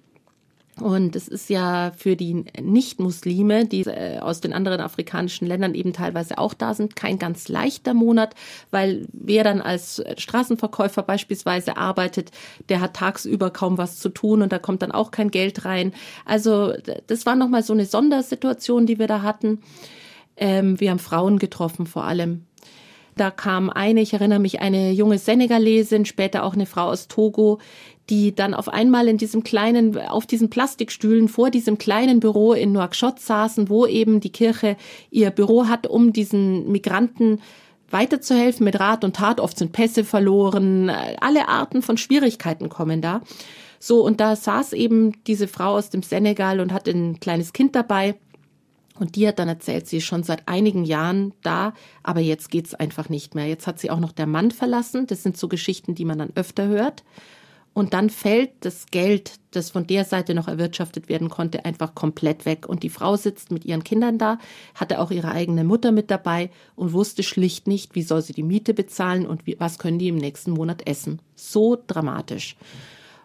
Und 0.81 1.15
es 1.15 1.27
ist 1.27 1.49
ja 1.49 1.91
für 1.95 2.15
die 2.15 2.45
Nicht-Muslime, 2.59 3.65
die 3.65 3.81
äh, 3.81 4.19
aus 4.19 4.41
den 4.41 4.53
anderen 4.53 4.81
afrikanischen 4.81 5.47
Ländern 5.47 5.75
eben 5.75 5.93
teilweise 5.93 6.37
auch 6.37 6.53
da 6.53 6.73
sind, 6.73 6.95
kein 6.95 7.19
ganz 7.19 7.47
leichter 7.47 7.93
Monat, 7.93 8.35
weil 8.71 9.07
wer 9.11 9.43
dann 9.43 9.61
als 9.61 10.03
Straßenverkäufer 10.17 11.03
beispielsweise 11.03 11.77
arbeitet, 11.77 12.31
der 12.69 12.81
hat 12.81 12.95
tagsüber 12.95 13.49
kaum 13.49 13.77
was 13.77 13.99
zu 13.99 14.09
tun 14.09 14.41
und 14.41 14.51
da 14.51 14.59
kommt 14.59 14.81
dann 14.81 14.91
auch 14.91 15.11
kein 15.11 15.31
Geld 15.31 15.65
rein. 15.65 15.93
Also 16.25 16.73
das 17.07 17.25
war 17.25 17.35
nochmal 17.35 17.63
so 17.63 17.73
eine 17.73 17.85
Sondersituation, 17.85 18.85
die 18.85 18.99
wir 18.99 19.07
da 19.07 19.21
hatten. 19.21 19.61
Ähm, 20.37 20.79
wir 20.79 20.91
haben 20.91 20.99
Frauen 20.99 21.39
getroffen 21.39 21.85
vor 21.85 22.05
allem. 22.05 22.45
Da 23.19 23.31
kam 23.31 23.69
eine, 23.69 23.99
ich 23.99 24.13
erinnere 24.13 24.39
mich, 24.39 24.61
eine 24.61 24.91
junge 24.91 25.17
Senegalesin, 25.17 26.05
später 26.05 26.43
auch 26.43 26.53
eine 26.53 26.65
Frau 26.65 26.85
aus 26.85 27.09
Togo, 27.09 27.59
die 28.09 28.33
dann 28.33 28.53
auf 28.53 28.67
einmal 28.69 29.07
in 29.07 29.17
diesem 29.17 29.43
kleinen, 29.43 29.97
auf 29.97 30.25
diesen 30.25 30.49
Plastikstühlen 30.49 31.27
vor 31.27 31.51
diesem 31.51 31.77
kleinen 31.77 32.19
Büro 32.19 32.53
in 32.53 32.71
Nouakchott 32.71 33.19
saßen, 33.19 33.69
wo 33.69 33.85
eben 33.85 34.19
die 34.19 34.31
Kirche 34.31 34.77
ihr 35.11 35.29
Büro 35.29 35.67
hat, 35.67 35.87
um 35.87 36.11
diesen 36.11 36.71
Migranten 36.71 37.39
weiterzuhelfen 37.91 38.63
mit 38.63 38.79
Rat 38.79 39.03
und 39.03 39.15
Tat. 39.15 39.39
Oft 39.39 39.57
sind 39.57 39.71
Pässe 39.71 40.03
verloren, 40.03 40.89
alle 40.89 41.47
Arten 41.47 41.81
von 41.81 41.97
Schwierigkeiten 41.97 42.69
kommen 42.69 43.01
da. 43.01 43.21
So, 43.79 44.03
und 44.03 44.19
da 44.19 44.35
saß 44.35 44.73
eben 44.73 45.23
diese 45.25 45.47
Frau 45.47 45.75
aus 45.77 45.89
dem 45.89 46.03
Senegal 46.03 46.59
und 46.59 46.73
hat 46.73 46.87
ein 46.87 47.19
kleines 47.19 47.53
Kind 47.53 47.75
dabei. 47.75 48.15
Und 48.99 49.15
die 49.15 49.25
hat 49.25 49.39
dann 49.39 49.47
erzählt, 49.47 49.87
sie 49.87 49.97
ist 49.97 50.03
schon 50.03 50.23
seit 50.23 50.47
einigen 50.49 50.83
Jahren 50.83 51.33
da, 51.41 51.73
aber 52.03 52.19
jetzt 52.19 52.51
geht's 52.51 52.73
einfach 52.73 53.07
nicht 53.07 53.33
mehr. 53.33 53.47
Jetzt 53.47 53.65
hat 53.65 53.79
sie 53.79 53.89
auch 53.89 54.01
noch 54.01 54.11
der 54.11 54.27
Mann 54.27 54.51
verlassen. 54.51 55.07
Das 55.07 55.23
sind 55.23 55.37
so 55.37 55.47
Geschichten, 55.47 55.95
die 55.95 56.03
man 56.03 56.19
dann 56.19 56.31
öfter 56.35 56.67
hört. 56.67 57.03
Und 57.73 57.93
dann 57.93 58.09
fällt 58.09 58.51
das 58.61 58.87
Geld, 58.87 59.39
das 59.51 59.69
von 59.69 59.87
der 59.87 60.03
Seite 60.03 60.33
noch 60.33 60.47
erwirtschaftet 60.47 61.07
werden 61.07 61.29
konnte, 61.29 61.65
einfach 61.65 61.95
komplett 61.95 62.45
weg. 62.45 62.67
Und 62.67 62.83
die 62.83 62.89
Frau 62.89 63.15
sitzt 63.15 63.51
mit 63.51 63.63
ihren 63.63 63.83
Kindern 63.83 64.17
da, 64.17 64.37
hatte 64.75 64.99
auch 64.99 65.11
ihre 65.11 65.31
eigene 65.31 65.63
Mutter 65.63 65.91
mit 65.91 66.11
dabei 66.11 66.49
und 66.75 66.93
wusste 66.93 67.23
schlicht 67.23 67.67
nicht, 67.67 67.95
wie 67.95 68.01
soll 68.01 68.21
sie 68.21 68.33
die 68.33 68.43
Miete 68.43 68.73
bezahlen 68.73 69.25
und 69.25 69.45
wie, 69.45 69.59
was 69.59 69.79
können 69.79 69.99
die 69.99 70.09
im 70.09 70.17
nächsten 70.17 70.51
Monat 70.51 70.87
essen. 70.87 71.21
So 71.35 71.77
dramatisch. 71.87 72.55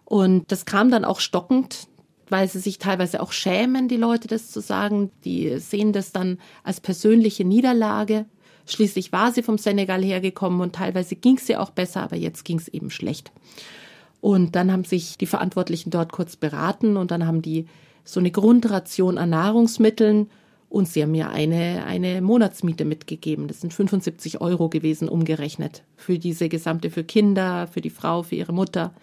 Und 0.04 0.52
das 0.52 0.66
kam 0.66 0.90
dann 0.90 1.04
auch 1.04 1.20
stockend, 1.20 1.88
weil 2.28 2.48
sie 2.48 2.60
sich 2.60 2.78
teilweise 2.78 3.20
auch 3.20 3.32
schämen, 3.32 3.88
die 3.88 3.96
Leute 3.96 4.28
das 4.28 4.50
zu 4.50 4.60
sagen. 4.60 5.10
Die 5.24 5.58
sehen 5.58 5.92
das 5.92 6.12
dann 6.12 6.38
als 6.62 6.80
persönliche 6.80 7.44
Niederlage. 7.44 8.26
Schließlich 8.66 9.12
war 9.12 9.32
sie 9.32 9.42
vom 9.42 9.58
Senegal 9.58 10.02
hergekommen 10.02 10.60
und 10.60 10.74
teilweise 10.74 11.16
ging 11.16 11.36
es 11.36 11.48
ihr 11.48 11.60
auch 11.60 11.70
besser, 11.70 12.02
aber 12.02 12.16
jetzt 12.16 12.44
ging 12.44 12.58
es 12.58 12.68
eben 12.68 12.90
schlecht. 12.90 13.32
Und 14.24 14.56
dann 14.56 14.72
haben 14.72 14.84
sich 14.84 15.18
die 15.18 15.26
Verantwortlichen 15.26 15.90
dort 15.90 16.10
kurz 16.10 16.34
beraten 16.34 16.96
und 16.96 17.10
dann 17.10 17.26
haben 17.26 17.42
die 17.42 17.66
so 18.04 18.20
eine 18.20 18.30
Grundration 18.30 19.18
an 19.18 19.28
Nahrungsmitteln 19.28 20.30
und 20.70 20.88
sie 20.88 21.02
haben 21.02 21.10
mir 21.10 21.28
eine, 21.28 21.84
eine 21.84 22.22
Monatsmiete 22.22 22.86
mitgegeben. 22.86 23.48
Das 23.48 23.60
sind 23.60 23.74
75 23.74 24.40
Euro 24.40 24.70
gewesen, 24.70 25.10
umgerechnet. 25.10 25.82
Für 25.98 26.18
diese 26.18 26.48
gesamte, 26.48 26.88
für 26.88 27.04
Kinder, 27.04 27.66
für 27.66 27.82
die 27.82 27.90
Frau, 27.90 28.22
für 28.22 28.36
ihre 28.36 28.54
Mutter. 28.54 28.94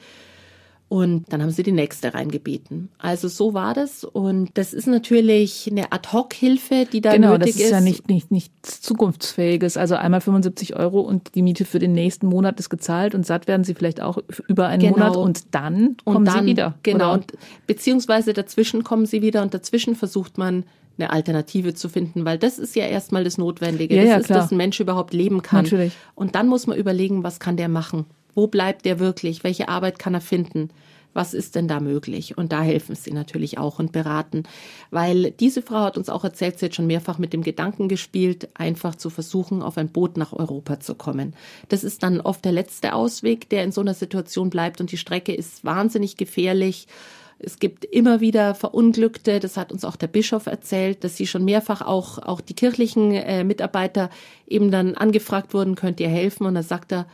Und 0.91 1.31
dann 1.31 1.41
haben 1.41 1.51
sie 1.51 1.63
die 1.63 1.71
nächste 1.71 2.13
reingebeten. 2.13 2.89
Also 2.97 3.29
so 3.29 3.53
war 3.53 3.73
das. 3.73 4.03
Und 4.03 4.49
das 4.55 4.73
ist 4.73 4.87
natürlich 4.87 5.69
eine 5.71 5.93
Ad-Hoc-Hilfe, 5.93 6.85
die 6.91 6.99
da 6.99 7.13
genau, 7.13 7.37
nötig 7.37 7.51
ist. 7.51 7.55
Genau, 7.55 7.69
das 7.69 7.71
ist 7.71 7.71
ja 7.71 7.79
nicht, 7.79 8.09
nicht, 8.09 8.31
nichts 8.31 8.81
Zukunftsfähiges. 8.81 9.77
Also 9.77 9.95
einmal 9.95 10.19
75 10.19 10.75
Euro 10.75 10.99
und 10.99 11.33
die 11.33 11.43
Miete 11.43 11.63
für 11.63 11.79
den 11.79 11.93
nächsten 11.93 12.27
Monat 12.27 12.59
ist 12.59 12.69
gezahlt 12.69 13.15
und 13.15 13.25
satt 13.25 13.47
werden 13.47 13.63
sie 13.63 13.73
vielleicht 13.73 14.01
auch 14.01 14.17
über 14.49 14.67
einen 14.67 14.81
Genau. 14.81 14.97
Monat 14.97 15.15
und 15.15 15.55
dann 15.55 15.95
kommen 16.03 16.17
und 16.17 16.25
dann, 16.25 16.43
sie 16.43 16.51
wieder. 16.51 16.73
Genau. 16.83 17.13
Und 17.13 17.31
beziehungsweise 17.67 18.33
dazwischen 18.33 18.83
kommen 18.83 19.05
sie 19.05 19.21
wieder 19.21 19.43
und 19.43 19.53
dazwischen 19.53 19.95
versucht 19.95 20.37
man 20.37 20.65
eine 20.97 21.11
Alternative 21.11 21.73
zu 21.73 21.87
finden, 21.87 22.25
weil 22.25 22.37
das 22.37 22.59
ist 22.59 22.75
ja 22.75 22.85
erstmal 22.85 23.23
das 23.23 23.37
Notwendige. 23.37 23.95
Ja, 23.95 24.01
das 24.01 24.09
ja, 24.09 24.17
ist, 24.17 24.25
klar. 24.25 24.39
dass 24.39 24.51
ein 24.51 24.57
Mensch 24.57 24.81
überhaupt 24.81 25.13
leben 25.13 25.41
kann. 25.41 25.63
Natürlich. 25.63 25.93
Und 26.15 26.35
dann 26.35 26.49
muss 26.49 26.67
man 26.67 26.77
überlegen, 26.77 27.23
was 27.23 27.39
kann 27.39 27.55
der 27.55 27.69
machen? 27.69 28.07
Wo 28.35 28.47
bleibt 28.47 28.85
der 28.85 28.99
wirklich? 28.99 29.43
Welche 29.43 29.69
Arbeit 29.69 29.99
kann 29.99 30.13
er 30.13 30.21
finden? 30.21 30.69
Was 31.13 31.33
ist 31.33 31.55
denn 31.55 31.67
da 31.67 31.81
möglich? 31.81 32.37
Und 32.37 32.53
da 32.53 32.61
helfen 32.61 32.95
sie 32.95 33.11
natürlich 33.11 33.57
auch 33.57 33.79
und 33.79 33.91
beraten. 33.91 34.43
Weil 34.91 35.31
diese 35.31 35.61
Frau 35.61 35.79
hat 35.81 35.97
uns 35.97 36.09
auch 36.09 36.23
erzählt, 36.23 36.57
sie 36.57 36.67
hat 36.67 36.75
schon 36.75 36.87
mehrfach 36.87 37.17
mit 37.17 37.33
dem 37.33 37.43
Gedanken 37.43 37.89
gespielt, 37.89 38.49
einfach 38.53 38.95
zu 38.95 39.09
versuchen, 39.09 39.61
auf 39.61 39.77
ein 39.77 39.89
Boot 39.89 40.15
nach 40.15 40.31
Europa 40.31 40.79
zu 40.79 40.95
kommen. 40.95 41.35
Das 41.67 41.83
ist 41.83 42.03
dann 42.03 42.21
oft 42.21 42.45
der 42.45 42.53
letzte 42.53 42.93
Ausweg, 42.93 43.49
der 43.49 43.63
in 43.63 43.73
so 43.73 43.81
einer 43.81 43.93
Situation 43.93 44.49
bleibt. 44.49 44.79
Und 44.79 44.91
die 44.91 44.97
Strecke 44.97 45.33
ist 45.33 45.65
wahnsinnig 45.65 46.15
gefährlich. 46.15 46.87
Es 47.39 47.59
gibt 47.59 47.85
immer 47.85 48.21
wieder 48.21 48.53
Verunglückte, 48.55 49.39
das 49.39 49.57
hat 49.57 49.71
uns 49.71 49.83
auch 49.83 49.95
der 49.95 50.07
Bischof 50.07 50.45
erzählt, 50.45 51.03
dass 51.03 51.17
sie 51.17 51.25
schon 51.25 51.43
mehrfach 51.43 51.81
auch, 51.81 52.19
auch 52.19 52.39
die 52.39 52.53
kirchlichen 52.53 53.13
äh, 53.13 53.43
Mitarbeiter 53.43 54.11
eben 54.47 54.69
dann 54.69 54.95
angefragt 54.95 55.55
wurden, 55.55 55.75
könnt 55.75 55.99
ihr 55.99 56.09
helfen? 56.09 56.45
Und 56.45 56.53
da 56.53 56.61
sagt 56.61 56.91
er, 56.91 57.07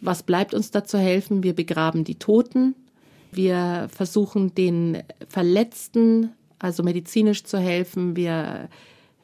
was 0.00 0.22
bleibt 0.22 0.54
uns 0.54 0.70
da 0.70 0.84
zu 0.84 0.98
helfen? 0.98 1.42
Wir 1.42 1.54
begraben 1.54 2.04
die 2.04 2.16
Toten, 2.16 2.74
wir 3.32 3.88
versuchen 3.92 4.54
den 4.54 5.02
Verletzten, 5.28 6.30
also 6.58 6.82
medizinisch 6.82 7.44
zu 7.44 7.58
helfen, 7.58 8.16
wir 8.16 8.68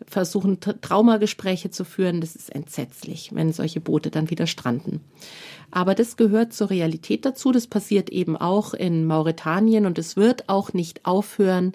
versuchen 0.06 0.58
Tra- 0.58 0.80
Traumagespräche 0.80 1.70
zu 1.70 1.84
führen. 1.84 2.20
Das 2.20 2.34
ist 2.34 2.54
entsetzlich, 2.54 3.30
wenn 3.32 3.52
solche 3.52 3.80
Boote 3.80 4.10
dann 4.10 4.30
wieder 4.30 4.46
stranden. 4.46 5.00
Aber 5.70 5.94
das 5.94 6.16
gehört 6.16 6.52
zur 6.52 6.70
Realität 6.70 7.24
dazu. 7.24 7.52
Das 7.52 7.66
passiert 7.66 8.10
eben 8.10 8.36
auch 8.36 8.74
in 8.74 9.06
Mauretanien 9.06 9.86
und 9.86 9.98
es 9.98 10.16
wird 10.16 10.48
auch 10.48 10.72
nicht 10.72 11.06
aufhören, 11.06 11.72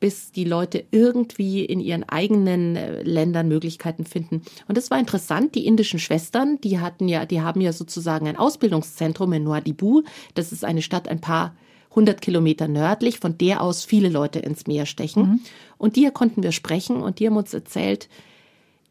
bis 0.00 0.30
die 0.32 0.44
Leute 0.44 0.84
irgendwie 0.90 1.64
in 1.64 1.80
ihren 1.80 2.04
eigenen 2.04 2.76
äh, 2.76 3.02
Ländern 3.02 3.48
Möglichkeiten 3.48 4.04
finden. 4.04 4.42
Und 4.68 4.76
das 4.76 4.90
war 4.90 4.98
interessant. 4.98 5.54
Die 5.54 5.66
indischen 5.66 5.98
Schwestern, 5.98 6.60
die 6.60 6.80
hatten 6.80 7.08
ja, 7.08 7.24
die 7.24 7.40
haben 7.40 7.60
ja 7.60 7.72
sozusagen 7.72 8.28
ein 8.28 8.36
Ausbildungszentrum 8.36 9.32
in 9.32 9.44
Nouadhibou. 9.44 10.02
Das 10.34 10.52
ist 10.52 10.64
eine 10.64 10.82
Stadt 10.82 11.08
ein 11.08 11.20
paar 11.20 11.56
hundert 11.94 12.20
Kilometer 12.20 12.68
nördlich, 12.68 13.18
von 13.18 13.38
der 13.38 13.62
aus 13.62 13.84
viele 13.84 14.10
Leute 14.10 14.38
ins 14.38 14.66
Meer 14.66 14.84
stechen. 14.84 15.40
Und 15.78 15.96
die 15.96 16.10
konnten 16.10 16.42
wir 16.42 16.52
sprechen 16.52 16.96
und 16.96 17.18
die 17.18 17.26
haben 17.26 17.36
uns 17.38 17.54
erzählt, 17.54 18.08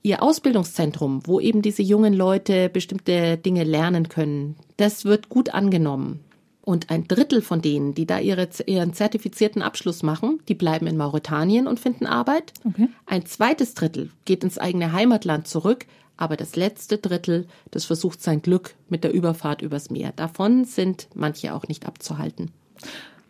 ihr 0.02 0.22
Ausbildungszentrum, 0.22 1.22
wo 1.26 1.40
eben 1.40 1.62
diese 1.62 1.82
jungen 1.82 2.14
Leute 2.14 2.70
bestimmte 2.70 3.38
Dinge 3.38 3.64
lernen 3.64 4.10
können, 4.10 4.56
das 4.78 5.06
wird 5.06 5.30
gut 5.30 5.54
angenommen. 5.54 6.20
Und 6.66 6.90
ein 6.90 7.08
Drittel 7.08 7.42
von 7.42 7.62
denen, 7.62 7.94
die 7.94 8.08
da 8.08 8.20
ihre, 8.20 8.50
ihren 8.66 8.94
zertifizierten 8.94 9.62
Abschluss 9.62 10.02
machen, 10.02 10.40
die 10.48 10.56
bleiben 10.56 10.88
in 10.88 10.98
Mauretanien 10.98 11.68
und 11.68 11.80
finden 11.80 12.08
Arbeit. 12.08 12.54
Okay. 12.64 12.90
Ein 13.06 13.28
zweites 13.28 13.76
Drittel 13.76 14.10
geht 14.26 14.44
ins 14.44 14.58
eigene 14.58 14.92
Heimatland 14.92 15.48
zurück, 15.48 15.86
aber 16.18 16.38
das 16.38 16.56
letzte 16.56 16.98
Drittel, 16.98 17.48
das 17.70 17.86
versucht 17.86 18.22
sein 18.22 18.42
Glück 18.42 18.74
mit 18.90 19.04
der 19.04 19.14
Überfahrt 19.14 19.62
übers 19.62 19.92
Meer. 19.92 20.12
Davon 20.16 20.66
sind 20.66 21.08
manche 21.14 21.54
auch 21.54 21.68
nicht 21.68 21.86
abzuhalten. 21.86 22.50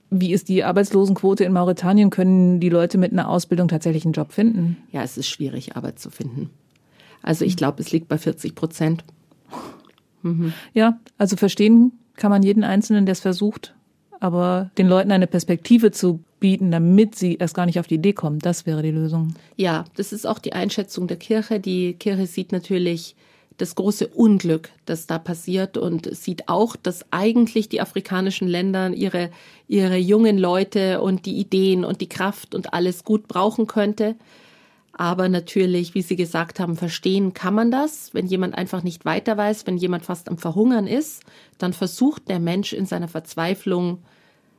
Wie 0.09 0.31
ist 0.31 0.47
die 0.47 0.63
Arbeitslosenquote 0.63 1.43
in 1.43 1.51
Mauretanien? 1.51 2.11
Können 2.11 2.61
die 2.61 2.69
Leute 2.69 2.97
mit 2.97 3.11
einer 3.11 3.27
Ausbildung 3.27 3.67
tatsächlich 3.67 4.05
einen 4.05 4.13
Job 4.13 4.31
finden? 4.31 4.77
Ja, 4.93 5.03
es 5.03 5.17
ist 5.17 5.27
schwierig, 5.27 5.75
Arbeit 5.75 5.99
zu 5.99 6.09
finden. 6.09 6.51
Also 7.21 7.43
ich 7.43 7.57
glaube, 7.57 7.81
es 7.81 7.91
liegt 7.91 8.07
bei 8.07 8.17
40 8.17 8.55
Prozent. 8.55 9.03
Ja, 10.73 10.99
also 11.17 11.35
verstehen 11.35 11.91
kann 12.15 12.31
man 12.31 12.43
jeden 12.43 12.63
Einzelnen, 12.63 13.05
der 13.05 13.13
es 13.13 13.19
versucht. 13.19 13.75
Aber 14.19 14.71
den 14.77 14.87
Leuten 14.87 15.11
eine 15.11 15.27
Perspektive 15.27 15.91
zu 15.91 16.21
bieten, 16.39 16.71
damit 16.71 17.15
sie 17.15 17.35
erst 17.35 17.53
gar 17.53 17.65
nicht 17.65 17.79
auf 17.79 17.87
die 17.87 17.95
Idee 17.95 18.13
kommen, 18.13 18.39
das 18.39 18.65
wäre 18.65 18.81
die 18.81 18.91
Lösung. 18.91 19.35
Ja, 19.55 19.85
das 19.95 20.13
ist 20.13 20.25
auch 20.25 20.39
die 20.39 20.53
Einschätzung 20.53 21.07
der 21.07 21.17
Kirche. 21.17 21.59
Die 21.59 21.93
Kirche 21.93 22.25
sieht 22.25 22.51
natürlich 22.51 23.15
das 23.57 23.75
große 23.75 24.07
Unglück, 24.07 24.69
das 24.85 25.07
da 25.07 25.17
passiert 25.17 25.77
und 25.77 26.13
sieht 26.15 26.49
auch, 26.49 26.75
dass 26.75 27.05
eigentlich 27.11 27.69
die 27.69 27.81
afrikanischen 27.81 28.47
Länder 28.47 28.89
ihre, 28.89 29.29
ihre 29.67 29.97
jungen 29.97 30.37
Leute 30.37 31.01
und 31.01 31.25
die 31.25 31.37
Ideen 31.37 31.85
und 31.85 32.01
die 32.01 32.09
Kraft 32.09 32.53
und 32.53 32.73
alles 32.73 33.03
gut 33.03 33.27
brauchen 33.27 33.67
könnte. 33.67 34.15
Aber 34.97 35.27
natürlich, 35.27 35.93
wie 35.93 36.01
Sie 36.01 36.15
gesagt 36.15 36.61
haben, 36.61 36.77
verstehen 36.77 37.33
kann 37.33 37.53
man 37.53 37.69
das. 37.69 38.13
Wenn 38.13 38.27
jemand 38.27 38.57
einfach 38.57 38.81
nicht 38.81 39.03
weiter 39.03 39.35
weiß, 39.35 39.67
wenn 39.67 39.75
jemand 39.75 40.05
fast 40.05 40.29
am 40.29 40.37
Verhungern 40.37 40.87
ist, 40.87 41.23
dann 41.57 41.73
versucht 41.73 42.29
der 42.29 42.39
Mensch 42.39 42.71
in 42.71 42.85
seiner 42.85 43.09
Verzweiflung 43.09 43.99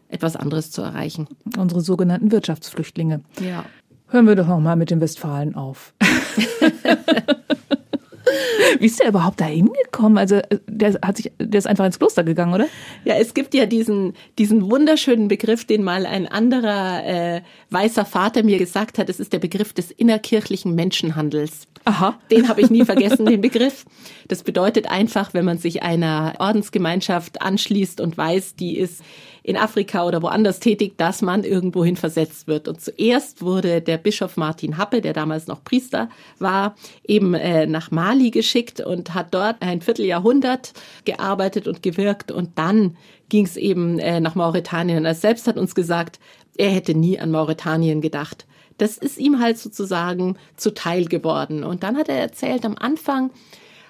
etwas 0.09 0.37
anderes 0.37 0.71
zu 0.71 0.83
erreichen. 0.83 1.27
Unsere 1.57 1.81
sogenannten 1.81 2.31
Wirtschaftsflüchtlinge. 2.31 3.23
Ja. 3.41 3.65
Hören 4.09 4.27
wir 4.27 4.37
doch 4.37 4.47
noch 4.47 4.61
mal 4.61 4.77
mit 4.77 4.91
den 4.91 5.01
Westfalen 5.01 5.55
auf. 5.55 5.95
Wie 8.79 8.87
ist 8.87 9.01
der 9.01 9.09
überhaupt 9.09 9.41
da 9.41 9.45
hingekommen? 9.45 10.19
Also 10.19 10.37
äh, 10.37 10.59
der 10.67 10.99
hat 11.03 11.17
sich, 11.17 11.33
der 11.39 11.59
ist 11.59 11.67
einfach 11.67 11.85
ins 11.85 11.99
Kloster 11.99 12.25
gegangen, 12.25 12.55
oder? 12.55 12.67
Ja, 13.05 13.15
es 13.17 13.35
gibt 13.35 13.55
ja 13.55 13.67
diesen, 13.67 14.15
diesen 14.39 14.71
wunderschönen 14.71 15.29
Begriff, 15.29 15.65
den 15.65 15.83
mal 15.83 16.07
ein 16.07 16.27
anderer 16.27 17.05
äh, 17.05 17.43
weißer 17.71 18.05
Vater 18.05 18.43
mir 18.43 18.59
gesagt 18.59 18.99
hat. 18.99 19.09
Es 19.09 19.21
ist 19.21 19.33
der 19.33 19.39
Begriff 19.39 19.73
des 19.73 19.91
innerkirchlichen 19.91 20.75
Menschenhandels. 20.75 21.67
Aha. 21.85 22.19
Den 22.31 22.49
habe 22.49 22.61
ich 22.61 22.71
nie 22.71 22.85
vergessen, 22.85 23.27
den 23.27 23.41
Begriff. 23.41 23.85
Das 24.29 24.43
bedeutet 24.43 24.91
einfach, 24.91 25.35
wenn 25.35 25.45
man 25.45 25.59
sich 25.59 25.83
einer 25.83 26.35
Ordensgemeinschaft 26.39 27.43
anschließt 27.43 28.01
und 28.01 28.19
weiß, 28.19 28.57
die 28.57 28.77
ist 28.77 29.03
in 29.47 29.57
Afrika 29.57 30.05
oder 30.05 30.23
woanders 30.23 30.59
tätig, 30.59 30.99
dass 30.99 31.23
man 31.23 31.45
irgendwohin 31.45 31.95
versetzt 31.95 32.49
wird. 32.49 32.67
Und 32.67 32.81
zuerst 32.81 33.43
wurde 33.43 33.81
der 33.81 33.97
Bischof 33.97 34.37
Martin 34.37 34.77
Happe, 34.77 35.01
der 35.01 35.13
damals 35.13 35.47
noch 35.47 35.63
Priester 35.63 36.09
war, 36.41 36.75
eben 37.07 37.33
äh, 37.35 37.65
nach 37.69 37.93
Mali 37.93 38.33
geschickt 38.33 38.81
und 38.81 39.15
hat 39.15 39.33
dort 39.33 39.63
ein 39.63 39.83
Vierteljahrhundert 39.83 40.73
gearbeitet 41.05 41.69
und 41.69 41.85
gewirkt. 41.85 42.33
Und 42.33 42.59
dann 42.59 42.97
ging 43.29 43.45
es 43.45 43.57
eben 43.57 44.01
äh, 44.01 44.19
nach 44.19 44.35
Mauretanien. 44.35 45.05
Er 45.05 45.15
selbst 45.15 45.47
hat 45.47 45.59
uns 45.59 45.77
gesagt, 45.77 46.19
er 46.59 46.71
hätte 46.71 46.97
nie 46.97 47.21
an 47.21 47.31
Mauretanien 47.31 48.01
gedacht. 48.01 48.47
Das 48.79 48.99
ist 48.99 49.17
ihm 49.17 49.39
halt 49.39 49.59
sozusagen 49.59 50.37
zuteil 50.57 51.05
geworden. 51.05 51.63
Und 51.63 51.85
dann 51.85 51.97
hat 51.97 52.09
er 52.09 52.19
erzählt, 52.19 52.65
am 52.65 52.75
Anfang 52.77 53.31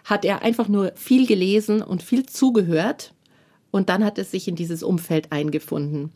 hat 0.04 0.26
er 0.26 0.42
einfach 0.42 0.68
nur 0.68 0.92
viel 0.96 1.26
gelesen 1.26 1.80
und 1.80 2.02
viel 2.02 2.26
zugehört. 2.26 3.14
Und 3.76 3.90
dann 3.90 4.06
hat 4.06 4.16
er 4.16 4.24
sich 4.24 4.48
in 4.48 4.54
dieses 4.54 4.82
Umfeld 4.82 5.32
eingefunden. 5.32 6.10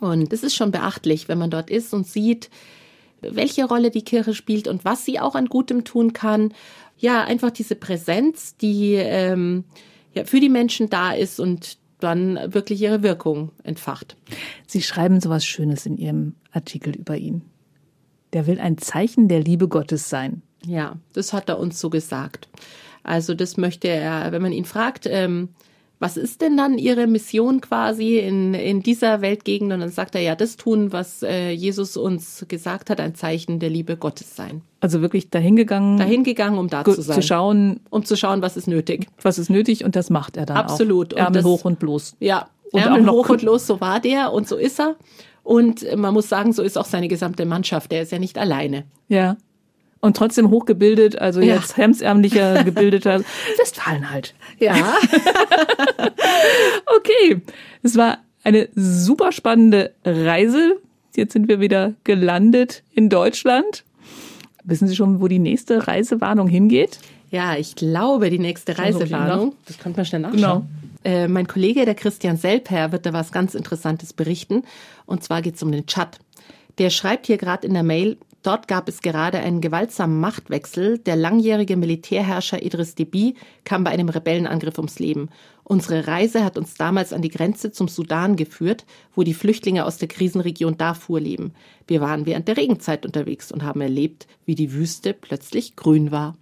Und 0.00 0.32
das 0.32 0.44
ist 0.44 0.54
schon 0.54 0.70
beachtlich, 0.70 1.26
wenn 1.26 1.36
man 1.36 1.50
dort 1.50 1.68
ist 1.68 1.92
und 1.92 2.06
sieht, 2.06 2.48
welche 3.20 3.64
Rolle 3.64 3.90
die 3.90 4.04
Kirche 4.04 4.34
spielt 4.34 4.68
und 4.68 4.84
was 4.84 5.04
sie 5.04 5.18
auch 5.18 5.34
an 5.34 5.46
Gutem 5.46 5.82
tun 5.82 6.12
kann. 6.12 6.54
Ja, 6.96 7.24
einfach 7.24 7.50
diese 7.50 7.74
Präsenz, 7.74 8.56
die 8.56 8.94
ähm, 8.94 9.64
ja, 10.14 10.24
für 10.26 10.38
die 10.38 10.48
Menschen 10.48 10.88
da 10.88 11.10
ist 11.10 11.40
und 11.40 11.78
dann 11.98 12.38
wirklich 12.54 12.80
ihre 12.80 13.02
Wirkung 13.02 13.50
entfacht. 13.64 14.16
Sie 14.68 14.80
schreiben 14.80 15.20
sowas 15.20 15.44
Schönes 15.44 15.86
in 15.86 15.98
Ihrem 15.98 16.36
Artikel 16.52 16.94
über 16.94 17.16
ihn. 17.16 17.42
Der 18.32 18.46
will 18.46 18.60
ein 18.60 18.78
Zeichen 18.78 19.26
der 19.26 19.40
Liebe 19.40 19.66
Gottes 19.66 20.08
sein. 20.08 20.42
Ja, 20.64 20.98
das 21.14 21.32
hat 21.32 21.48
er 21.48 21.58
uns 21.58 21.80
so 21.80 21.90
gesagt. 21.90 22.48
Also 23.02 23.34
das 23.34 23.56
möchte 23.56 23.88
er, 23.88 24.30
wenn 24.30 24.42
man 24.42 24.52
ihn 24.52 24.64
fragt, 24.64 25.08
ähm, 25.10 25.48
was 25.98 26.16
ist 26.16 26.40
denn 26.42 26.56
dann 26.56 26.76
Ihre 26.78 27.06
Mission 27.06 27.60
quasi 27.60 28.18
in, 28.18 28.52
in 28.54 28.82
dieser 28.82 29.20
Weltgegend? 29.22 29.72
Und 29.72 29.80
dann 29.80 29.90
sagt 29.90 30.14
er 30.14 30.20
ja, 30.20 30.34
das 30.34 30.56
tun, 30.56 30.92
was 30.92 31.22
äh, 31.22 31.50
Jesus 31.50 31.96
uns 31.96 32.44
gesagt 32.48 32.90
hat, 32.90 33.00
ein 33.00 33.14
Zeichen 33.14 33.58
der 33.60 33.70
Liebe 33.70 33.96
Gottes 33.96 34.36
sein. 34.36 34.60
Also 34.80 35.00
wirklich 35.00 35.30
dahingegangen, 35.30 35.96
Dahin 35.98 36.22
gegangen, 36.22 36.58
um 36.58 36.68
da 36.68 36.84
zu 36.84 37.00
sein. 37.00 37.20
zu 37.20 37.26
schauen, 37.26 37.80
um 37.90 38.04
zu 38.04 38.16
schauen, 38.16 38.42
was 38.42 38.56
ist 38.56 38.68
nötig. 38.68 39.06
was 39.22 39.38
ist 39.38 39.48
nötig 39.50 39.84
und 39.84 39.96
das 39.96 40.10
macht 40.10 40.36
er 40.36 40.44
dann 40.46 40.58
Absolut. 40.58 41.14
auch. 41.14 41.18
Und 41.18 41.24
Ärmel 41.24 41.42
das- 41.42 41.44
hoch 41.50 41.64
und 41.64 41.78
bloß. 41.78 42.16
Ja, 42.20 42.48
Und 42.72 42.80
Ärmel 42.82 43.10
hoch 43.10 43.28
und 43.30 43.42
los, 43.42 43.66
so 43.66 43.80
war 43.80 43.98
der 44.00 44.32
und 44.32 44.46
so 44.46 44.56
ist 44.56 44.78
er. 44.78 44.96
Und 45.42 45.86
man 45.96 46.12
muss 46.12 46.28
sagen, 46.28 46.52
so 46.52 46.62
ist 46.62 46.76
auch 46.76 46.84
seine 46.84 47.08
gesamte 47.08 47.46
Mannschaft. 47.46 47.90
Der 47.92 48.02
ist 48.02 48.12
ja 48.12 48.18
nicht 48.18 48.36
alleine. 48.36 48.84
Ja. 49.08 49.36
Und 50.00 50.16
trotzdem 50.16 50.50
hochgebildet, 50.50 51.18
also 51.18 51.40
Ja. 51.40 51.54
jetzt 51.56 51.76
hemsärmlicher, 51.76 52.62
gebildeter 52.64 53.22
Westfalen 53.58 54.10
halt. 54.10 54.34
Ja. 54.58 54.74
Okay, 56.96 57.40
es 57.82 57.96
war 57.96 58.18
eine 58.44 58.68
super 58.74 59.32
spannende 59.32 59.92
Reise. 60.04 60.76
Jetzt 61.14 61.32
sind 61.32 61.48
wir 61.48 61.60
wieder 61.60 61.94
gelandet 62.04 62.82
in 62.92 63.08
Deutschland. 63.08 63.84
Wissen 64.64 64.88
Sie 64.88 64.96
schon, 64.96 65.20
wo 65.20 65.28
die 65.28 65.38
nächste 65.38 65.86
Reisewarnung 65.86 66.48
hingeht? 66.48 66.98
ja, 67.30 67.56
ich 67.56 67.74
glaube, 67.74 68.30
die 68.30 68.38
nächste 68.38 68.78
Reisewarnung, 68.78 69.54
das 69.66 69.78
könnte 69.78 69.98
man 69.98 70.06
schnell 70.06 70.20
nachschauen. 70.22 70.36
Genau. 70.36 70.66
Äh, 71.04 71.26
mein 71.28 71.46
Kollege, 71.48 71.84
der 71.84 71.96
Christian 71.96 72.36
Selper, 72.36 72.92
wird 72.92 73.04
da 73.04 73.12
was 73.12 73.32
ganz 73.32 73.54
Interessantes 73.54 74.12
berichten. 74.12 74.62
Und 75.06 75.24
zwar 75.24 75.42
geht 75.42 75.56
es 75.56 75.62
um 75.62 75.72
den 75.72 75.86
Tschad. 75.86 76.18
Der 76.78 76.88
schreibt 76.90 77.26
hier 77.26 77.36
gerade 77.36 77.66
in 77.66 77.74
der 77.74 77.82
Mail, 77.82 78.16
Dort 78.46 78.68
gab 78.68 78.88
es 78.88 79.02
gerade 79.02 79.40
einen 79.40 79.60
gewaltsamen 79.60 80.20
Machtwechsel. 80.20 80.98
Der 80.98 81.16
langjährige 81.16 81.76
Militärherrscher 81.76 82.62
Idris 82.62 82.94
Deby 82.94 83.34
kam 83.64 83.82
bei 83.82 83.90
einem 83.90 84.08
Rebellenangriff 84.08 84.78
ums 84.78 85.00
Leben. 85.00 85.30
Unsere 85.64 86.06
Reise 86.06 86.44
hat 86.44 86.56
uns 86.56 86.74
damals 86.74 87.12
an 87.12 87.22
die 87.22 87.28
Grenze 87.28 87.72
zum 87.72 87.88
Sudan 87.88 88.36
geführt, 88.36 88.84
wo 89.16 89.24
die 89.24 89.34
Flüchtlinge 89.34 89.84
aus 89.84 89.98
der 89.98 90.06
Krisenregion 90.06 90.78
Darfur 90.78 91.18
leben. 91.18 91.54
Wir 91.88 92.00
waren 92.00 92.24
während 92.24 92.46
der 92.46 92.56
Regenzeit 92.56 93.04
unterwegs 93.04 93.50
und 93.50 93.64
haben 93.64 93.80
erlebt, 93.80 94.28
wie 94.44 94.54
die 94.54 94.72
Wüste 94.72 95.12
plötzlich 95.12 95.74
grün 95.74 96.12
war. 96.12 96.36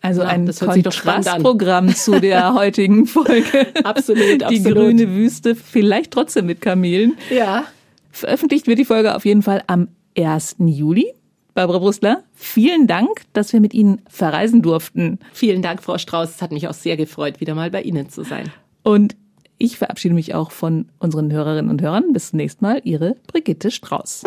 Also 0.00 0.22
ja, 0.22 0.28
ein 0.28 0.46
Kontrastprogramm 0.46 1.92
zu 1.92 2.20
der 2.20 2.54
heutigen 2.54 3.06
Folge. 3.06 3.66
absolut, 3.82 4.44
absolut. 4.44 4.50
Die 4.52 4.62
grüne 4.62 5.08
Wüste, 5.08 5.56
vielleicht 5.56 6.12
trotzdem 6.12 6.46
mit 6.46 6.60
Kamelen. 6.60 7.18
Ja. 7.30 7.64
Veröffentlicht 8.12 8.68
wird 8.68 8.78
die 8.78 8.84
Folge 8.84 9.16
auf 9.16 9.24
jeden 9.24 9.42
Fall 9.42 9.64
am 9.66 9.88
1. 10.16 10.54
Juli. 10.60 11.12
Barbara 11.54 11.78
Brustler, 11.78 12.22
vielen 12.34 12.86
Dank, 12.86 13.22
dass 13.32 13.52
wir 13.52 13.60
mit 13.60 13.74
Ihnen 13.74 14.00
verreisen 14.08 14.62
durften. 14.62 15.18
Vielen 15.32 15.62
Dank, 15.62 15.82
Frau 15.82 15.98
Strauß. 15.98 16.30
Es 16.30 16.42
hat 16.42 16.52
mich 16.52 16.68
auch 16.68 16.74
sehr 16.74 16.96
gefreut, 16.96 17.40
wieder 17.40 17.54
mal 17.54 17.70
bei 17.70 17.82
Ihnen 17.82 18.08
zu 18.08 18.24
sein. 18.24 18.50
Und 18.82 19.16
ich 19.58 19.76
verabschiede 19.76 20.14
mich 20.14 20.34
auch 20.34 20.50
von 20.50 20.86
unseren 20.98 21.30
Hörerinnen 21.30 21.70
und 21.70 21.82
Hörern. 21.82 22.12
Bis 22.12 22.30
zum 22.30 22.38
nächsten 22.38 22.64
Mal, 22.64 22.80
Ihre 22.84 23.16
Brigitte 23.26 23.70
Strauß. 23.70 24.22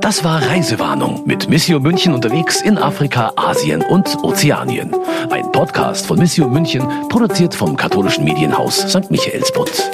Das 0.00 0.24
war 0.24 0.42
Reisewarnung 0.42 1.26
mit 1.26 1.48
Missio 1.48 1.80
München 1.80 2.14
unterwegs 2.14 2.62
in 2.62 2.78
Afrika, 2.78 3.32
Asien 3.36 3.82
und 3.82 4.22
Ozeanien. 4.22 4.94
Ein 5.30 5.52
Podcast 5.52 6.06
von 6.06 6.18
Missio 6.18 6.48
München, 6.48 6.86
produziert 7.08 7.54
vom 7.54 7.76
katholischen 7.76 8.24
Medienhaus 8.24 8.78
St. 8.78 9.10
Michaelsbund. 9.10 9.90